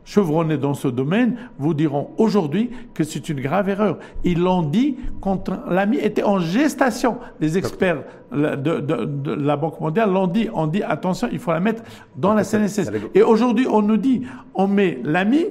chevronnés 0.05 0.57
dans 0.57 0.75
ce 0.75 0.89
domaine 0.89 1.37
vous 1.59 1.75
diront 1.75 2.11
aujourd'hui 2.17 2.71
que 2.95 3.05
c'est 3.05 3.29
une 3.29 3.41
grave 3.41 3.69
erreur. 3.69 3.99
Ils 4.25 4.41
l'ont 4.41 4.63
dit 4.63 4.97
quand 5.21 5.51
l'AMI 5.69 5.99
était 5.99 6.23
en 6.23 6.39
gestation. 6.39 7.19
Les 7.41 7.59
experts 7.59 8.05
de, 8.33 9.33
la 9.35 9.57
Banque 9.57 9.81
mondiale 9.81 10.11
l'ont 10.11 10.27
dit. 10.27 10.49
On 10.55 10.67
dit 10.67 10.83
attention, 10.83 11.29
il 11.31 11.39
faut 11.39 11.53
la 11.53 11.61
mettre 11.61 11.83
dans 12.17 12.35
la 12.35 12.45
CNSS. 12.45 12.91
Et 13.15 13.23
aujourd'hui, 13.23 13.67
on 13.69 13.83
nous 13.83 13.97
dit 13.97 14.23
on 14.55 14.69
met 14.69 15.01
l'AMI 15.05 15.47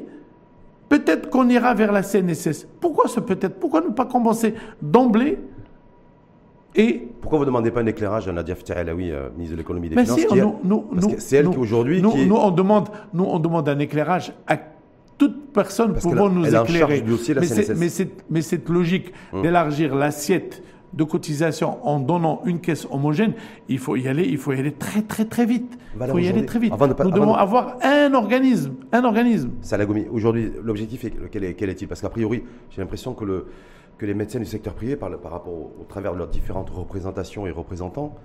Peut-être 0.91 1.29
qu'on 1.29 1.47
ira 1.47 1.73
vers 1.73 1.93
la 1.93 2.03
CNSS. 2.03 2.67
Pourquoi 2.81 3.07
ce 3.07 3.21
peut-être? 3.21 3.57
Pourquoi 3.61 3.79
ne 3.79 3.91
pas 3.91 4.05
commencer 4.05 4.55
d'emblée? 4.81 5.37
Et 6.75 7.07
Pourquoi 7.21 7.39
vous 7.39 7.45
ne 7.45 7.49
demandez 7.49 7.71
pas 7.71 7.79
un 7.79 7.85
éclairage 7.85 8.27
à 8.27 8.33
Nadia 8.33 8.55
Ftiraelaoui, 8.55 9.09
euh, 9.09 9.29
ministre 9.37 9.53
de 9.53 9.59
l'économie 9.59 9.87
et 9.87 9.91
des 9.91 10.03
Finances 10.03 10.19
C'est 11.19 11.37
elle 11.37 11.49
qui 11.49 11.57
aujourd'hui... 11.57 12.01
Nous, 12.01 12.25
nous, 12.25 12.35
on 12.35 12.51
demande, 12.51 12.89
nous, 13.13 13.23
on 13.23 13.39
demande 13.39 13.69
un 13.69 13.79
éclairage 13.79 14.33
à 14.47 14.57
toute 15.17 15.53
personne 15.53 15.93
pouvant 15.93 16.29
nous 16.29 16.45
éclairer. 16.45 17.05
mais 18.29 18.41
cette 18.41 18.67
logique 18.67 19.13
hum. 19.31 19.43
d'élargir 19.43 19.95
l'assiette 19.95 20.61
de 20.93 21.03
cotisation 21.03 21.85
en 21.87 21.99
donnant 21.99 22.41
une 22.45 22.59
caisse 22.59 22.87
homogène, 22.89 23.33
il 23.69 23.79
faut 23.79 23.95
y 23.95 24.07
aller, 24.07 24.23
il 24.27 24.37
faut 24.37 24.53
y 24.53 24.59
aller 24.59 24.73
très 24.73 25.01
très 25.01 25.25
très 25.25 25.45
vite. 25.45 25.77
Il 25.99 26.07
faut 26.07 26.19
y 26.19 26.27
aller 26.27 26.45
très 26.45 26.59
vite. 26.59 26.73
Nous 27.03 27.11
devons 27.11 27.33
avoir 27.33 27.77
un 27.81 28.13
organisme, 28.13 28.75
un 28.91 29.03
organisme. 29.03 29.51
Salagoumi, 29.61 30.07
aujourd'hui, 30.11 30.51
l'objectif 30.63 31.05
est 31.05 31.13
quel 31.31 31.69
est-il? 31.69 31.87
Parce 31.87 32.01
qu'a 32.01 32.09
priori, 32.09 32.43
j'ai 32.69 32.81
l'impression 32.81 33.13
que 33.13 33.25
le 33.25 33.45
que 34.01 34.07
les 34.07 34.15
médecins 34.15 34.39
du 34.39 34.45
secteur 34.45 34.73
privé, 34.73 34.95
par, 34.95 35.15
par 35.19 35.31
rapport 35.31 35.53
au, 35.53 35.85
travers 35.87 36.13
de 36.13 36.17
leurs 36.17 36.27
différentes 36.27 36.71
représentations 36.71 37.45
et 37.45 37.51
représentants 37.51 38.15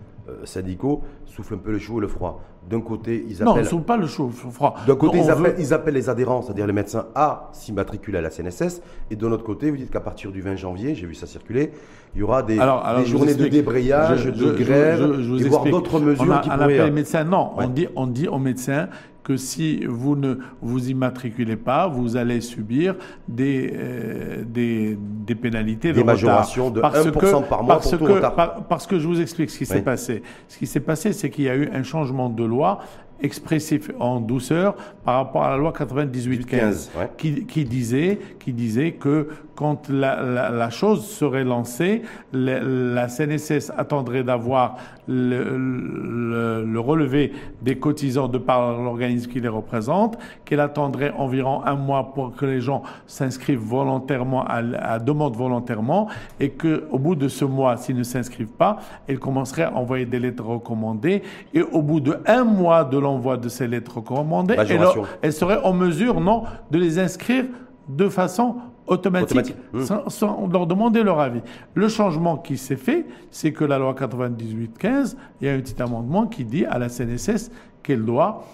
syndicaux, 0.45 1.03
soufflent 1.25 1.55
un 1.55 1.59
peu 1.59 1.73
le 1.73 1.79
chaud 1.79 1.99
et 1.99 2.03
le 2.03 2.09
froid. 2.09 2.43
D'un 2.69 2.81
côté, 2.81 3.25
ils 3.29 3.37
appellent. 3.37 3.47
Non, 3.47 3.57
ils 3.57 3.63
ne 3.63 3.65
soufflent 3.65 3.85
pas 3.85 3.97
le 3.97 4.07
chaud 4.07 4.31
et 4.33 4.45
le 4.45 4.51
froid. 4.51 4.75
D'un 4.87 4.97
côté, 4.97 5.19
ils 5.19 5.31
appellent, 5.31 5.55
ils 5.59 5.73
appellent, 5.73 5.95
les 5.95 6.09
adhérents, 6.09 6.43
c'est-à-dire 6.43 6.67
les 6.67 6.73
médecins, 6.73 7.07
à 7.15 7.49
s'immatriculer 7.53 8.19
à 8.19 8.23
la 8.23 8.31
CNSS. 8.31 8.83
Et 9.11 9.17
de 9.17 9.27
l'autre 9.27 9.45
côté, 9.45 9.71
vous 9.71 9.77
dites 9.77 9.91
qu'à 9.91 10.01
partir 10.01 10.33
du 10.33 10.41
20 10.41 10.57
janvier, 10.57 10.95
j'ai 10.95 11.07
vu 11.07 11.15
ça 11.15 11.27
circuler, 11.27 11.71
il 12.15 12.21
y 12.21 12.23
aura 12.23 12.43
des, 12.43 12.59
journées 13.05 13.35
de 13.35 13.47
débrayage, 13.47 14.27
de 14.27 14.53
grève, 14.53 15.21
et 15.39 15.49
voire 15.49 15.65
d'autres 15.65 16.01
mesures 16.01 16.35
on 16.39 16.41
qui 16.41 16.49
pourraient. 16.49 16.85
les 16.85 16.91
médecins. 16.91 17.25
Non, 17.25 17.53
on, 17.57 17.69
dit, 17.69 17.87
on 17.95 18.07
dit 18.07 18.27
aux 18.27 18.39
médecins 18.39 18.89
que 19.27 19.37
si 19.37 19.85
vous 19.85 20.15
ne 20.15 20.37
vous 20.63 20.89
immatriculez 20.89 21.57
pas, 21.57 21.89
vous 21.89 22.17
allez 22.17 22.41
subir 22.41 22.95
des, 23.27 23.73
euh, 23.75 24.45
des, 24.47 24.97
des, 25.01 25.35
pénalités 25.35 25.93
des 25.93 26.05
majorations 26.05 26.71
de 26.71 26.81
parce 26.81 27.05
1% 27.05 27.11
que, 27.11 27.49
par 27.49 27.65
mois 27.65 27.75
parce 27.75 27.91
pour 27.97 28.07
que, 28.07 28.13
retard. 28.13 28.35
parce 28.69 28.87
que 28.87 29.01
je 29.01 29.07
vous 29.09 29.21
explique 29.21 29.51
ce 29.51 29.59
qui 29.59 29.67
s'est 29.67 29.83
passé. 29.83 30.16
Ce 30.49 30.59
qui 30.59 30.67
s'est 30.67 30.81
passé, 30.81 31.13
c'est 31.13 31.31
qu'il 31.31 31.45
y 31.45 31.49
a 31.49 31.57
eu 31.57 31.69
un 31.73 31.83
changement 31.83 32.29
de 32.29 32.45
loi 32.45 32.81
expressif 33.21 33.91
en 33.99 34.21
douceur 34.21 34.77
par 35.05 35.17
rapport 35.17 35.45
à 35.45 35.51
la 35.51 35.57
loi 35.57 35.73
98-15 35.73 36.91
qui, 37.17 37.47
qui, 37.47 37.65
disait, 37.65 38.19
qui 38.39 38.53
disait 38.53 38.93
que 38.93 39.29
quand 39.57 39.89
la, 39.89 40.23
la, 40.23 40.51
la 40.51 40.71
chose 40.71 41.07
serait 41.07 41.43
lancée, 41.43 42.03
la 42.33 43.09
CNSS 43.09 43.73
attendrait 43.77 44.23
d'avoir 44.23 44.77
le, 45.09 45.57
le, 45.57 46.65
le, 46.65 46.81
relevé 46.81 47.33
des 47.63 47.79
cotisants 47.79 48.29
de 48.29 48.39
par 48.39 48.81
l'organisme 48.81 49.31
qui 49.31 49.41
les 49.41 49.49
représente, 49.49 50.19
qu'elle 50.45 50.61
attendrait 50.61 51.13
environ 51.17 51.65
un 51.65 51.75
mois 51.75 52.13
pour 52.15 52.35
que 52.35 52.45
les 52.45 52.61
gens 52.61 52.83
s'inscrivent 53.07 53.61
volontairement, 53.61 54.45
à, 54.45 54.57
à, 54.79 54.99
demande 54.99 55.37
volontairement, 55.37 56.09
et 56.39 56.51
que 56.51 56.85
au 56.91 56.99
bout 56.99 57.15
de 57.15 57.29
ce 57.29 57.45
mois, 57.45 57.77
s'ils 57.77 57.97
ne 57.97 58.03
s'inscrivent 58.03 58.47
pas, 58.49 58.77
elle 59.09 59.19
commencerait 59.19 59.65
à 59.65 59.75
envoyer 59.75 60.07
des 60.07 60.19
lettres 60.19 60.45
recommandées, 60.45 61.23
et 61.55 61.63
au 61.63 61.83
bout 61.83 62.01
de 62.01 62.19
un 62.27 62.45
mois 62.45 62.85
de 62.85 62.99
l'envoi 62.99 63.37
de 63.37 63.49
ces 63.49 63.67
lettres 63.67 63.97
recommandées, 63.97 64.55
elle, 64.59 64.81
elle 65.23 65.33
serait 65.33 65.61
en 65.63 65.73
mesure, 65.73 66.21
non, 66.21 66.45
de 66.71 66.79
les 66.79 66.99
inscrire 66.99 67.47
de 67.89 68.09
façon 68.09 68.57
automatique, 68.87 69.55
mmh. 69.73 69.81
sans, 70.09 70.49
leur 70.49 70.67
demander 70.67 71.03
leur 71.03 71.21
avis. 71.21 71.41
Le 71.75 71.89
changement 71.89 72.37
qui 72.37 72.57
s'est 72.57 72.77
fait, 72.77 73.07
c'est 73.31 73.53
que 73.53 73.65
la 73.65 73.79
loi 73.79 73.95
98-15, 73.95 75.17
il 75.41 75.47
y 75.47 75.51
a 75.51 75.55
un 75.55 75.61
petit 75.61 75.81
amendement 75.83 76.27
qui 76.27 76.45
dit 76.45 76.65
à 76.65 76.79
la 76.79 76.89
CNSS 76.89 77.51
qu'elle 77.83 78.05
doit 78.05 78.45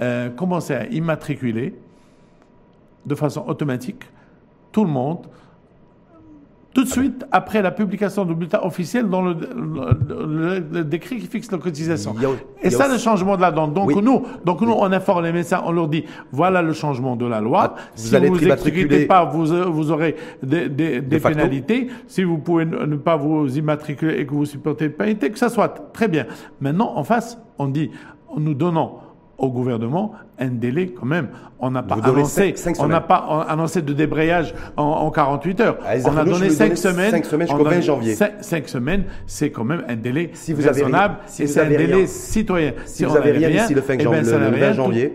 euh, 0.00 0.30
commencer 0.30 0.74
à 0.74 0.86
immatriculer 0.86 1.74
de 3.04 3.14
façon 3.14 3.44
automatique 3.46 4.04
tout 4.70 4.84
le 4.84 4.90
monde 4.90 5.26
tout 6.74 6.84
de 6.84 6.88
suite 6.88 7.24
après 7.30 7.60
la 7.60 7.70
publication 7.70 8.24
du 8.24 8.34
bulletin 8.34 8.60
officiel 8.62 9.08
dans 9.08 9.22
le, 9.22 10.82
décret 10.84 11.16
qui 11.16 11.26
fixe 11.26 11.50
la 11.50 11.58
cotisation. 11.58 12.14
Et 12.62 12.70
ça, 12.70 12.88
le 12.88 12.98
changement 12.98 13.36
de 13.36 13.42
la 13.42 13.50
donne. 13.50 13.72
Donc 13.74 13.94
nous, 13.94 14.22
donc 14.44 14.60
nous, 14.60 14.72
on 14.72 14.90
informe 14.92 15.24
les 15.24 15.32
médecins, 15.32 15.62
on 15.64 15.72
leur 15.72 15.88
dit 15.88 16.04
voilà 16.30 16.62
le 16.62 16.72
changement 16.72 17.16
de 17.16 17.26
la 17.26 17.40
loi. 17.40 17.74
Ah, 17.76 17.80
vous 17.94 18.02
si 18.02 18.16
vous 18.16 18.38
n'exécutez 18.38 19.06
pas, 19.06 19.24
vous, 19.24 19.72
vous 19.72 19.90
aurez 19.90 20.16
des, 20.42 20.68
des, 20.68 21.00
des 21.00 21.20
pénalités. 21.20 21.88
Si 22.06 22.24
vous 22.24 22.38
pouvez 22.38 22.64
ne 22.64 22.96
pas 22.96 23.16
vous 23.16 23.48
immatriculer 23.56 24.20
et 24.20 24.26
que 24.26 24.32
vous 24.32 24.46
supportez 24.46 24.84
les 24.84 24.90
pénalités, 24.90 25.30
que 25.30 25.38
ça 25.38 25.48
soit 25.48 25.68
très 25.92 26.08
bien. 26.08 26.26
Maintenant, 26.60 26.92
en 26.96 27.04
face, 27.04 27.38
on 27.58 27.68
dit, 27.68 27.90
nous 28.36 28.54
donnons 28.54 28.92
au 29.42 29.50
gouvernement 29.50 30.12
un 30.38 30.48
délai 30.48 30.88
quand 30.88 31.04
même. 31.04 31.28
On 31.58 31.70
n'a 31.70 31.82
pas 31.82 31.96
annoncé, 31.96 32.54
on 32.78 32.86
n'a 32.86 33.00
pas 33.00 33.44
annoncé 33.48 33.82
de 33.82 33.92
débrayage 33.92 34.54
en, 34.76 35.10
48 35.10 35.60
heures. 35.60 35.78
Ah, 35.84 35.94
on 36.06 36.16
a 36.16 36.24
donné 36.24 36.48
5 36.48 36.76
semaines. 36.76 37.10
5 37.10 37.24
semaines 37.26 37.48
jusqu'au 37.48 37.64
20 37.64 37.80
janvier. 37.80 38.14
5 38.14 38.68
semaines, 38.68 39.04
c'est 39.26 39.50
quand 39.50 39.64
même 39.64 39.84
un 39.88 39.96
délai 39.96 40.30
si 40.32 40.52
vous 40.52 40.62
raisonnable 40.62 41.18
et 41.38 41.46
c'est 41.46 41.60
un 41.60 41.68
délai 41.68 42.06
citoyen. 42.06 42.72
Si, 42.86 43.04
vous 43.04 43.16
avez 43.16 43.32
rien, 43.32 43.62
d'ici 43.62 43.74
le, 43.74 43.82
5 43.82 44.00
eh 44.00 44.74
janvier, 44.74 45.12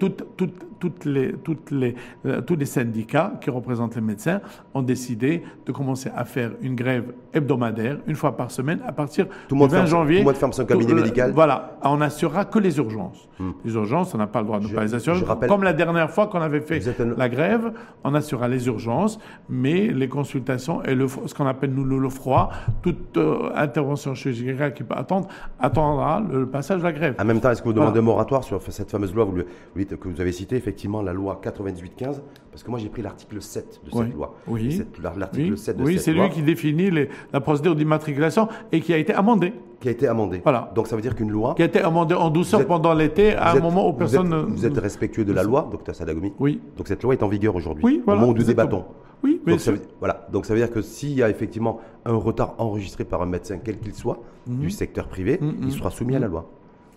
toutes 0.79 1.05
les, 1.05 1.33
toutes 1.33 1.71
les, 1.71 1.95
euh, 2.25 2.41
tous 2.41 2.55
les 2.55 2.65
syndicats 2.65 3.33
qui 3.41 3.49
représentent 3.49 3.95
les 3.95 4.01
médecins 4.01 4.41
ont 4.73 4.81
décidé 4.81 5.43
de 5.65 5.71
commencer 5.71 6.09
à 6.15 6.25
faire 6.25 6.51
une 6.61 6.75
grève 6.75 7.13
hebdomadaire, 7.33 7.97
une 8.07 8.15
fois 8.15 8.35
par 8.35 8.51
semaine, 8.51 8.79
à 8.85 8.91
partir 8.91 9.25
du 9.49 9.57
20 9.57 9.85
janvier. 9.85 10.17
Tout 10.17 10.21
le 10.21 10.25
monde 10.25 10.35
ferme 10.35 10.53
son 10.53 10.65
cabinet 10.65 10.93
médical. 10.93 11.31
Voilà, 11.31 11.77
on 11.83 11.97
n'assurera 11.97 12.45
que 12.45 12.59
les 12.59 12.77
urgences. 12.77 13.27
Hmm. 13.39 13.51
Les 13.65 13.73
urgences, 13.73 14.13
on 14.13 14.17
n'a 14.17 14.27
pas 14.27 14.39
le 14.39 14.45
droit 14.45 14.59
de 14.59 14.67
ne 14.67 14.73
pas 14.73 14.83
les 14.83 14.95
assurer. 14.95 15.21
Comme 15.47 15.63
la 15.63 15.73
dernière 15.73 16.09
fois 16.09 16.27
qu'on 16.27 16.41
avait 16.41 16.61
fait 16.61 16.81
la 17.17 17.29
grève, 17.29 17.71
on 18.03 18.13
assurera 18.13 18.47
les 18.47 18.67
urgences, 18.67 19.19
mais 19.49 19.87
les 19.87 20.07
consultations 20.07 20.83
et 20.83 20.95
le, 20.95 21.07
ce 21.07 21.33
qu'on 21.33 21.45
appelle 21.45 21.73
nous 21.73 21.83
le 21.99 22.09
froid, 22.09 22.49
toute 22.81 23.17
euh, 23.17 23.49
intervention 23.55 24.13
chirurgicale 24.13 24.73
qui 24.73 24.83
peut 24.83 24.95
attendre, 24.95 25.27
attendra 25.59 26.21
le, 26.31 26.47
passage 26.47 26.79
de 26.79 26.83
la 26.83 26.93
grève. 26.93 27.15
En 27.19 27.25
même 27.25 27.39
temps, 27.39 27.51
est-ce 27.51 27.61
que 27.61 27.67
vous 27.67 27.73
demandez 27.73 27.99
un 27.99 28.03
moratoire 28.03 28.43
sur 28.43 28.61
cette 28.61 28.89
fameuse 28.89 29.13
loi 29.13 29.25
vous, 29.25 29.43
que 29.75 30.07
vous 30.07 30.21
avez 30.21 30.31
citée 30.31 30.55
effectivement 30.67 31.01
la 31.01 31.13
loi 31.13 31.39
98-15, 31.41 32.19
parce 32.51 32.61
que 32.61 32.69
moi 32.69 32.77
j'ai 32.77 32.89
pris 32.89 33.01
l'article 33.01 33.41
7 33.41 33.81
de 33.85 33.91
cette 33.91 34.13
loi. 34.13 34.35
Oui, 34.47 34.83
l'article 35.01 35.51
oui. 35.51 35.57
7 35.57 35.77
de 35.77 35.83
oui, 35.83 35.97
c'est 35.97 36.11
lui 36.11 36.29
qui 36.29 36.41
définit 36.41 36.89
la 37.31 37.39
procédure 37.39 37.73
d'immatriculation 37.73 38.49
et 38.71 38.81
qui 38.81 38.93
a 38.93 38.97
été 38.97 39.13
amendé. 39.13 39.53
Qui 39.79 39.87
a 39.87 39.91
été 39.91 40.07
amendé. 40.07 40.41
Voilà. 40.43 40.71
Donc 40.75 40.87
ça 40.87 40.95
veut 40.95 41.01
dire 41.01 41.15
qu'une 41.15 41.31
loi. 41.31 41.53
Qui 41.55 41.61
a 41.61 41.65
été 41.65 41.79
amendée 41.79 42.15
en 42.15 42.29
douceur 42.29 42.65
pendant 42.65 42.93
l'été, 42.93 43.33
à 43.33 43.51
un 43.51 43.59
moment 43.59 43.87
où 43.87 43.93
personne. 43.93 44.33
Vous 44.49 44.65
êtes, 44.65 44.77
respectueux 44.77 45.23
de 45.23 45.33
la 45.33 45.43
loi, 45.43 45.69
docteur 45.71 45.95
Sadagomi 45.95 46.33
Oui. 46.39 46.59
Donc 46.75 46.87
cette 46.87 47.01
loi 47.03 47.13
est 47.13 47.23
en 47.23 47.29
vigueur 47.29 47.55
aujourd'hui. 47.55 47.83
Oui, 47.85 48.01
voilà. 48.03 48.19
Au 48.19 48.21
moment 48.21 48.33
où 48.33 48.37
nous 48.37 48.43
débattons. 48.43 48.83
Oui, 49.23 49.41
mais 49.45 49.53
donc, 49.53 49.61
ça 49.61 49.71
veut, 49.71 49.81
voilà. 49.99 50.27
Donc 50.31 50.45
ça 50.45 50.53
veut 50.53 50.59
dire 50.59 50.69
que 50.69 50.81
s'il 50.81 51.13
y 51.13 51.23
a 51.23 51.29
effectivement 51.29 51.79
un 52.05 52.13
retard 52.13 52.53
enregistré 52.59 53.03
par 53.03 53.21
un 53.21 53.25
médecin, 53.25 53.57
quel 53.63 53.79
qu'il 53.79 53.93
soit, 53.93 54.19
mhm. 54.45 54.59
du 54.59 54.69
secteur 54.69 55.07
privé, 55.07 55.39
mhm. 55.41 55.55
il 55.63 55.71
sera 55.71 55.89
soumis 55.89 56.15
à 56.15 56.19
la 56.19 56.27
loi. 56.27 56.49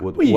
Ou, 0.02 0.12
oui, 0.18 0.34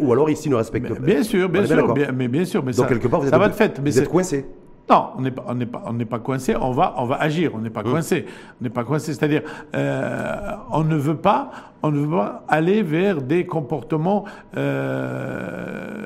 ou, 0.00 0.12
alors 0.12 0.30
ici 0.30 0.48
ne 0.48 0.54
respecte 0.54 0.88
pas. 0.88 0.94
Bien 0.94 1.22
sûr, 1.22 1.48
bien 1.48 1.66
sûr, 1.66 1.94
mais 2.14 2.28
bien 2.28 2.44
sûr, 2.44 2.62
mais 2.64 2.72
Donc, 2.72 2.86
ça, 2.86 2.94
quelque 2.94 3.08
part, 3.08 3.20
vous 3.20 3.26
êtes, 3.26 3.32
ça 3.32 3.38
va 3.38 3.48
de 3.48 3.54
fait. 3.54 3.80
Mais 3.82 3.90
vous 3.90 3.98
êtes 3.98 4.08
coincé. 4.08 4.46
Non, 4.90 5.10
on 5.16 5.20
n'est 5.22 5.30
pas, 5.30 5.44
on 5.46 5.54
n'est 5.54 5.66
pas, 5.66 5.82
on 5.86 5.92
n'est 5.92 6.04
pas 6.04 6.18
coincé. 6.18 6.56
On 6.56 6.72
va, 6.72 6.94
on 6.98 7.04
va 7.04 7.16
agir. 7.16 7.52
On 7.54 7.58
n'est 7.58 7.70
pas 7.70 7.82
mmh. 7.82 7.90
coincé. 7.90 8.26
On 8.60 8.64
n'est 8.64 8.70
pas 8.70 8.84
coincé. 8.84 9.14
C'est-à-dire, 9.14 9.42
euh, 9.74 10.56
on 10.70 10.82
ne 10.82 10.96
veut 10.96 11.16
pas, 11.16 11.50
on 11.82 11.92
ne 11.92 12.00
veut 12.00 12.10
pas 12.10 12.44
aller 12.48 12.82
vers 12.82 13.22
des 13.22 13.46
comportements 13.46 14.24
euh, 14.56 16.02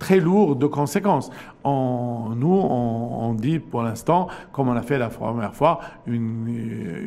très 0.00 0.18
lourds 0.18 0.56
de 0.56 0.66
conséquences. 0.66 1.30
On, 1.62 2.30
nous, 2.36 2.52
on, 2.52 3.28
on, 3.28 3.34
dit 3.34 3.60
pour 3.60 3.82
l'instant, 3.82 4.26
comme 4.52 4.68
on 4.68 4.76
a 4.76 4.82
fait 4.82 4.98
la 4.98 5.08
première 5.08 5.54
fois, 5.54 5.78
une, 6.06 6.48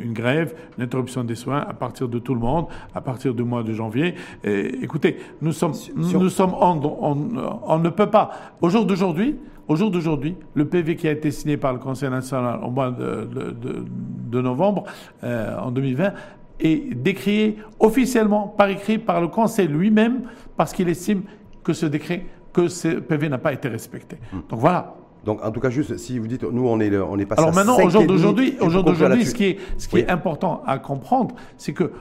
une, 0.01 0.13
grève, 0.13 0.55
une 0.77 0.85
interruption 0.85 1.25
des 1.25 1.35
soins 1.35 1.59
à 1.59 1.73
partir 1.73 2.07
de 2.07 2.19
tout 2.19 2.33
le 2.33 2.39
monde, 2.39 2.67
à 2.93 3.01
partir 3.01 3.33
du 3.33 3.43
mois 3.43 3.63
de 3.63 3.73
janvier. 3.73 4.15
Et, 4.45 4.81
écoutez, 4.81 5.17
nous 5.41 5.51
sommes, 5.51 5.73
nous 5.93 6.29
sommes, 6.29 6.53
on, 6.53 6.79
on, 7.01 7.59
on 7.63 7.79
ne 7.79 7.89
peut 7.89 8.09
pas. 8.09 8.31
Au 8.61 8.69
jour 8.69 8.85
d'aujourd'hui. 8.85 9.37
Au 9.67 9.75
jour 9.75 9.89
d'aujourd'hui, 9.89 10.35
le 10.53 10.65
PV 10.65 10.95
qui 10.95 11.07
a 11.07 11.11
été 11.11 11.31
signé 11.31 11.57
par 11.57 11.73
le 11.73 11.79
Conseil 11.79 12.09
national 12.09 12.59
au 12.63 12.69
mois 12.69 12.91
de, 12.91 14.39
novembre 14.41 14.83
euh, 15.23 15.57
en 15.57 15.71
2020 15.71 16.13
est 16.59 16.93
décrié 16.93 17.57
officiellement 17.79 18.47
par 18.47 18.69
écrit 18.69 18.97
par 18.97 19.21
le 19.21 19.27
Conseil 19.27 19.67
lui-même 19.67 20.21
parce 20.55 20.71
qu'il 20.71 20.87
estime 20.89 21.23
que 21.63 21.73
ce 21.73 21.85
décret, 21.85 22.25
que 22.53 22.67
ce 22.67 22.99
PV 22.99 23.29
n'a 23.29 23.37
pas 23.37 23.53
été 23.53 23.67
respecté. 23.67 24.17
Hmm. 24.31 24.41
Donc 24.49 24.59
voilà. 24.59 24.95
Donc, 25.25 25.43
en 25.43 25.51
tout 25.51 25.59
cas, 25.59 25.71
juste 25.71 25.97
si 25.97 26.19
vous 26.19 26.27
dites, 26.27 26.43
nous, 26.43 26.67
on 26.67 26.79
est, 26.79 26.95
on 26.95 27.17
est 27.17 27.25
passé. 27.25 27.41
Alors 27.41 27.53
maintenant, 27.53 27.79
au 27.79 27.89
jour 27.89 28.05
d'aujourd'hui, 28.05 28.55
au 28.61 28.69
jour 28.69 28.83
d'aujourd'hui, 28.83 29.25
ce 29.25 29.33
qui 29.33 29.45
est, 29.45 29.57
ce 29.77 29.87
qui 29.87 29.97
est 29.97 30.09
important 30.09 30.61
à 30.67 30.77
comprendre, 30.77 31.35
c'est 31.57 31.73
que 31.73 31.91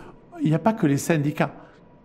il 0.42 0.48
n'y 0.50 0.54
a 0.54 0.58
pas 0.58 0.74
que 0.74 0.86
les 0.86 0.98
syndicats 0.98 1.54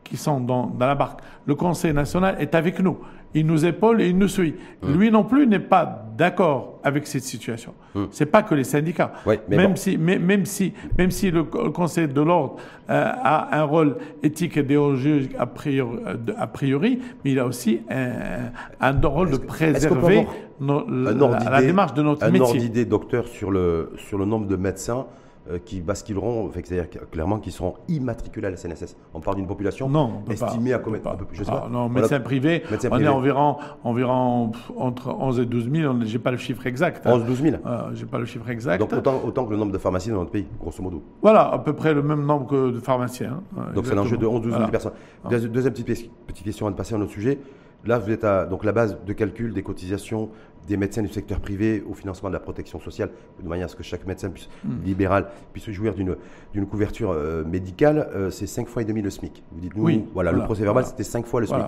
qui 0.05 0.15
sont 0.15 0.39
dans, 0.39 0.67
dans 0.67 0.87
la 0.87 0.95
barque. 0.95 1.19
Le 1.45 1.55
Conseil 1.55 1.93
national 1.93 2.37
est 2.39 2.55
avec 2.55 2.79
nous 2.79 2.97
il 3.33 3.45
nous 3.45 3.65
épaule 3.65 4.01
et 4.01 4.09
il 4.09 4.17
nous 4.17 4.27
suit. 4.27 4.55
Hum. 4.81 4.97
Lui 4.97 5.11
non 5.11 5.23
plus 5.23 5.45
n'est 5.45 5.59
pas 5.59 6.05
d'accord 6.17 6.79
avec 6.83 7.07
cette 7.07 7.23
situation. 7.23 7.73
Ce 7.93 7.99
hum. 7.99 8.07
C'est 8.11 8.25
pas 8.25 8.43
que 8.43 8.55
les 8.55 8.63
syndicats. 8.63 9.13
même, 9.47 9.75
si, 9.75 9.97
même, 9.97 10.45
si, 10.45 10.73
même 10.97 11.11
si 11.11 11.31
le, 11.31 11.43
Conseil 11.43 12.07
de 12.07 12.21
l'ordre 12.21 12.57
euh, 12.89 13.11
a 13.15 13.59
un 13.59 13.63
rôle 13.63 13.97
éthique 14.23 14.57
et 14.57 14.61
idéologique 14.61 15.31
a 15.37 15.45
priori, 15.45 15.99
a 16.37 16.47
priori 16.47 16.99
mais 17.23 17.31
il 17.31 17.39
a 17.39 17.45
aussi 17.45 17.81
un, 17.89 18.51
un 18.81 19.07
rôle 19.07 19.31
de 19.31 19.37
préserver 19.37 20.27
la, 20.59 21.61
démarche 21.61 21.93
de 21.93 22.01
notre 22.01 22.25
métier. 22.25 22.39
Un 22.39 22.43
ordre 22.43 22.57
d'idée, 22.57 22.85
docteur, 22.85 23.27
sur 23.27 23.51
le, 23.51 23.93
sur 23.97 24.17
le 24.17 24.25
nombre 24.25 24.47
de 24.47 24.55
médecins 24.55 25.05
euh, 25.05 25.18
qui 25.65 25.81
basculeront, 25.81 26.51
c'est-à-dire 26.53 26.85
clairement 27.11 27.39
qui 27.39 27.51
seront 27.51 27.75
immatriculés 27.87 28.47
à 28.47 28.51
la 28.51 28.57
CNSS. 28.57 28.95
On 29.13 29.19
parle 29.19 29.37
d'une 29.37 29.47
population 29.47 29.89
estimée 30.29 30.73
à 30.73 30.79
combien 30.79 30.99
Je 31.31 31.43
sais 31.43 31.51
pas. 31.51 31.63
Ah, 31.65 31.69
non, 31.69 31.89
médecin 31.89 32.19
privé, 32.19 32.63
on 32.91 32.99
est 32.99 33.07
environ, 33.07 33.57
environ 33.83 34.51
entre 34.77 35.09
11 35.09 35.39
et 35.39 35.45
12 35.45 35.69
000. 35.71 35.95
Je 36.05 36.13
n'ai 36.13 36.19
pas 36.19 36.31
le 36.31 36.37
chiffre 36.37 36.65
exact. 36.67 37.05
11 37.05 37.25
12 37.25 37.41
000 37.41 37.57
Je 37.93 37.99
n'ai 37.99 38.09
pas 38.09 38.19
le 38.19 38.25
chiffre 38.25 38.49
exact. 38.49 38.79
Donc 38.79 38.93
autant, 38.93 39.21
autant, 39.25 39.45
que 39.45 39.51
le 39.51 39.57
nombre 39.57 39.71
de 39.71 39.77
pharmaciens 39.77 40.13
dans 40.13 40.19
notre 40.19 40.31
pays, 40.31 40.47
grosso 40.59 40.83
modo. 40.83 41.01
Voilà, 41.21 41.51
à 41.51 41.59
peu 41.59 41.73
près 41.73 41.93
le 41.93 42.03
même 42.03 42.25
nombre 42.25 42.47
que 42.47 42.71
de 42.71 42.79
pharmaciens. 42.79 43.41
Hein, 43.57 43.73
donc 43.73 43.85
c'est 43.85 43.93
un 43.93 43.97
enjeu 43.97 44.17
de 44.17 44.25
11 44.25 44.41
12 44.41 44.53
000 44.53 44.67
personnes. 44.69 44.93
Deuxième 45.29 45.73
petite, 45.73 46.11
petite 46.27 46.43
question 46.43 46.65
avant 46.65 46.73
de 46.73 46.77
passer 46.77 46.93
à 46.93 46.97
un 46.97 47.01
autre 47.01 47.11
sujet. 47.11 47.39
Là, 47.85 47.97
vous 47.97 48.11
êtes 48.11 48.23
à 48.23 48.45
donc, 48.45 48.63
la 48.63 48.71
base 48.71 48.97
de 49.05 49.13
calcul 49.13 49.53
des 49.53 49.63
cotisations 49.63 50.29
des 50.67 50.77
médecins 50.77 51.01
du 51.01 51.09
secteur 51.09 51.39
privé 51.39 51.83
au 51.89 51.93
financement 51.93 52.29
de 52.29 52.33
la 52.35 52.39
protection 52.39 52.79
sociale, 52.79 53.09
de 53.41 53.49
manière 53.49 53.65
à 53.65 53.69
ce 53.69 53.75
que 53.75 53.81
chaque 53.81 54.05
médecin 54.05 54.29
puisse, 54.29 54.47
hmm. 54.63 54.85
libéral 54.85 55.27
puisse 55.51 55.69
jouir 55.71 55.95
d'une 55.95 56.65
couverture 56.67 57.11
euh, 57.11 57.43
médicale. 57.43 58.07
Euh, 58.13 58.29
c'est 58.29 58.45
5 58.45 58.67
fois 58.67 58.83
et 58.83 58.85
demi 58.85 59.01
le 59.01 59.09
SMIC. 59.09 59.43
Vous 59.51 59.61
dites, 59.61 59.75
nous, 59.75 59.83
oui, 59.83 60.05
voilà, 60.13 60.31
le 60.31 60.43
procès 60.43 60.63
verbal, 60.63 60.85
c'était 60.85 61.03
5 61.03 61.25
fois 61.25 61.41
le 61.41 61.47
SMIC. 61.47 61.65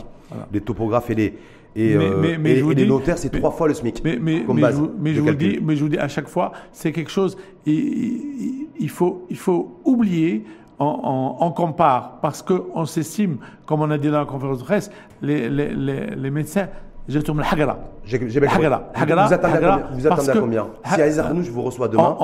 Les 0.54 0.62
topographes 0.62 1.10
et 1.10 1.16
les, 1.16 1.34
et, 1.76 1.96
euh, 1.96 2.38
les 2.38 2.86
notaires, 2.86 3.18
c'est 3.18 3.30
3 3.30 3.52
fois 3.52 3.68
le 3.68 3.74
SMIC. 3.74 4.04
Mais, 4.04 4.20
mais, 4.22 4.44
je, 4.46 5.22
vous 5.22 5.34
dis, 5.34 5.60
mais 5.64 5.76
je 5.76 5.84
vous 5.84 5.90
dis 5.90 5.98
à 5.98 6.08
chaque 6.08 6.28
fois, 6.28 6.52
c'est 6.72 6.92
quelque 6.92 7.12
chose, 7.12 7.38
il, 7.66 8.68
il, 8.80 8.90
faut, 8.90 9.26
il 9.30 9.38
faut 9.38 9.80
oublier 9.84 10.46
on, 10.84 11.52
compare 11.52 12.20
parce 12.22 12.42
qu'on 12.42 12.86
s'estime, 12.86 13.38
comme 13.66 13.82
on 13.82 13.92
a 13.92 13.98
dit 13.98 14.10
dans 14.10 14.20
la 14.20 14.26
conférence 14.26 14.60
de 14.60 14.64
presse, 14.64 14.92
les, 15.22 15.50
les, 15.50 15.74
les, 16.16 16.32
médecins. 16.32 16.68
Je 17.08 17.20
tourne 17.20 17.40
le 17.40 17.44
Hagara. 17.44 17.80
Vous 18.06 19.34
attendez 19.34 19.58
à 19.58 19.60
combien, 19.60 19.88
vous 19.94 20.08
attendez 20.08 20.30
à 20.30 20.34
combien 20.34 20.68
Si 20.86 21.02
Aïza 21.02 21.32
je 21.42 21.52
vous 21.52 21.62
reçois 21.64 21.88
demain. 21.88 22.18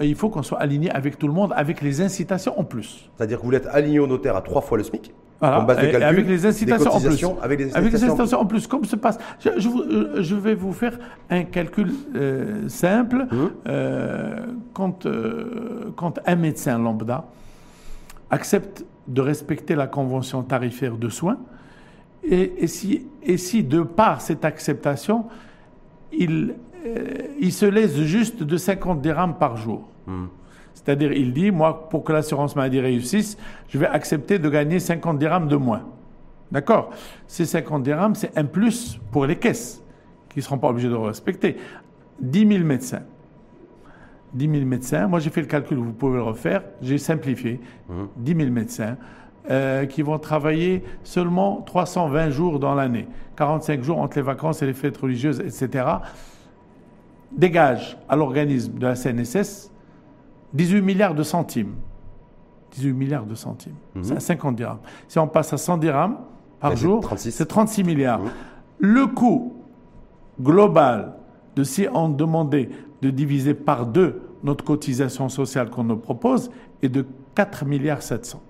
il 0.00 0.14
faut 0.14 0.28
qu'on 0.28 0.42
soit 0.42 0.60
aligné 0.60 0.90
avec 0.90 1.18
tout 1.18 1.26
le 1.26 1.32
monde, 1.32 1.52
avec 1.56 1.80
les 1.80 2.00
incitations 2.00 2.58
en 2.58 2.64
plus. 2.64 3.10
C'est-à-dire 3.16 3.40
que 3.40 3.46
vous 3.46 3.54
êtes 3.54 3.66
aligné 3.66 3.98
au 3.98 4.06
notaire 4.06 4.36
à 4.36 4.42
trois 4.42 4.62
fois 4.62 4.78
le 4.78 4.84
SMIC 4.84 5.12
voilà. 5.40 5.60
base 5.60 5.76
de 5.76 5.82
calcul, 5.82 6.02
avec 6.02 6.28
les 6.28 6.46
incitations 6.46 6.92
en 6.92 7.00
plus. 7.00 7.24
Avec 7.42 7.58
les 7.58 7.76
incitations, 7.76 8.40
en 8.40 8.46
plus. 8.46 8.66
Comme 8.66 8.84
se 8.84 8.96
passe. 8.96 9.18
Je, 9.40 9.50
je, 9.58 10.34
vais 10.34 10.54
vous 10.54 10.72
faire 10.72 10.98
un 11.30 11.44
calcul 11.44 11.92
euh, 12.14 12.68
simple. 12.68 13.26
Hum. 13.30 13.50
Euh, 13.66 14.46
quand, 14.72 15.06
euh, 15.06 15.92
quand 15.96 16.20
un 16.26 16.36
médecin 16.36 16.78
lambda 16.78 17.24
accepte 18.30 18.84
de 19.06 19.20
respecter 19.20 19.74
la 19.74 19.86
convention 19.86 20.42
tarifaire 20.42 20.96
de 20.96 21.08
soins, 21.08 21.38
et, 22.26 22.66
si, 22.66 23.06
et 23.22 23.36
si, 23.36 23.62
de 23.62 23.82
par 23.82 24.20
cette 24.20 24.44
acceptation, 24.44 25.26
il, 26.12 26.54
euh, 26.86 27.04
il 27.40 27.52
se 27.52 27.66
laisse 27.66 27.96
juste 27.96 28.42
de 28.42 28.56
50 28.56 29.00
dirhams 29.00 29.36
par 29.38 29.56
jour. 29.56 29.88
Hmm. 30.06 30.26
C'est-à-dire, 30.72 31.12
il 31.12 31.32
dit, 31.32 31.50
moi, 31.50 31.88
pour 31.88 32.04
que 32.04 32.12
l'assurance 32.12 32.56
maladie 32.56 32.80
réussisse, 32.80 33.36
je 33.68 33.78
vais 33.78 33.86
accepter 33.86 34.38
de 34.38 34.48
gagner 34.48 34.80
50 34.80 35.18
dirhams 35.18 35.48
de 35.48 35.56
moins. 35.56 35.82
D'accord? 36.50 36.90
Ces 37.26 37.44
50 37.46 37.82
dirhams, 37.82 38.14
c'est 38.14 38.36
un 38.36 38.44
plus 38.44 38.98
pour 39.10 39.26
les 39.26 39.36
caisses, 39.36 39.82
qui 40.28 40.38
ne 40.38 40.42
seront 40.42 40.58
pas 40.58 40.68
obligés 40.68 40.88
de 40.88 40.94
respecter. 40.94 41.56
10 42.20 42.48
000 42.48 42.64
médecins. 42.64 43.02
10 44.34 44.50
000 44.50 44.64
médecins. 44.64 45.06
Moi, 45.06 45.20
j'ai 45.20 45.30
fait 45.30 45.40
le 45.40 45.46
calcul, 45.46 45.78
vous 45.78 45.92
pouvez 45.92 46.16
le 46.16 46.22
refaire. 46.22 46.62
J'ai 46.82 46.98
simplifié. 46.98 47.60
10 48.16 48.34
mmh. 48.34 48.38
000 48.38 48.50
médecins 48.50 48.96
euh, 49.50 49.84
qui 49.86 50.02
vont 50.02 50.18
travailler 50.18 50.82
seulement 51.02 51.60
320 51.62 52.30
jours 52.30 52.58
dans 52.58 52.74
l'année, 52.74 53.06
45 53.36 53.82
jours 53.82 53.98
entre 53.98 54.16
les 54.16 54.22
vacances 54.22 54.62
et 54.62 54.66
les 54.66 54.72
fêtes 54.72 54.96
religieuses, 54.96 55.40
etc. 55.40 55.84
Dégage 57.30 57.98
à 58.08 58.16
l'organisme 58.16 58.78
de 58.78 58.86
la 58.86 58.94
CNSS 58.94 59.70
18 60.54 60.80
milliards 60.80 61.14
de 61.14 61.22
centimes. 61.22 61.74
18 62.72 62.92
milliards 62.92 63.26
de 63.26 63.34
centimes. 63.34 63.74
Mhm. 63.94 64.04
C'est 64.04 64.16
à 64.16 64.20
50 64.20 64.56
dirhams. 64.56 64.78
Si 65.08 65.18
on 65.18 65.28
passe 65.28 65.52
à 65.52 65.58
100 65.58 65.78
dirhams 65.78 66.16
par 66.60 66.76
jour, 66.76 67.00
36. 67.00 67.32
c'est 67.32 67.46
36 67.46 67.84
milliards. 67.84 68.20
Mhm. 68.20 68.30
Le 68.78 69.06
coût 69.06 69.52
global 70.40 71.12
de 71.54 71.64
si 71.64 71.86
on 71.92 72.08
demandait 72.08 72.70
de 73.02 73.10
diviser 73.10 73.54
par 73.54 73.86
deux 73.86 74.22
notre 74.42 74.64
cotisation 74.64 75.28
sociale 75.28 75.70
qu'on 75.70 75.84
nous 75.84 75.96
propose 75.96 76.50
est 76.82 76.88
de 76.88 77.06
4 77.34 77.64
milliards 77.64 78.02
700. 78.02 78.40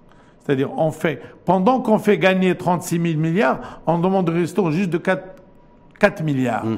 C'est-à-dire, 0.45 0.70
on 0.76 0.90
fait, 0.90 1.20
pendant 1.47 1.80
qu'on 1.80 1.99
fait 1.99 2.18
gagner 2.18 2.55
36 2.55 3.01
000 3.01 3.18
milliards, 3.20 3.80
on 3.86 3.99
demande 3.99 4.26
de 4.26 4.32
rester 4.32 4.62
juste 4.72 4.90
de 4.90 4.99
4, 4.99 5.22
4 5.99 6.22
milliards. 6.22 6.66
Mhm. 6.66 6.76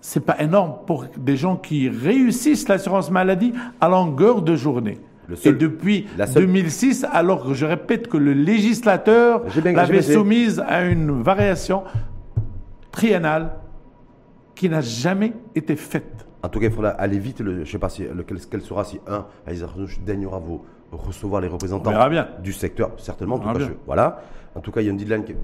C'est 0.00 0.24
pas 0.24 0.36
énorme 0.40 0.74
pour 0.86 1.04
des 1.16 1.36
gens 1.36 1.56
qui 1.56 1.88
réussissent 1.88 2.68
l'assurance 2.68 3.10
maladie 3.10 3.52
à 3.80 3.88
longueur 3.88 4.42
de 4.42 4.54
journée. 4.56 4.98
Seul- 5.34 5.54
Et 5.54 5.58
depuis 5.58 6.06
la 6.16 6.26
seule- 6.26 6.46
2006, 6.46 7.04
alors 7.12 7.44
que 7.46 7.54
je 7.54 7.66
répète 7.66 8.06
que 8.08 8.16
le 8.16 8.32
législateur 8.32 9.42
l'avait 9.64 10.02
soumise 10.02 10.62
à 10.68 10.84
une 10.84 11.22
variation 11.22 11.82
triennale 12.92 13.50
qui 14.54 14.68
n'a 14.68 14.80
jamais 14.80 15.32
été 15.54 15.76
faite. 15.76 16.26
En 16.42 16.48
tout 16.48 16.60
cas, 16.60 16.66
il 16.66 16.72
faudra 16.72 16.90
aller 16.90 17.18
vite. 17.18 17.40
Le, 17.40 17.54
je 17.56 17.60
ne 17.60 17.64
sais 17.64 17.78
pas 17.78 17.88
si, 17.88 18.04
lequel, 18.04 18.38
quel 18.48 18.60
sera 18.62 18.84
si, 18.84 19.00
un, 19.08 19.26
Aïssa 19.46 19.66
daignera 20.04 20.38
vous 20.38 20.62
recevoir 20.92 21.40
les 21.40 21.48
représentants 21.48 22.08
bien. 22.08 22.28
du 22.42 22.52
secteur, 22.52 22.90
certainement. 22.98 23.36
En 23.36 23.52
tout, 23.54 23.60
voilà. 23.86 24.22
en 24.54 24.60
tout 24.60 24.70
cas, 24.70 24.80
il 24.80 24.84
y 24.84 24.88
a 24.88 24.90
une 24.90 24.96
deadline 24.96 25.24
qui, 25.24 25.34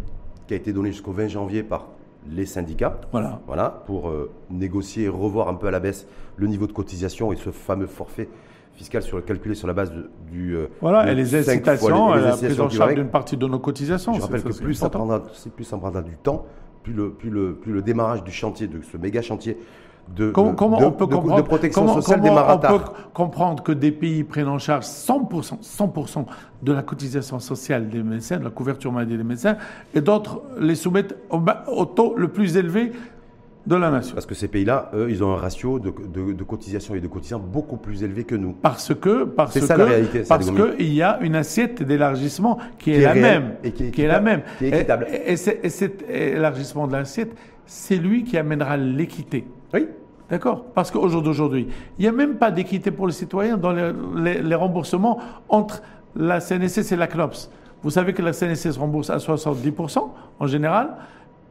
a 0.55 0.57
été 0.57 0.73
donnée 0.73 0.93
jusqu'au 0.93 1.13
20 1.13 1.29
janvier 1.29 1.63
par 1.63 1.89
les 2.29 2.45
syndicats. 2.47 3.01
Voilà. 3.11 3.41
Voilà, 3.47 3.83
pour 3.87 4.11
euh, 4.11 4.31
négocier 4.51 5.05
et 5.05 5.09
revoir 5.09 5.49
un 5.49 5.55
peu 5.55 5.67
à 5.67 5.71
la 5.71 5.81
baisse 5.81 6.07
le 6.37 6.47
niveau 6.47 6.67
de 6.67 6.73
cotisation 6.73 7.33
et 7.33 7.37
ce 7.37 7.51
fameux 7.51 7.87
forfait 7.87 8.29
fiscal 8.75 9.03
sur 9.03 9.23
calculé 9.25 9.55
sur 9.55 9.67
la 9.67 9.75
base 9.75 9.93
de- 9.93 10.11
du. 10.31 10.55
euh, 10.57 10.67
Voilà, 10.81 11.11
et 11.11 11.15
les 11.15 11.35
incitations, 11.35 12.15
la 12.15 12.37
prise 12.37 12.61
en 12.61 12.69
charge 12.69 12.95
d'une 12.95 13.09
partie 13.09 13.37
de 13.37 13.47
nos 13.47 13.59
cotisations. 13.59 14.13
Je 14.15 14.21
rappelle 14.21 14.43
que 14.43 14.53
plus 14.57 14.75
ça, 14.75 14.91
prendra, 14.91 15.23
c'est- 15.35 15.53
plus 15.53 15.65
ça 15.65 15.77
prendra 15.77 16.03
du 16.03 16.17
temps, 16.17 16.47
plus 16.83 16.93
le, 16.93 17.11
plus 17.11 17.31
le, 17.31 17.55
plus 17.55 17.73
le 17.73 17.83
démarrage 17.83 18.23
du 18.25 18.31
chantier, 18.33 18.67
de 18.67 18.81
ce 18.83 18.97
méga 18.97 19.23
chantier 19.23 19.59
de, 20.15 20.31
Comment, 20.31 20.51
de- 20.51 20.57
comment 20.57 20.79
de- 20.79 20.85
on 20.85 20.93
peut 20.93 21.07
de- 21.07 21.15
comprendre, 21.15 21.43
de 21.43 21.47
protection 21.49 21.81
comment- 21.87 21.95
sociale 22.01 22.21
comment 22.21 22.45
on 22.55 22.59
peut 22.59 22.85
comprendre 23.15 23.63
que 23.63 23.73
des 23.73 23.93
pays 23.93 24.25
prennent 24.25 24.49
en 24.49 24.59
charge 24.59 24.85
100%, 24.85 25.59
100% 25.63 26.27
de 26.63 26.73
la 26.73 26.83
cotisation 26.83 27.39
sociale 27.39 27.89
des 27.89 28.03
médecins, 28.03 28.37
de 28.39 28.45
la 28.45 28.51
couverture 28.51 28.93
maladie 28.93 29.17
des 29.17 29.25
médecins, 29.25 29.57
et 29.95 30.01
d'autres 30.01 30.43
les 30.61 30.75
soumettent 30.75 31.17
au, 31.31 31.85
taux 31.87 32.15
le 32.17 32.29
plus 32.29 32.57
élevé 32.57 32.93
de 33.65 33.77
la 33.77 33.91
nation. 33.93 34.15
Parce 34.15 34.27
que 34.27 34.35
ces 34.35 34.49
pays-là, 34.49 34.91
eux, 34.93 35.07
ils 35.09 35.23
ont 35.23 35.33
un 35.33 35.37
ratio 35.37 35.79
de, 35.79 35.93
de, 36.13 36.33
de 36.33 36.45
cotisation 36.45 36.95
et 36.97 37.01
de 37.01 37.07
cotisants 37.07 37.39
beaucoup 37.39 37.77
plus 37.77 38.03
élevé 38.03 38.25
que 38.25 38.35
nous. 38.35 38.53
Parce 38.53 38.93
que, 38.93 39.23
parce 39.25 39.53
C'est 39.53 39.61
que, 39.61 39.67
ça, 39.67 39.77
la 39.77 39.85
réalité, 39.85 40.25
ça, 40.25 40.37
parce 40.37 40.51
gommiers. 40.51 40.77
qu'il 40.77 40.93
y 40.93 41.01
a 41.01 41.19
une 41.23 41.37
assiette 41.37 41.81
d'élargissement 41.83 42.59
qui 42.77 42.91
est, 42.91 42.95
Qui 42.95 43.01
est 43.03 43.05
la 43.05 43.15
même, 43.15 43.55
et 43.63 43.71
qui 43.71 44.03
est 44.03 44.07
la 44.09 44.21
même. 44.21 44.43
qui 44.59 44.65
est 44.67 44.69
équitable. 44.77 45.07
Et, 45.11 45.33
et 45.33 45.37
c'est- 45.37 45.61
et 45.63 45.69
cet 45.71 46.03
élargissement 46.11 46.89
de 46.89 46.93
l'assiette, 46.93 47.35
c'est 47.65 47.97
lui 47.97 48.25
qui 48.25 48.37
amènera 48.37 48.77
l'équité. 48.77 49.47
Oui. 49.73 49.89
D'accord 50.31 50.65
Parce 50.75 50.91
qu'au 50.91 51.09
jour 51.09 51.21
d'aujourd'hui, 51.21 51.69
il 51.99 52.03
n'y 52.03 52.09
a 52.09 52.13
même 52.13 52.37
pas 52.37 52.51
d'équité 52.51 52.91
pour 52.91 53.07
les 53.07 53.13
citoyens 53.13 53.59
dans 53.59 53.73
les, 53.73 54.55
remboursements 54.55 55.21
entre 55.49 55.83
la 56.17 56.41
CNSS 56.41 56.93
et 56.93 56.97
la 56.97 57.07
CNOPS. 57.07 57.51
Vous 57.83 57.91
savez 57.91 58.15
que 58.15 58.23
la 58.23 58.33
CNSS 58.33 58.79
rembourse 58.79 59.11
à 59.11 59.19
70% 59.19 60.09
en 60.39 60.47
général, 60.47 60.97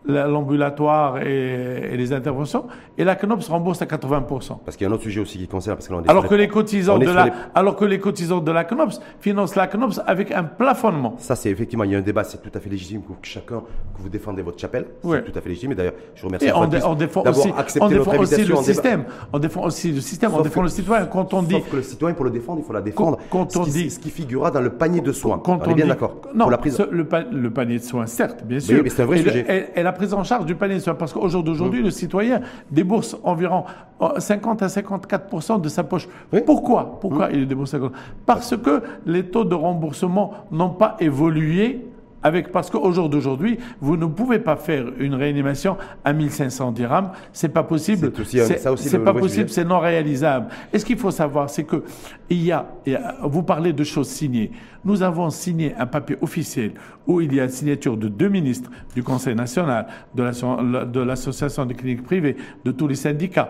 l'ambulatoire 0.05 1.19
et, 1.21 1.93
et 1.93 1.97
les 1.97 2.13
interventions, 2.13 2.65
et 2.97 3.03
la 3.03 3.15
CNOPS 3.15 3.47
rembourse 3.49 3.81
à 3.81 3.85
80%. 3.85 4.57
Parce 4.65 4.77
qu'il 4.77 4.85
y 4.85 4.87
a 4.87 4.91
un 4.91 4.93
autre 4.93 5.03
sujet 5.03 5.19
aussi 5.21 5.37
qui 5.37 5.47
concerne. 5.47 5.75
Parce 5.77 5.87
que 5.87 5.93
là, 5.93 5.99
on 6.05 6.09
Alors 6.09 6.27
que 6.27 6.35
les- 6.35 6.47
cotisants 6.47 6.95
on 6.95 6.99
de 6.99 7.05
la, 7.05 7.25
les- 7.25 7.31
alors 7.55 7.75
que 7.75 7.85
les 7.85 7.99
cotisants 7.99 8.39
de 8.39 8.51
la 8.51 8.63
CNOPS 8.63 8.99
financent 9.19 9.55
la 9.55 9.67
CNOPS 9.67 10.01
avec 10.05 10.31
un 10.31 10.43
plafonnement. 10.43 11.15
Ça, 11.19 11.35
c'est 11.35 11.49
effectivement, 11.49 11.83
il 11.83 11.91
y 11.91 11.95
a 11.95 11.99
un 11.99 12.01
débat, 12.01 12.23
c'est 12.23 12.41
tout 12.41 12.51
à 12.53 12.59
fait 12.59 12.69
légitime 12.69 13.01
que 13.01 13.13
chacun, 13.21 13.59
que 13.95 14.01
vous 14.01 14.09
défendez 14.09 14.41
votre 14.41 14.59
chapelle. 14.59 14.85
Ouais. 15.03 15.21
C'est 15.25 15.31
tout 15.31 15.37
à 15.37 15.41
fait 15.41 15.49
légitime. 15.49 15.71
Et 15.73 15.75
d'ailleurs, 15.75 15.93
je 16.15 16.21
vous 16.21 16.27
remercie 16.27 16.47
Et 16.47 16.53
on, 16.53 16.67
dé- 16.67 16.79
on 16.85 16.95
défend 16.95 17.23
aussi, 17.23 17.49
on 17.79 17.87
défend 17.89 18.17
aussi 18.17 18.43
le 18.43 18.55
en 18.55 18.61
débat. 18.61 18.63
système. 18.63 19.03
On 19.33 19.39
défend 19.39 19.63
aussi 19.63 19.91
le 19.91 20.01
système, 20.01 20.31
on 20.33 20.37
Sauf 20.37 20.43
défend 20.43 20.61
que- 20.61 20.65
le 20.65 20.69
citoyen. 20.71 21.05
Quand 21.05 21.33
on 21.33 21.43
dit 21.43 21.55
Sauf 21.55 21.69
que 21.69 21.75
le 21.77 21.83
citoyen, 21.83 22.15
pour 22.15 22.25
le 22.25 22.31
défendre, 22.31 22.59
il 22.59 22.65
faut 22.65 22.73
la 22.73 22.81
défendre. 22.81 23.17
Quand 23.29 23.51
ce, 23.51 23.59
on 23.59 23.63
qui, 23.63 23.71
dit- 23.71 23.89
ce 23.91 23.99
qui 23.99 24.09
figurera 24.09 24.51
dans 24.51 24.61
le 24.61 24.71
panier 24.71 25.01
de 25.01 25.11
soins. 25.11 25.39
Quand 25.39 25.59
on 25.59 25.69
est 25.69 25.71
on 25.71 25.75
bien 25.75 25.87
d'accord. 25.87 26.15
Non, 26.33 26.47
ce- 26.65 26.89
le, 26.91 27.05
pa- 27.05 27.21
le 27.31 27.49
panier 27.51 27.77
de 27.79 27.83
soins, 27.83 28.05
certes, 28.07 28.43
bien 28.43 28.59
sûr. 28.59 28.81
mais 28.83 28.89
c'est 28.89 29.01
un 29.03 29.05
vrai 29.05 29.17
sujet. 29.17 29.45
La 29.91 29.97
prise 29.97 30.13
en 30.13 30.23
charge 30.23 30.45
du 30.45 30.55
panier 30.55 30.75
de 30.75 30.79
soins, 30.79 30.95
parce 30.95 31.11
qu'au 31.11 31.27
jour 31.27 31.43
d'aujourd'hui, 31.43 31.83
le 31.83 31.91
citoyen 31.91 32.39
débourse 32.71 33.17
environ 33.23 33.65
euh, 34.01 34.19
50 34.19 34.61
à 34.63 34.67
54% 34.67 35.59
de 35.59 35.67
sa 35.67 35.83
poche. 35.83 36.07
Oui. 36.31 36.39
Pourquoi? 36.45 36.97
Pourquoi 37.01 37.29
il 37.31 37.45
débourse 37.45 37.71
50 37.71 37.91
Parce 38.25 38.55
que 38.55 38.81
les 39.05 39.25
taux 39.25 39.43
de 39.43 39.53
remboursement 39.55 40.33
n'ont 40.49 40.69
pas 40.69 40.95
évolué. 40.99 41.85
Avec, 42.23 42.51
parce 42.51 42.69
qu'au 42.69 42.91
jour 42.91 43.09
d'aujourd'hui, 43.09 43.57
vous 43.79 43.97
ne 43.97 44.05
pouvez 44.05 44.39
pas 44.39 44.55
faire 44.55 44.85
une 44.99 45.15
réanimation 45.15 45.77
à 46.05 46.13
1500 46.13 46.71
dirhams. 46.71 47.09
C'est 47.33 47.49
pas 47.49 47.63
possible. 47.63 48.11
C'est 48.61 48.69
aussi 48.69 48.89
C'est- 48.89 48.99
pas 48.99 49.13
possible, 49.13 49.49
c'est 49.49 49.65
non 49.65 49.79
réalisable. 49.79 50.47
Et 50.71 50.77
ce 50.79 50.85
qu'il 50.85 50.97
faut 50.97 51.09
savoir, 51.11 51.49
c'est 51.49 51.63
que 51.63 51.83
il 52.29 52.43
y 52.43 52.51
a, 52.51 52.65
vous 53.23 53.43
parlez 53.43 53.73
de 53.73 53.83
choses 53.83 54.07
signées. 54.09 54.51
Nous 54.85 55.01
avons 55.03 55.29
signé 55.31 55.73
un 55.77 55.85
papier 55.87 56.17
officiel 56.21 56.73
où 57.07 57.21
il 57.21 57.33
y 57.33 57.39
a 57.39 57.43
la 57.43 57.49
signature 57.49 57.97
de 57.97 58.07
deux 58.07 58.29
ministres 58.29 58.69
du 58.95 59.03
Conseil 59.03 59.35
national, 59.35 59.87
de 60.15 60.99
l'association 61.01 61.65
des 61.65 61.73
cliniques 61.75 62.03
privées, 62.03 62.37
de 62.65 62.71
tous 62.71 62.87
les 62.87 62.95
syndicats, 62.95 63.49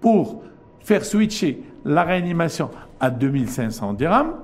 pour 0.00 0.42
faire 0.80 1.04
switcher 1.04 1.62
la 1.84 2.02
réanimation 2.04 2.70
à 3.00 3.10
2500 3.10 3.92
dirhams. 3.94 4.34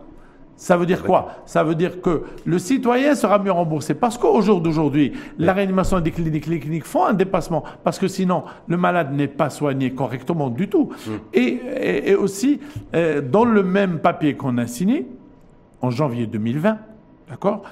Ça 0.56 0.76
veut 0.76 0.86
dire 0.86 1.02
quoi? 1.02 1.32
Ça 1.46 1.64
veut 1.64 1.74
dire 1.74 2.00
que 2.00 2.22
le 2.44 2.58
citoyen 2.58 3.14
sera 3.14 3.38
mieux 3.38 3.50
remboursé. 3.52 3.94
Parce 3.94 4.16
qu'au 4.16 4.40
jour 4.40 4.60
d'aujourd'hui, 4.60 5.12
la 5.38 5.52
réanimation 5.52 5.98
des 6.00 6.10
cliniques, 6.12 6.46
les 6.46 6.60
cliniques 6.60 6.84
font 6.84 7.04
un 7.06 7.12
dépassement. 7.12 7.64
Parce 7.82 7.98
que 7.98 8.06
sinon, 8.08 8.44
le 8.68 8.76
malade 8.76 9.12
n'est 9.12 9.26
pas 9.28 9.50
soigné 9.50 9.90
correctement 9.92 10.50
du 10.50 10.68
tout. 10.68 10.90
Et, 11.32 11.40
et- 11.42 12.10
et 12.10 12.14
aussi, 12.14 12.60
euh, 12.94 13.20
dans 13.20 13.44
le 13.44 13.62
même 13.62 13.98
papier 13.98 14.34
qu'on 14.34 14.56
a 14.58 14.66
signé, 14.66 15.06
en 15.82 15.90
janvier 15.90 16.26
2020, 16.26 16.78
d'accord 17.28 17.62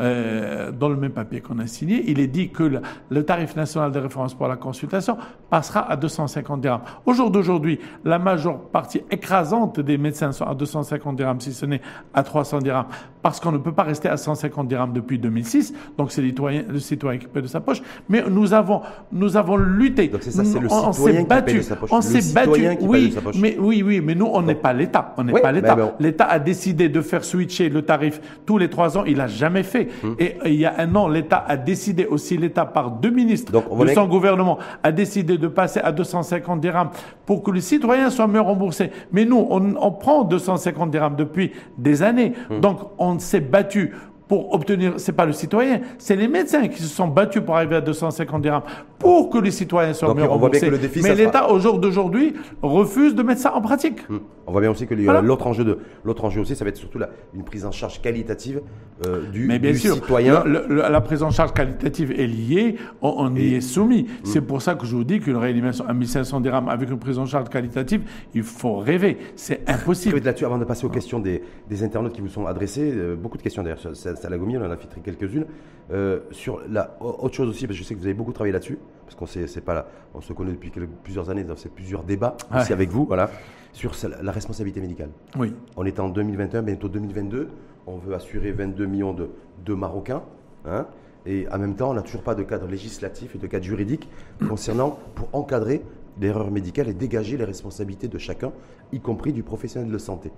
euh, 0.00 0.70
dans 0.70 0.88
le 0.88 0.96
même 0.96 1.10
papier 1.12 1.40
qu'on 1.40 1.58
a 1.58 1.66
signé, 1.66 2.04
il 2.08 2.20
est 2.20 2.26
dit 2.26 2.50
que 2.50 2.62
le, 2.62 2.80
le 3.10 3.24
tarif 3.24 3.56
national 3.56 3.90
de 3.92 3.98
référence 3.98 4.34
pour 4.34 4.46
la 4.48 4.56
consultation 4.56 5.16
passera 5.50 5.90
à 5.90 5.96
250 5.96 6.60
dirhams. 6.60 6.80
Au 7.06 7.12
jour 7.12 7.30
d'aujourd'hui, 7.30 7.80
la 8.04 8.18
majeure 8.18 8.58
partie 8.58 9.02
écrasante 9.10 9.80
des 9.80 9.98
médecins 9.98 10.32
sont 10.32 10.44
à 10.44 10.54
250 10.54 11.16
dirhams, 11.16 11.40
si 11.40 11.52
ce 11.52 11.66
n'est 11.66 11.80
à 12.14 12.22
300 12.22 12.58
dirhams, 12.60 12.86
parce 13.22 13.40
qu'on 13.40 13.52
ne 13.52 13.58
peut 13.58 13.72
pas 13.72 13.82
rester 13.82 14.08
à 14.08 14.16
150 14.16 14.68
dirhams 14.68 14.92
depuis 14.92 15.18
2006. 15.18 15.74
Donc 15.96 16.12
c'est 16.12 16.22
le 16.22 16.28
citoyen, 16.28 16.62
le 16.68 16.78
citoyen 16.78 17.18
qui 17.18 17.26
paie 17.26 17.42
de 17.42 17.46
sa 17.48 17.60
poche. 17.60 17.82
Mais 18.08 18.22
nous 18.30 18.52
avons, 18.54 18.82
nous 19.12 19.36
avons 19.36 19.56
lutté. 19.56 20.08
Donc 20.08 20.22
ça, 20.22 20.42
le 20.42 20.68
On- 20.70 20.92
s'est 20.92 21.24
battu. 21.24 21.56
de 21.56 21.62
sa 21.62 21.76
poche. 21.76 21.90
On 21.92 22.00
s'est 22.00 22.32
battu. 22.34 22.68
oui, 22.82 23.14
mais 23.40 23.56
oui, 23.58 23.82
oui, 23.84 24.00
mais 24.00 24.14
nous 24.14 24.26
on 24.32 24.42
n'est 24.42 24.54
pas 24.54 24.72
l'État. 24.72 25.14
On 25.16 25.24
n'est 25.24 25.32
Oui, 25.32 25.40
pas 25.40 25.52
l'État. 25.52 25.76
L'État 25.98 26.24
a 26.26 26.38
décidé 26.38 26.88
de 26.88 27.00
faire 27.00 27.24
switcher 27.24 27.68
le 27.68 27.82
tarif 27.82 28.20
tous 28.46 28.58
les 28.58 28.70
trois 28.70 28.96
ans. 28.96 29.04
Il 29.04 29.16
l'a 29.16 29.26
jamais 29.26 29.62
fait. 29.62 29.87
Et 30.18 30.36
il 30.46 30.54
y 30.54 30.66
a 30.66 30.74
un 30.78 30.94
an, 30.94 31.08
l'État 31.08 31.44
a 31.46 31.56
décidé 31.56 32.06
aussi, 32.06 32.36
l'État 32.36 32.64
par 32.64 32.90
deux 32.90 33.10
ministres 33.10 33.52
Donc, 33.52 33.64
on 33.70 33.84
de 33.84 33.88
son 33.88 34.06
gouvernement 34.06 34.58
a 34.82 34.92
décidé 34.92 35.38
de 35.38 35.48
passer 35.48 35.80
à 35.80 35.92
250 35.92 36.60
dirhams 36.60 36.90
pour 37.26 37.42
que 37.42 37.50
les 37.50 37.60
citoyens 37.60 38.10
soient 38.10 38.26
mieux 38.26 38.40
remboursés. 38.40 38.90
Mais 39.12 39.24
nous, 39.24 39.46
on, 39.50 39.74
on 39.76 39.90
prend 39.92 40.24
250 40.24 40.90
dirhams 40.90 41.16
depuis 41.16 41.52
des 41.76 42.02
années. 42.02 42.32
Hum. 42.50 42.60
Donc, 42.60 42.78
on 42.98 43.18
s'est 43.18 43.40
battu 43.40 43.94
pour 44.28 44.52
obtenir, 44.54 44.94
c'est 44.98 45.12
pas 45.12 45.24
le 45.26 45.32
citoyen, 45.32 45.80
c'est 45.98 46.14
les 46.16 46.28
médecins 46.28 46.68
qui 46.68 46.82
se 46.82 46.88
sont 46.88 47.08
battus 47.08 47.42
pour 47.42 47.56
arriver 47.56 47.76
à 47.76 47.80
250 47.80 48.42
dirhams 48.42 48.62
pour 48.98 49.30
que 49.30 49.38
les 49.38 49.50
citoyens 49.50 49.94
soient 49.94 50.14
mieux 50.14 50.24
remboursés. 50.24 50.70
Mais 50.70 50.76
ça 50.78 51.00
sera- 51.02 51.14
l'État, 51.14 51.50
au 51.50 51.58
jour 51.58 51.78
d'aujourd'hui, 51.78 52.34
refuse 52.62 53.14
de 53.14 53.22
mettre 53.22 53.40
ça 53.40 53.54
en 53.54 53.60
pratique. 53.60 54.00
Hum. 54.10 54.20
On 54.46 54.52
voit 54.52 54.60
bien 54.62 54.70
aussi 54.70 54.86
que 54.86 54.94
Voilà. 54.94 55.20
l'autre 55.20 55.46
enjeu 55.46 55.62
de 55.64 55.78
l'autre 56.04 56.24
enjeu 56.24 56.40
aussi, 56.40 56.56
ça 56.56 56.64
va 56.64 56.70
être 56.70 56.76
surtout 56.78 56.98
la, 56.98 57.10
une 57.34 57.44
prise 57.44 57.66
en 57.66 57.70
charge 57.70 58.00
qualitative 58.00 58.62
euh, 59.06 59.28
du, 59.30 59.46
Mais 59.46 59.58
bien 59.58 59.72
du 59.72 59.78
sûr, 59.78 59.94
citoyen. 59.94 60.42
le- 60.44 60.64
le- 60.68 60.76
la 60.90 61.00
prise 61.02 61.22
en 61.22 61.30
charge 61.30 61.52
qualitative 61.52 62.12
est 62.12 62.26
liée, 62.26 62.76
on, 63.02 63.14
on 63.18 63.34
y 63.36 63.54
est 63.54 63.60
soumis. 63.60 64.06
C'est 64.24 64.40
pour 64.40 64.62
ça 64.62 64.74
que 64.74 64.86
je 64.86 64.96
vous 64.96 65.04
dis 65.04 65.20
qu'une 65.20 65.36
réanimation 65.36 65.84
à 65.86 65.92
1500 65.92 66.40
dirhams 66.40 66.68
avec 66.68 66.90
une 66.90 66.98
prise 66.98 67.18
en 67.18 67.26
charge 67.26 67.48
qualitative, 67.50 68.02
il 68.34 68.42
faut 68.42 68.76
rêver. 68.78 69.18
C'est 69.36 69.68
impossible. 69.68 70.18
Là-dessus, 70.24 70.44
avant 70.46 70.58
de 70.58 70.64
passer 70.64 70.86
aux 70.86 70.90
questions 70.90 71.18
des, 71.18 71.42
des 71.68 71.82
internautes 71.84 72.12
qui 72.14 72.20
vous 72.22 72.28
sont 72.28 72.46
adressées, 72.46 72.90
euh, 72.94 73.14
beaucoup 73.16 73.36
de 73.36 73.42
questions 73.42 73.62
d'ailleurs, 73.62 73.78
Salagomi, 74.18 74.56
on 74.58 74.64
en 74.64 74.70
a 74.70 74.76
filtré 74.76 75.00
quelques-unes. 75.00 75.46
Euh, 75.90 76.20
sur 76.32 76.60
la, 76.68 76.96
au- 77.00 77.16
autre 77.24 77.34
chose 77.34 77.48
aussi, 77.48 77.66
parce 77.66 77.78
que 77.78 77.82
je 77.82 77.88
sais 77.88 77.94
que 77.94 77.98
vous 78.00 78.04
avez 78.06 78.14
beaucoup 78.14 78.32
travaillé 78.32 78.52
là-dessus, 78.52 78.78
parce 79.06 79.14
qu'on 79.14 79.24
c'est 79.24 79.60
pas 79.64 79.72
là, 79.72 79.86
on 80.14 80.20
se 80.20 80.32
connaît 80.34 80.52
depuis 80.52 80.70
quelques- 80.70 80.90
plusieurs 81.02 81.30
années, 81.30 81.44
donc 81.44 81.58
c'est 81.58 81.72
plusieurs 81.72 82.02
débats 82.02 82.36
aussi 82.60 82.72
avec 82.74 82.90
vous, 82.90 83.06
voilà, 83.06 83.30
sur 83.72 83.92
la 84.22 84.30
responsabilité 84.32 84.80
médicale. 84.82 85.08
Oui. 85.38 85.54
On 85.76 85.86
est 85.86 85.98
en 85.98 86.10
2021, 86.10 86.62
bientôt 86.62 86.88
2022. 86.88 87.48
On 87.86 87.96
veut 87.96 88.14
assurer 88.14 88.52
22 88.52 88.84
millions 88.84 89.14
de, 89.14 89.30
de 89.64 89.72
Marocains. 89.74 90.22
hein, 90.66 90.86
et 91.24 91.46
en 91.50 91.58
même 91.58 91.74
temps, 91.74 91.90
on 91.90 91.94
n'a 91.94 92.02
toujours 92.02 92.22
pas 92.22 92.34
de 92.34 92.42
cadre 92.42 92.66
législatif 92.66 93.34
et 93.34 93.38
de 93.38 93.46
cadre 93.46 93.64
juridique 93.64 94.08
concernant 94.46 94.98
pour 95.14 95.28
encadrer 95.32 95.82
l'erreur 96.20 96.50
médicale 96.50 96.88
et 96.88 96.94
dégager 96.94 97.36
les 97.38 97.44
responsabilités 97.44 98.08
de 98.08 98.18
chacun, 98.18 98.52
y 98.92 99.00
compris 99.00 99.32
du 99.32 99.42
professionnel 99.42 99.90
de 99.90 99.98
santé. 99.98 100.32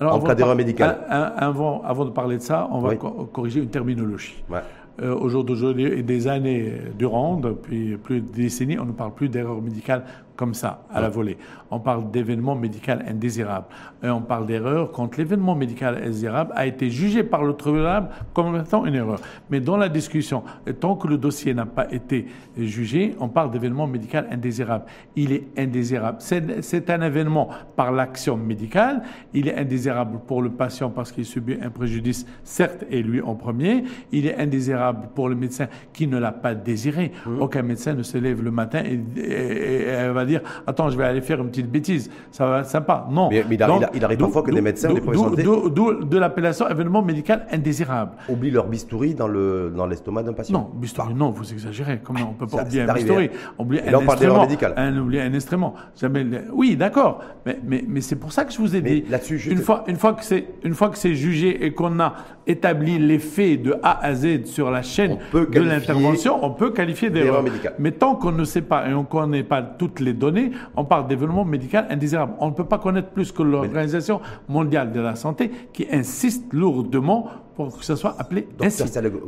Alors, 0.00 0.14
en 0.14 0.20
cas 0.20 0.34
d'erreur 0.34 0.56
médicale. 0.56 0.98
avant, 1.08 1.82
avant, 1.82 2.04
de 2.04 2.10
parler 2.10 2.38
de 2.38 2.42
ça, 2.42 2.68
on 2.72 2.80
va 2.80 2.96
corriger 2.96 3.60
une 3.60 3.68
terminologie. 3.68 4.42
Ouais. 4.48 4.60
Euh, 5.02 5.14
Aujourd'hui 5.14 5.84
et 5.84 6.02
des 6.02 6.28
années 6.28 6.72
durant, 6.98 7.36
depuis 7.36 7.96
plus 7.96 8.20
de 8.20 8.30
décennies, 8.30 8.78
on 8.78 8.86
ne 8.86 8.92
parle 8.92 9.14
plus 9.14 9.28
d'erreur 9.28 9.60
médicale 9.62 10.04
comme 10.40 10.54
ça, 10.54 10.84
à 10.90 11.02
la 11.02 11.10
volée. 11.10 11.36
On 11.70 11.80
parle 11.80 12.10
d'événement 12.10 12.54
médical 12.54 13.04
indésirable. 13.06 13.66
Et 14.02 14.08
on 14.08 14.22
parle 14.22 14.46
d'erreur 14.46 14.90
quand 14.90 15.18
l'événement 15.18 15.54
médical 15.54 15.96
indésirable 15.96 16.52
a 16.56 16.66
été 16.66 16.88
jugé 16.88 17.22
par 17.22 17.44
le 17.44 17.52
tribunal 17.52 18.08
comme 18.32 18.56
étant 18.56 18.86
une 18.86 18.94
erreur. 18.94 19.20
Mais 19.50 19.60
dans 19.60 19.76
la 19.76 19.90
discussion, 19.90 20.42
tant 20.80 20.96
que 20.96 21.08
le 21.08 21.18
dossier 21.18 21.52
n'a 21.52 21.66
pas 21.66 21.92
été 21.92 22.26
jugé, 22.56 23.14
on 23.20 23.28
parle 23.28 23.50
d'événement 23.50 23.86
médical 23.86 24.28
indésirable. 24.30 24.86
Il 25.14 25.32
est 25.32 25.46
indésirable. 25.58 26.16
C'est 26.20 26.88
un 26.88 27.02
événement 27.02 27.50
par 27.76 27.92
l'action 27.92 28.38
médicale. 28.38 29.02
Il 29.34 29.46
est 29.46 29.58
indésirable 29.58 30.20
pour 30.26 30.40
le 30.40 30.48
patient 30.48 30.88
parce 30.88 31.12
qu'il 31.12 31.26
subit 31.26 31.58
un 31.60 31.68
préjudice, 31.68 32.24
certes, 32.44 32.86
et 32.90 33.02
lui 33.02 33.20
en 33.20 33.34
premier. 33.34 33.84
Il 34.10 34.26
est 34.26 34.38
indésirable 34.38 35.10
pour 35.14 35.28
le 35.28 35.34
médecin 35.34 35.66
qui 35.92 36.06
ne 36.06 36.16
l'a 36.16 36.32
pas 36.32 36.54
désiré. 36.54 37.12
Mmh. 37.26 37.42
Aucun 37.42 37.60
médecin 37.60 37.92
ne 37.92 38.02
se 38.02 38.16
lève 38.16 38.42
le 38.42 38.50
matin 38.50 38.82
et, 38.86 39.00
et 39.18 40.08
va 40.08 40.24
dire 40.30 40.42
Attends, 40.66 40.88
je 40.90 40.96
vais 40.96 41.04
aller 41.04 41.20
faire 41.20 41.40
une 41.40 41.48
petite 41.48 41.70
bêtise, 41.70 42.10
ça 42.30 42.46
va 42.46 42.60
être 42.60 42.66
sympa. 42.66 43.06
Non. 43.10 43.28
Mais, 43.30 43.44
il, 43.50 44.04
arrive 44.04 44.18
parfois 44.18 44.42
que 44.42 44.50
des 44.50 44.60
médecins, 44.60 44.92
des 44.92 45.00
D'où 45.00 46.04
de 46.04 46.18
l'appellation 46.18 46.68
événement 46.68 47.02
médical 47.02 47.46
indésirable. 47.50 48.12
Oublie 48.28 48.50
leur 48.50 48.66
bistouri 48.66 49.14
dans 49.14 49.86
l'estomac 49.86 50.22
d'un 50.22 50.32
patient. 50.32 50.58
Non, 50.58 50.70
bistouri, 50.74 51.14
non, 51.14 51.30
vous 51.30 51.52
exagérez. 51.52 52.00
Comment 52.02 52.30
on 52.30 52.34
peut 52.34 52.46
pas 52.46 52.62
oublier 52.62 52.82
un 52.82 52.94
bistouri 52.94 53.30
Oublier 53.58 53.82
un 53.82 53.94
instrument. 53.94 54.46
Un, 54.76 54.96
un 54.96 55.34
instrument. 55.34 55.74
Jamais, 56.00 56.26
oui, 56.52 56.76
d'accord. 56.76 57.20
Mais, 57.46 57.58
mais, 57.64 57.84
mais 57.86 58.00
c'est 58.00 58.16
pour 58.16 58.32
ça 58.32 58.44
que 58.44 58.52
je 58.52 58.58
vous 58.58 58.76
ai 58.76 58.80
dit. 58.80 59.04
Une 59.48 59.58
fois, 59.58 59.84
une 59.86 59.96
fois 59.96 60.14
que 60.14 60.24
c'est, 60.24 60.46
une 60.62 60.74
fois 60.74 60.90
que 60.90 60.98
c'est 60.98 61.14
jugé 61.14 61.64
et 61.64 61.72
qu'on 61.72 62.00
a 62.00 62.14
établi 62.50 62.98
les 62.98 63.18
faits 63.18 63.62
de 63.62 63.74
A 63.82 64.04
à 64.04 64.14
Z 64.14 64.44
sur 64.46 64.70
la 64.70 64.82
chaîne 64.82 65.18
de 65.32 65.60
l'intervention, 65.60 66.44
on 66.44 66.50
peut 66.50 66.70
qualifier 66.70 67.10
d'erreur 67.10 67.42
médicale. 67.42 67.74
Mais 67.78 67.92
tant 67.92 68.14
qu'on 68.14 68.32
ne 68.32 68.44
sait 68.44 68.62
pas 68.62 68.88
et 68.88 68.94
on 68.94 69.00
ne 69.00 69.06
connaît 69.06 69.42
pas 69.42 69.62
toutes 69.62 70.00
les 70.00 70.12
données, 70.12 70.50
on 70.76 70.84
parle 70.84 71.06
d'événement 71.06 71.44
médical 71.44 71.86
indésirable. 71.90 72.34
On 72.40 72.48
ne 72.48 72.54
peut 72.54 72.64
pas 72.64 72.78
connaître 72.78 73.08
plus 73.08 73.32
que 73.32 73.42
l'Organisation 73.42 74.20
mondiale 74.48 74.92
de 74.92 75.00
la 75.00 75.14
santé 75.14 75.50
qui 75.72 75.86
insiste 75.90 76.52
lourdement 76.52 77.28
pour 77.68 77.78
que 77.78 77.84
ça 77.84 77.96
soit 77.96 78.16
appelé 78.18 78.48
ainsi. 78.60 78.82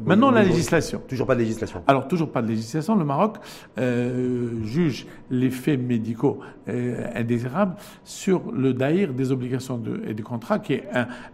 Maintenant, 0.07 0.31
la 0.31 0.43
législation. 0.43 1.03
Toujours 1.09 1.27
pas 1.27 1.35
de 1.35 1.41
législation. 1.41 1.83
Alors, 1.87 2.09
toujours 2.09 2.31
pas 2.31 2.43
de 2.43 2.49
législation. 2.49 2.95
Le 2.95 3.05
Maroc 3.05 3.37
euh, 3.79 4.65
juge 4.65 5.07
les 5.31 5.51
faits 5.51 5.81
médicaux 5.81 6.41
euh, 6.69 7.07
indésirables 7.15 7.77
sur 8.05 8.53
le 8.53 8.73
daïr 8.73 9.13
des 9.13 9.33
obligations 9.33 9.79
de, 9.79 10.03
et 10.07 10.15
du 10.15 10.23
contrat, 10.23 10.59
qui 10.59 10.75
est 10.75 10.85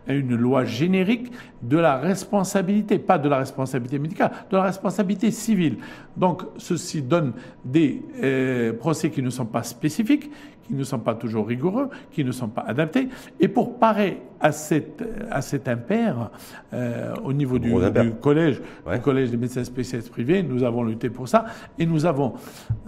une 0.07 0.37
loi 0.37 0.65
générique 0.65 1.31
de 1.63 1.77
la 1.77 1.97
responsabilité, 1.97 2.99
pas 2.99 3.19
de 3.19 3.29
la 3.29 3.39
responsabilité 3.39 3.99
médicale, 3.99 4.31
de 4.51 4.57
la 4.57 4.63
responsabilité 4.65 5.31
civile. 5.31 5.79
Donc, 6.17 6.43
ceci 6.57 7.03
donne 7.03 7.33
des 7.65 8.03
euh, 8.23 8.73
procès 8.73 9.11
qui 9.11 9.23
ne 9.23 9.31
sont 9.31 9.47
pas 9.47 9.63
spécifiques, 9.63 10.31
qui 10.69 10.75
ne 10.75 10.85
sont 10.85 10.99
pas 10.99 11.15
toujours 11.15 11.47
rigoureux, 11.47 11.89
qui 12.13 12.25
ne 12.25 12.31
sont 12.31 12.49
pas 12.49 12.61
adaptés. 12.61 13.09
Et 13.41 13.49
pour 13.49 13.79
parer 13.79 14.21
à, 14.39 14.53
cette, 14.53 15.03
à 15.31 15.41
cet 15.41 15.67
impair, 15.67 16.31
euh, 16.75 17.15
au 17.25 17.33
niveau 17.33 17.59
du, 17.59 17.73
collège, 18.21 18.61
du 18.93 19.01
collège 19.01 19.31
des 19.31 19.37
médecins 19.39 19.65
spécialistes 19.65 20.11
privés, 20.11 20.43
nous 20.43 20.63
avons 20.63 20.85
lutté 20.85 21.09
pour 21.09 21.27
ça. 21.27 21.47
Et 21.79 21.87
nous 21.87 22.05
avons 22.05 22.35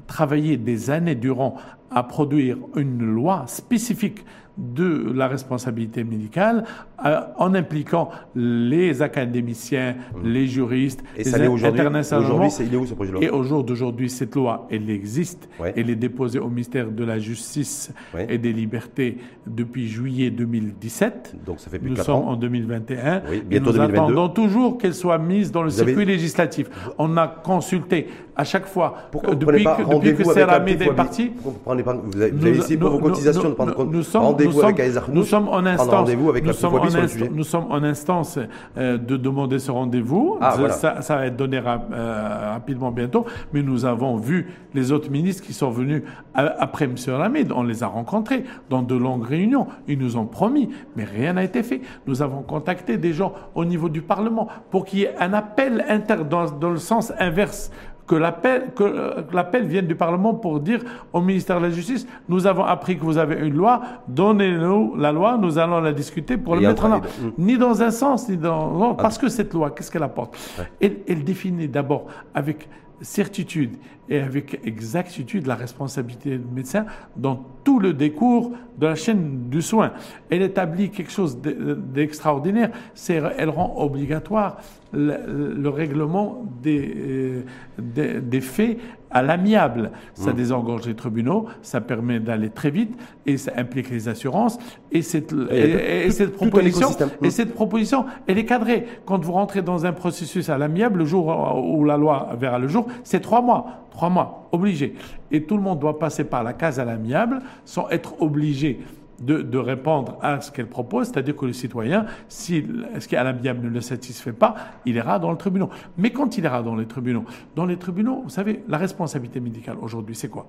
travaillé 0.06 0.58
des 0.58 0.90
années 0.90 1.14
durant 1.14 1.56
à 1.90 2.02
produire 2.02 2.58
une 2.76 3.02
loi 3.02 3.44
spécifique 3.46 4.24
de 4.58 5.12
la 5.14 5.28
responsabilité 5.28 6.04
médicale 6.04 6.64
euh, 7.04 7.20
en 7.38 7.54
impliquant 7.54 8.10
les 8.34 9.02
académiciens, 9.02 9.92
mmh. 9.92 10.28
les 10.28 10.46
juristes, 10.46 11.02
et 11.16 11.24
les 11.24 11.64
internationaux. 11.64 12.24
Aujourd'hui, 12.24 12.66
il 12.66 12.74
est 12.74 12.76
où 12.76 12.86
ce 12.86 12.94
projet 12.94 13.10
de 13.10 13.16
loi 13.16 13.24
Et 13.24 13.30
au 13.30 13.42
jour 13.42 13.64
d'aujourd'hui, 13.64 14.10
cette 14.10 14.34
loi, 14.34 14.66
elle 14.70 14.90
existe. 14.90 15.48
Elle 15.76 15.90
est 15.90 15.96
déposée 15.96 16.38
au 16.38 16.48
ministère 16.48 16.90
de 16.90 17.04
la 17.04 17.18
Justice 17.18 17.92
et 18.28 18.38
des 18.38 18.52
Libertés 18.52 19.18
depuis 19.46 19.88
juillet 19.88 20.30
2017. 20.30 21.36
Donc 21.44 21.60
ça 21.60 21.70
fait 21.70 21.78
plus 21.78 21.90
nous 21.90 21.96
de 21.96 22.02
sommes 22.02 22.28
en 22.28 22.36
2021. 22.36 23.22
et 23.50 23.60
nous 23.60 23.80
attendons 23.80 24.28
toujours 24.28 24.78
qu'elle 24.78 24.94
soit 24.94 25.18
mise 25.18 25.50
dans 25.50 25.62
le 25.62 25.70
circuit 25.70 26.04
législatif. 26.04 26.68
On 26.98 27.16
a 27.16 27.28
consulté 27.28 28.08
à 28.40 28.44
chaque 28.44 28.66
fois, 28.66 28.94
Pourquoi 29.10 29.34
depuis, 29.34 29.64
que, 29.64 29.94
depuis 30.02 30.24
que 30.24 30.32
c'est 30.32 30.46
la 30.46 30.58
des 30.60 30.86
partis. 30.86 31.30
Vous, 31.42 31.70
avez, 31.70 31.82
vous 31.82 32.46
avez 32.46 32.56
essayé 32.56 32.78
pour 32.78 32.90
vos 32.90 32.98
cotisations 32.98 33.50
de 33.50 33.54
prendre 33.54 33.74
compte. 33.74 33.92
Nous 33.92 34.02
sommes, 34.02 34.36
rendez-vous 34.46 34.62
avec 34.62 35.08
Nous 35.08 35.24
sommes 35.24 35.48
en 35.48 35.64
instance. 35.66 36.08
Avec 36.08 36.44
nous, 36.44 36.52
sommes 36.52 36.74
en 36.74 37.32
nous 37.32 37.44
sommes 37.44 37.66
en 37.70 37.82
instance 37.82 38.38
euh, 38.76 38.98
de 38.98 39.16
demander 39.16 39.58
ce 39.58 39.70
rendez-vous. 39.70 40.38
Ah, 40.40 40.56
ça, 40.70 41.02
ça, 41.02 41.16
va 41.16 41.26
être 41.26 41.36
donné 41.36 41.58
euh, 41.58 42.52
rapidement 42.52 42.90
bientôt. 42.90 43.26
Mais 43.52 43.62
nous 43.62 43.84
avons 43.84 44.16
vu 44.16 44.48
les 44.74 44.92
autres 44.92 45.10
ministres 45.10 45.42
qui 45.42 45.52
sont 45.52 45.70
venus 45.70 46.02
après 46.34 46.84
M. 46.84 46.94
Lamid. 47.08 47.52
On 47.52 47.62
les 47.62 47.82
a 47.82 47.86
rencontrés 47.86 48.44
dans 48.68 48.82
de 48.82 48.94
longues 48.94 49.26
réunions. 49.26 49.66
Ils 49.88 49.98
nous 49.98 50.16
ont 50.16 50.26
promis, 50.26 50.70
mais 50.96 51.04
rien 51.04 51.34
n'a 51.34 51.44
été 51.44 51.62
fait. 51.62 51.80
Nous 52.06 52.22
avons 52.22 52.42
contacté 52.42 52.96
des 52.96 53.12
gens 53.12 53.32
au 53.54 53.64
niveau 53.64 53.88
du 53.88 54.02
Parlement 54.02 54.48
pour 54.70 54.84
qu'il 54.84 55.00
y 55.00 55.02
ait 55.04 55.14
un 55.18 55.32
appel 55.32 55.84
inter 55.88 56.16
dans 56.28 56.70
le 56.70 56.78
sens 56.78 57.12
inverse 57.18 57.70
que 58.10 58.16
l'appel, 58.16 58.72
que 58.74 58.82
euh, 58.82 59.22
l'appel 59.32 59.66
vienne 59.66 59.86
du 59.86 59.94
Parlement 59.94 60.34
pour 60.34 60.58
dire 60.58 60.80
au 61.12 61.20
ministère 61.20 61.58
de 61.60 61.66
la 61.66 61.70
Justice, 61.70 62.08
nous 62.28 62.48
avons 62.48 62.64
appris 62.64 62.98
que 62.98 63.04
vous 63.04 63.18
avez 63.18 63.36
une 63.46 63.54
loi, 63.54 63.82
donnez-nous 64.08 64.96
la 64.96 65.12
loi, 65.12 65.38
nous 65.40 65.58
allons 65.58 65.80
la 65.80 65.92
discuter 65.92 66.36
pour 66.36 66.56
le 66.56 66.62
mettre 66.62 66.86
en 66.86 66.94
œuvre. 66.94 67.04
Ni 67.38 67.56
dans 67.56 67.80
un 67.84 67.92
sens, 67.92 68.28
ni 68.28 68.36
dans... 68.36 68.72
Non, 68.72 68.96
parce 68.96 69.16
que 69.16 69.28
cette 69.28 69.54
loi, 69.54 69.70
qu'est-ce 69.70 69.92
qu'elle 69.92 70.02
apporte? 70.02 70.36
Elle, 70.80 70.96
elle 71.06 71.22
définit 71.22 71.68
d'abord 71.68 72.06
avec 72.34 72.68
certitude 73.00 73.76
et 74.08 74.18
avec 74.20 74.60
exactitude 74.64 75.46
la 75.46 75.54
responsabilité 75.54 76.36
du 76.36 76.54
médecin 76.54 76.86
dans 77.16 77.46
tout 77.64 77.78
le 77.78 77.92
décours 77.92 78.52
de 78.78 78.86
la 78.86 78.94
chaîne 78.94 79.48
du 79.48 79.62
soin. 79.62 79.92
Elle 80.30 80.42
établit 80.42 80.90
quelque 80.90 81.12
chose 81.12 81.38
d'extraordinaire, 81.40 82.70
c'est 82.94 83.22
elle 83.38 83.50
rend 83.50 83.74
obligatoire 83.78 84.58
le, 84.92 85.68
règlement 85.68 86.44
des, 86.62 87.44
euh, 87.78 88.40
faits 88.40 88.78
à 89.10 89.22
l'amiable. 89.22 89.90
Ça 90.14 90.32
mmh. 90.32 90.36
désengorge 90.36 90.86
les 90.86 90.94
tribunaux, 90.94 91.46
ça 91.62 91.80
permet 91.80 92.20
d'aller 92.20 92.50
très 92.50 92.70
vite 92.70 92.96
et 93.26 93.36
ça 93.36 93.52
implique 93.56 93.90
les 93.90 94.08
assurances. 94.08 94.58
Et 94.92 95.02
cette, 95.02 95.34
et, 95.50 96.10
cette 96.10 96.32
proposition, 96.32 96.90
et 97.22 97.26
mmh. 97.26 97.30
cette 97.30 97.54
proposition, 97.54 98.06
elle 98.26 98.38
est 98.38 98.44
cadrée. 98.44 98.86
Quand 99.04 99.22
vous 99.24 99.32
rentrez 99.32 99.62
dans 99.62 99.86
un 99.86 99.92
processus 99.92 100.48
à 100.48 100.58
l'amiable, 100.58 101.00
le 101.00 101.04
jour 101.04 101.26
où 101.64 101.84
la 101.84 101.96
loi 101.96 102.30
verra 102.38 102.58
le 102.58 102.68
jour, 102.68 102.86
c'est 103.04 103.20
trois 103.20 103.42
mois. 103.42 103.86
Trois 103.90 104.08
mois, 104.08 104.48
obligé. 104.52 104.94
Et 105.32 105.42
tout 105.42 105.56
le 105.56 105.62
monde 105.62 105.80
doit 105.80 105.98
passer 105.98 106.24
par 106.24 106.44
la 106.44 106.52
case 106.52 106.78
à 106.78 106.84
l'amiable 106.84 107.40
sans 107.64 107.88
être 107.90 108.22
obligé 108.22 108.80
de, 109.20 109.58
répondre 109.58 110.18
à 110.22 110.40
ce 110.40 110.50
qu'elle 110.50 110.68
propose, 110.68 111.08
c'est-à-dire 111.08 111.36
que 111.36 111.46
le 111.46 111.52
citoyen, 111.52 112.06
si 112.28 112.66
ce 112.98 113.06
qui 113.06 113.14
est 113.14 113.18
à 113.18 113.32
ne 113.32 113.68
le 113.68 113.80
satisfait 113.80 114.32
pas, 114.32 114.54
il 114.86 114.96
ira 114.96 115.18
dans 115.18 115.30
le 115.30 115.36
tribunal. 115.36 115.68
Mais 115.98 116.10
quand 116.10 116.38
il 116.38 116.44
ira 116.44 116.62
dans 116.62 116.74
les 116.74 116.86
tribunaux, 116.86 117.24
dans 117.54 117.66
les 117.66 117.76
tribunaux, 117.76 118.22
vous 118.22 118.30
savez, 118.30 118.62
la 118.68 118.78
responsabilité 118.78 119.40
médicale 119.40 119.76
aujourd'hui, 119.80 120.14
c'est 120.14 120.28
quoi? 120.28 120.46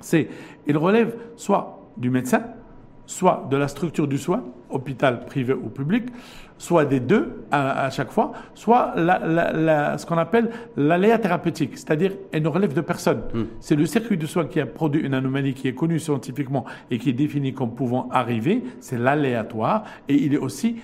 C'est, 0.00 0.28
il 0.66 0.76
relève 0.76 1.16
soit 1.36 1.90
du 1.96 2.10
médecin, 2.10 2.42
soit 3.06 3.46
de 3.50 3.56
la 3.56 3.68
structure 3.68 4.06
du 4.06 4.18
soin, 4.18 4.44
hôpital 4.70 5.24
privé 5.24 5.54
ou 5.54 5.68
public, 5.68 6.04
soit 6.58 6.84
des 6.84 7.00
deux 7.00 7.44
à, 7.50 7.90
chaque 7.90 8.10
fois, 8.10 8.32
soit 8.54 8.94
la, 8.96 9.98
ce 9.98 10.06
qu'on 10.06 10.18
appelle 10.18 10.50
l'aléa 10.76 11.18
thérapeutique, 11.18 11.72
c'est-à-dire 11.76 12.12
elle 12.32 12.42
ne 12.42 12.48
relève 12.48 12.72
de 12.72 12.80
personne. 12.80 13.22
Hmm. 13.32 13.44
C'est 13.60 13.76
le 13.76 13.86
circuit 13.86 14.16
de 14.16 14.26
soins 14.26 14.46
qui 14.46 14.60
a 14.60 14.66
produit 14.66 15.02
une 15.02 15.14
anomalie 15.14 15.54
qui 15.54 15.68
est 15.68 15.74
connue 15.74 15.98
scientifiquement 15.98 16.64
et 16.90 16.98
qui 16.98 17.10
est 17.10 17.14
définie 17.14 17.52
comme 17.52 17.74
pouvant 17.74 18.08
arriver, 18.10 18.62
c'est 18.80 18.98
l'aléatoire, 18.98 19.84
et 20.08 20.14
il 20.14 20.34
est 20.34 20.38
aussi 20.38 20.76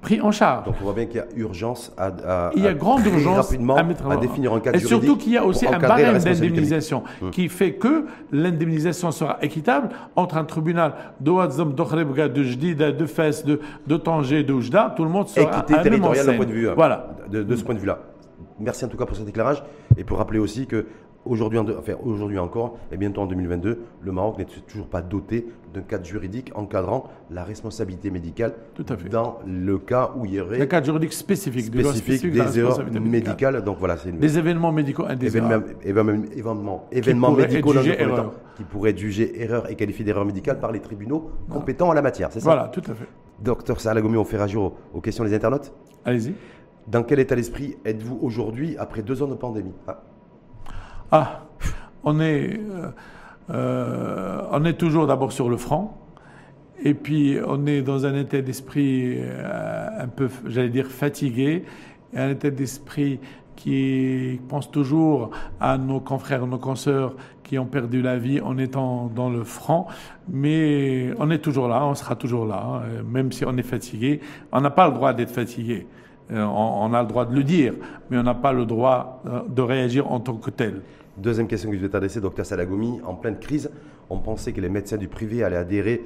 pris 0.00 0.20
en 0.20 0.30
charge. 0.30 0.66
Donc 0.66 0.76
on 0.80 0.84
voit 0.84 0.94
bien 0.94 1.06
qu'il 1.06 1.16
y 1.16 1.20
a 1.20 1.26
urgence 1.36 1.92
à, 1.96 2.50
il 2.56 2.62
y 2.62 2.66
a 2.66 2.74
grande 2.74 3.04
urgence 3.06 3.46
rapidement 3.46 3.76
à, 3.76 3.82
mettre 3.82 4.10
à 4.10 4.16
définir 4.16 4.52
un 4.52 4.60
cadre 4.60 4.76
Et 4.76 4.80
surtout 4.80 5.16
qu'il 5.16 5.32
y 5.32 5.36
a 5.36 5.44
aussi 5.44 5.66
un 5.66 5.78
barème 5.78 6.18
d'indemnisation 6.18 7.02
mmh. 7.20 7.30
qui 7.30 7.48
fait 7.48 7.74
que 7.74 8.06
l'indemnisation 8.32 9.10
sera 9.10 9.38
équitable 9.42 9.90
entre 10.16 10.36
un 10.36 10.44
tribunal 10.44 10.94
de 11.20 11.30
Ouadzam, 11.30 11.74
de 11.74 12.28
de 12.28 12.90
de 12.90 13.06
Fès, 13.06 13.44
de, 13.44 13.60
de 13.86 13.96
Tanger, 13.96 14.42
de 14.42 14.52
Oujda, 14.52 14.94
tout 14.96 15.04
le 15.04 15.10
monde 15.10 15.28
sera 15.28 15.58
Équité 15.58 15.82
territoriale 15.82 16.26
d'un 16.26 16.36
point 16.36 16.46
de 16.46 16.52
vue. 16.52 16.68
Euh, 16.68 16.74
voilà. 16.74 17.08
De, 17.30 17.42
de 17.42 17.56
ce 17.56 17.64
point 17.64 17.74
de 17.74 17.80
vue-là. 17.80 17.98
Merci 18.58 18.84
en 18.84 18.88
tout 18.88 18.96
cas 18.96 19.06
pour 19.06 19.16
cet 19.16 19.28
éclairage 19.28 19.62
et 19.96 20.04
pour 20.04 20.18
rappeler 20.18 20.38
aussi 20.38 20.66
que 20.66 20.86
Aujourd'hui, 21.26 21.58
enfin, 21.58 21.94
encore, 22.38 22.78
et 22.90 22.96
bientôt 22.96 23.20
en 23.20 23.26
2022, 23.26 23.78
le 24.00 24.12
Maroc 24.12 24.38
n'est 24.38 24.46
toujours 24.46 24.86
pas 24.86 25.02
doté 25.02 25.46
d'un 25.74 25.82
cadre 25.82 26.04
juridique 26.04 26.50
encadrant 26.54 27.10
la 27.30 27.44
responsabilité 27.44 28.10
médicale 28.10 28.54
Tout 28.74 28.86
à 28.88 28.96
fait. 28.96 29.10
dans 29.10 29.38
le 29.46 29.78
cas 29.78 30.12
où 30.16 30.24
il 30.24 30.34
y 30.34 30.40
aurait 30.40 30.62
un 30.62 30.66
cadre 30.66 30.86
juridique 30.86 31.12
spécifique, 31.12 31.66
spécifique 31.66 32.32
des 32.32 32.58
erreurs 32.58 32.82
médicales. 33.00 33.62
Donc 33.62 33.76
voilà, 33.78 33.96
des 33.96 34.38
événements 34.38 34.72
médicaux 34.72 35.04
indésirables, 35.06 35.76
événements, 35.82 36.24
événements, 36.32 36.88
événements 36.90 37.32
médicaux 37.32 37.74
qui 38.56 38.64
pourraient 38.64 38.96
jugés 38.96 39.42
erreur 39.42 39.70
et 39.70 39.76
qualifiés 39.76 40.04
d'erreur 40.06 40.24
médicale 40.24 40.58
par 40.58 40.72
les 40.72 40.80
tribunaux 40.80 41.30
compétents 41.50 41.88
en 41.88 41.92
la 41.92 42.02
matière. 42.02 42.30
C'est 42.32 42.40
ça 42.40 42.46
Voilà, 42.46 42.68
tout 42.68 42.82
à 42.90 42.94
fait. 42.94 43.06
Docteur 43.42 43.80
Salagomi, 43.80 44.16
on 44.16 44.24
fait 44.24 44.36
réagir 44.38 44.62
aux, 44.62 45.00
questions 45.02 45.24
des 45.24 45.34
internautes 45.34 45.72
Allez-y. 46.04 46.34
Dans 46.88 47.02
quel 47.02 47.20
état 47.20 47.36
d'esprit 47.36 47.76
êtes-vous 47.84 48.18
aujourd'hui 48.22 48.76
après 48.78 49.02
deux 49.02 49.22
ans 49.22 49.28
de 49.28 49.34
pandémie? 49.34 49.74
Ah. 49.86 50.02
Ah, 51.12 51.42
on 52.04 52.20
est, 52.20 52.58
euh, 52.58 52.90
euh, 53.50 54.42
on 54.52 54.64
est 54.64 54.74
toujours 54.74 55.06
d'abord 55.06 55.32
sur 55.32 55.48
le 55.48 55.56
front. 55.56 55.90
Et 56.82 56.94
puis, 56.94 57.36
on 57.46 57.66
est 57.66 57.82
dans 57.82 58.06
un 58.06 58.14
état 58.14 58.40
d'esprit 58.40 59.16
euh, 59.18 59.88
un 59.98 60.08
peu, 60.08 60.28
j'allais 60.46 60.70
dire, 60.70 60.86
fatigué, 60.86 61.64
un 62.14 62.30
état 62.30 62.50
d'esprit 62.50 63.20
qui 63.54 64.40
pense 64.48 64.70
toujours 64.70 65.30
à 65.60 65.76
nos 65.76 66.00
confrères, 66.00 66.46
nos 66.46 66.58
consoeurs 66.58 67.14
qui 67.44 67.58
ont 67.58 67.66
perdu 67.66 68.00
la 68.00 68.16
vie 68.16 68.40
en 68.40 68.56
étant 68.56 69.10
dans 69.14 69.28
le 69.28 69.44
front. 69.44 69.86
Mais 70.28 71.10
on 71.18 71.30
est 71.30 71.40
toujours 71.40 71.68
là, 71.68 71.84
on 71.84 71.94
sera 71.94 72.16
toujours 72.16 72.46
là, 72.46 72.82
euh, 72.84 73.02
même 73.02 73.30
si 73.32 73.44
on 73.44 73.54
est 73.58 73.62
fatigué. 73.62 74.20
On 74.50 74.62
n'a 74.62 74.70
pas 74.70 74.88
le 74.88 74.94
droit 74.94 75.12
d'être 75.12 75.32
fatigué. 75.32 75.86
On, 76.32 76.94
a 76.94 77.02
le 77.02 77.08
droit 77.08 77.24
de 77.24 77.34
le 77.34 77.42
dire, 77.42 77.74
mais 78.08 78.16
on 78.16 78.22
n'a 78.22 78.34
pas 78.34 78.52
le 78.52 78.64
droit 78.64 79.20
de 79.48 79.62
réagir 79.62 80.12
en 80.12 80.20
tant 80.20 80.36
que 80.36 80.50
tel. 80.50 80.82
Deuxième 81.20 81.48
question 81.48 81.68
que 81.68 81.76
je 81.76 81.82
vais 81.82 81.90
t'adresser, 81.90 82.18
docteur 82.18 82.46
Salagoumi. 82.46 82.98
En 83.04 83.14
pleine 83.14 83.38
crise, 83.38 83.70
on 84.08 84.20
pensait 84.20 84.54
que 84.54 84.60
les 84.62 84.70
médecins 84.70 84.96
du 84.96 85.06
privé 85.06 85.44
allaient 85.44 85.58
adhérer 85.58 86.02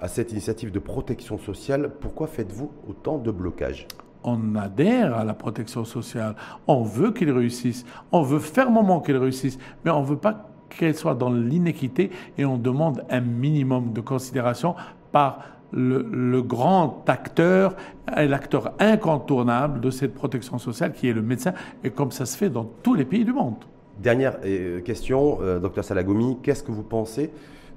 à 0.00 0.08
cette 0.08 0.32
initiative 0.32 0.72
de 0.72 0.80
protection 0.80 1.38
sociale. 1.38 1.92
Pourquoi 2.00 2.26
faites-vous 2.26 2.72
autant 2.88 3.18
de 3.18 3.30
blocages? 3.30 3.86
On 4.24 4.56
adhère 4.56 5.16
à 5.16 5.22
la 5.22 5.34
protection 5.34 5.84
sociale. 5.84 6.34
On 6.66 6.82
veut 6.82 7.12
qu'ils 7.12 7.30
réussissent. 7.30 7.84
On 8.10 8.22
veut 8.22 8.40
fermement 8.40 8.98
qu'ils 9.00 9.18
réussissent. 9.18 9.60
Mais 9.84 9.92
on 9.92 10.00
ne 10.00 10.06
veut 10.06 10.16
pas 10.16 10.50
qu'elle 10.68 10.96
soit 10.96 11.14
dans 11.14 11.32
l'inéquité 11.32 12.10
et 12.36 12.44
on 12.44 12.58
demande 12.58 13.04
un 13.08 13.20
minimum 13.20 13.92
de 13.92 14.00
considération 14.00 14.74
par 15.12 15.44
le, 15.70 16.42
grand 16.42 17.04
acteur 17.06 17.76
l'acteur 18.16 18.72
incontournable 18.80 19.80
de 19.80 19.90
cette 19.90 20.14
protection 20.14 20.58
sociale 20.58 20.92
qui 20.92 21.08
est 21.08 21.12
le 21.12 21.22
médecin 21.22 21.52
et 21.84 21.90
comme 21.90 22.10
ça 22.10 22.26
se 22.26 22.36
fait 22.36 22.50
dans 22.50 22.68
tous 22.82 22.94
les 22.94 23.04
pays 23.04 23.24
du 23.24 23.32
monde. 23.32 23.64
Dernière 23.98 24.38
euh, 24.44 24.80
question, 24.80 25.38
euh, 25.40 25.58
docteur 25.58 25.84
Salagomi, 25.84 26.38
qu'est-ce 26.42 26.62
que 26.62 26.72
vous 26.72 26.82
pensez 26.82 27.30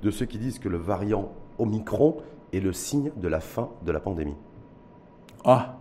de 0.03 0.11
ceux 0.11 0.26
qui 0.26 0.38
disent 0.38 0.59
que 0.59 0.70
le 0.70 0.78
variant 0.78 1.32
Omicron 1.57 2.17
est 2.51 2.59
le 2.59 2.74
signe 2.74 3.11
de 3.15 3.28
la 3.28 3.39
fin 3.39 3.70
de 3.86 3.91
la 3.91 3.99
pandémie? 3.99 4.36
Ah, 5.45 5.78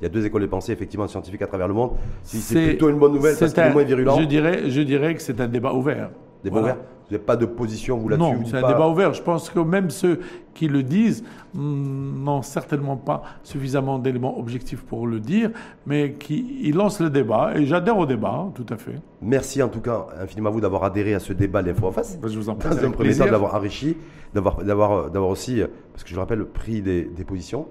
il 0.00 0.02
y 0.02 0.06
a 0.06 0.08
deux 0.08 0.24
écoles 0.26 0.42
de 0.42 0.46
pensée, 0.46 0.72
effectivement, 0.72 1.06
scientifiques 1.06 1.42
à 1.42 1.46
travers 1.46 1.68
le 1.68 1.74
monde. 1.74 1.92
Si 2.22 2.38
c'est 2.38 2.68
plutôt 2.68 2.88
une 2.88 2.98
bonne 2.98 3.12
nouvelle 3.12 3.36
parce 3.38 3.52
qu'il 3.52 3.62
est 3.62 3.72
moins 3.72 3.84
virulent. 3.84 4.18
Je 4.18 4.24
dirais, 4.24 4.70
je 4.70 4.80
dirais 4.80 5.14
que 5.14 5.22
c'est 5.22 5.40
un 5.40 5.46
débat 5.46 5.72
ouvert. 5.72 6.10
Débat 6.44 6.60
ouvert 6.60 6.76
Vous 6.76 7.12
n'avez 7.12 7.24
pas 7.24 7.36
de 7.36 7.46
position, 7.46 7.98
vous, 7.98 8.08
là-dessus 8.08 8.30
Non, 8.30 8.44
c'est 8.44 8.56
un 8.56 8.68
débat 8.68 8.88
ouvert. 8.88 9.12
Je 9.12 9.22
pense 9.22 9.50
que 9.50 9.58
même 9.58 9.90
ceux 9.90 10.20
qui 10.54 10.68
le 10.68 10.82
disent 10.82 11.24
hmm, 11.54 12.22
n'ont 12.22 12.42
certainement 12.42 12.96
pas 12.96 13.22
suffisamment 13.42 13.98
d'éléments 13.98 14.38
objectifs 14.38 14.82
pour 14.82 15.06
le 15.06 15.18
dire, 15.18 15.50
mais 15.86 16.12
qui 16.12 16.60
ils 16.62 16.74
lancent 16.74 17.00
le 17.00 17.10
débat. 17.10 17.52
Et 17.56 17.66
j'adhère 17.66 17.98
au 17.98 18.06
débat, 18.06 18.46
tout 18.54 18.66
à 18.68 18.76
fait. 18.76 19.00
Merci 19.20 19.62
en 19.62 19.68
tout 19.68 19.80
cas 19.80 20.06
infiniment 20.20 20.50
à 20.50 20.52
vous 20.52 20.60
d'avoir 20.60 20.84
adhéré 20.84 21.14
à 21.14 21.18
ce 21.18 21.32
débat 21.32 21.62
l'Info 21.62 21.88
en 21.88 21.92
face. 21.92 22.18
Ben, 22.20 22.28
je 22.28 22.38
vous 22.38 22.48
en 22.48 22.54
prie. 22.56 22.70
Dans 22.70 22.84
un 22.84 22.90
premier 22.90 23.16
temps, 23.16 23.24
d'avoir 23.24 23.54
enrichi, 23.54 23.96
d'avoir 24.32 25.28
aussi, 25.28 25.62
parce 25.92 26.04
que 26.04 26.10
je 26.10 26.14
le 26.14 26.20
rappelle, 26.20 26.44
pris 26.44 26.82
des, 26.82 27.02
des 27.02 27.24
positions 27.24 27.66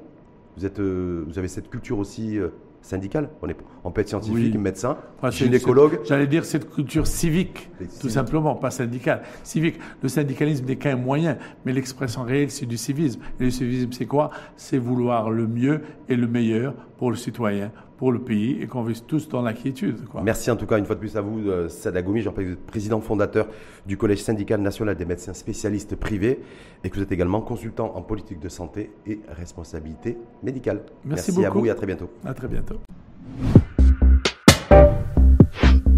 vous, 0.57 0.65
êtes, 0.65 0.79
euh, 0.79 1.23
vous 1.27 1.39
avez 1.39 1.47
cette 1.47 1.69
culture 1.69 1.97
aussi 1.99 2.37
euh, 2.37 2.49
syndicale 2.83 3.29
on, 3.41 3.47
est, 3.47 3.57
on 3.83 3.91
peut 3.91 4.01
être 4.01 4.09
scientifique, 4.09 4.55
médecin, 4.59 4.97
gynécologue. 5.29 6.01
J'allais 6.03 6.27
dire 6.27 6.45
cette 6.45 6.69
culture 6.69 7.07
civique, 7.07 7.71
tout 7.99 8.09
simplement, 8.09 8.55
pas 8.55 8.69
syndicale. 8.69 9.23
Civique. 9.43 9.79
Le 10.03 10.09
syndicalisme 10.09 10.65
n'est 10.65 10.75
qu'un 10.75 10.97
moyen, 10.97 11.37
mais 11.65 11.73
l'expression 11.73 12.23
réelle, 12.23 12.51
c'est 12.51 12.65
du 12.65 12.77
civisme. 12.77 13.21
Et 13.39 13.45
le 13.45 13.49
civisme, 13.49 13.91
c'est 13.91 14.05
quoi? 14.05 14.29
C'est 14.55 14.77
vouloir 14.77 15.31
le 15.31 15.47
mieux 15.47 15.81
et 16.09 16.15
le 16.15 16.27
meilleur 16.27 16.75
pour 16.97 17.09
le 17.09 17.17
citoyen, 17.17 17.71
pour 18.03 18.11
le 18.11 18.19
pays 18.19 18.61
et 18.61 18.67
qu'on 18.67 18.83
vise 18.83 19.05
tous 19.07 19.29
dans 19.29 19.41
l'inquiétude. 19.41 20.01
Merci 20.25 20.51
en 20.51 20.57
tout 20.57 20.65
cas 20.65 20.77
une 20.77 20.85
fois 20.85 20.95
de 20.95 20.99
plus 20.99 21.15
à 21.15 21.21
vous, 21.21 21.47
euh, 21.47 21.69
Sadagoumi, 21.69 22.21
jean 22.21 22.33
président 22.67 22.99
fondateur 22.99 23.47
du 23.85 23.95
Collège 23.95 24.23
syndical 24.23 24.59
national 24.59 24.97
des 24.97 25.05
médecins 25.05 25.33
spécialistes 25.33 25.95
privés 25.95 26.41
et 26.83 26.89
que 26.89 26.97
vous 26.97 27.03
êtes 27.03 27.13
également 27.13 27.39
consultant 27.39 27.93
en 27.95 28.01
politique 28.01 28.41
de 28.41 28.49
santé 28.49 28.91
et 29.07 29.21
responsabilité 29.29 30.17
médicale. 30.43 30.81
Merci, 31.05 31.31
Merci 31.31 31.45
à 31.45 31.49
vous 31.49 31.65
et 31.65 31.69
à 31.69 31.75
très 31.75 31.85
bientôt. 31.85 32.09
À 32.25 32.33
très 32.33 32.49
bientôt. 32.49 32.75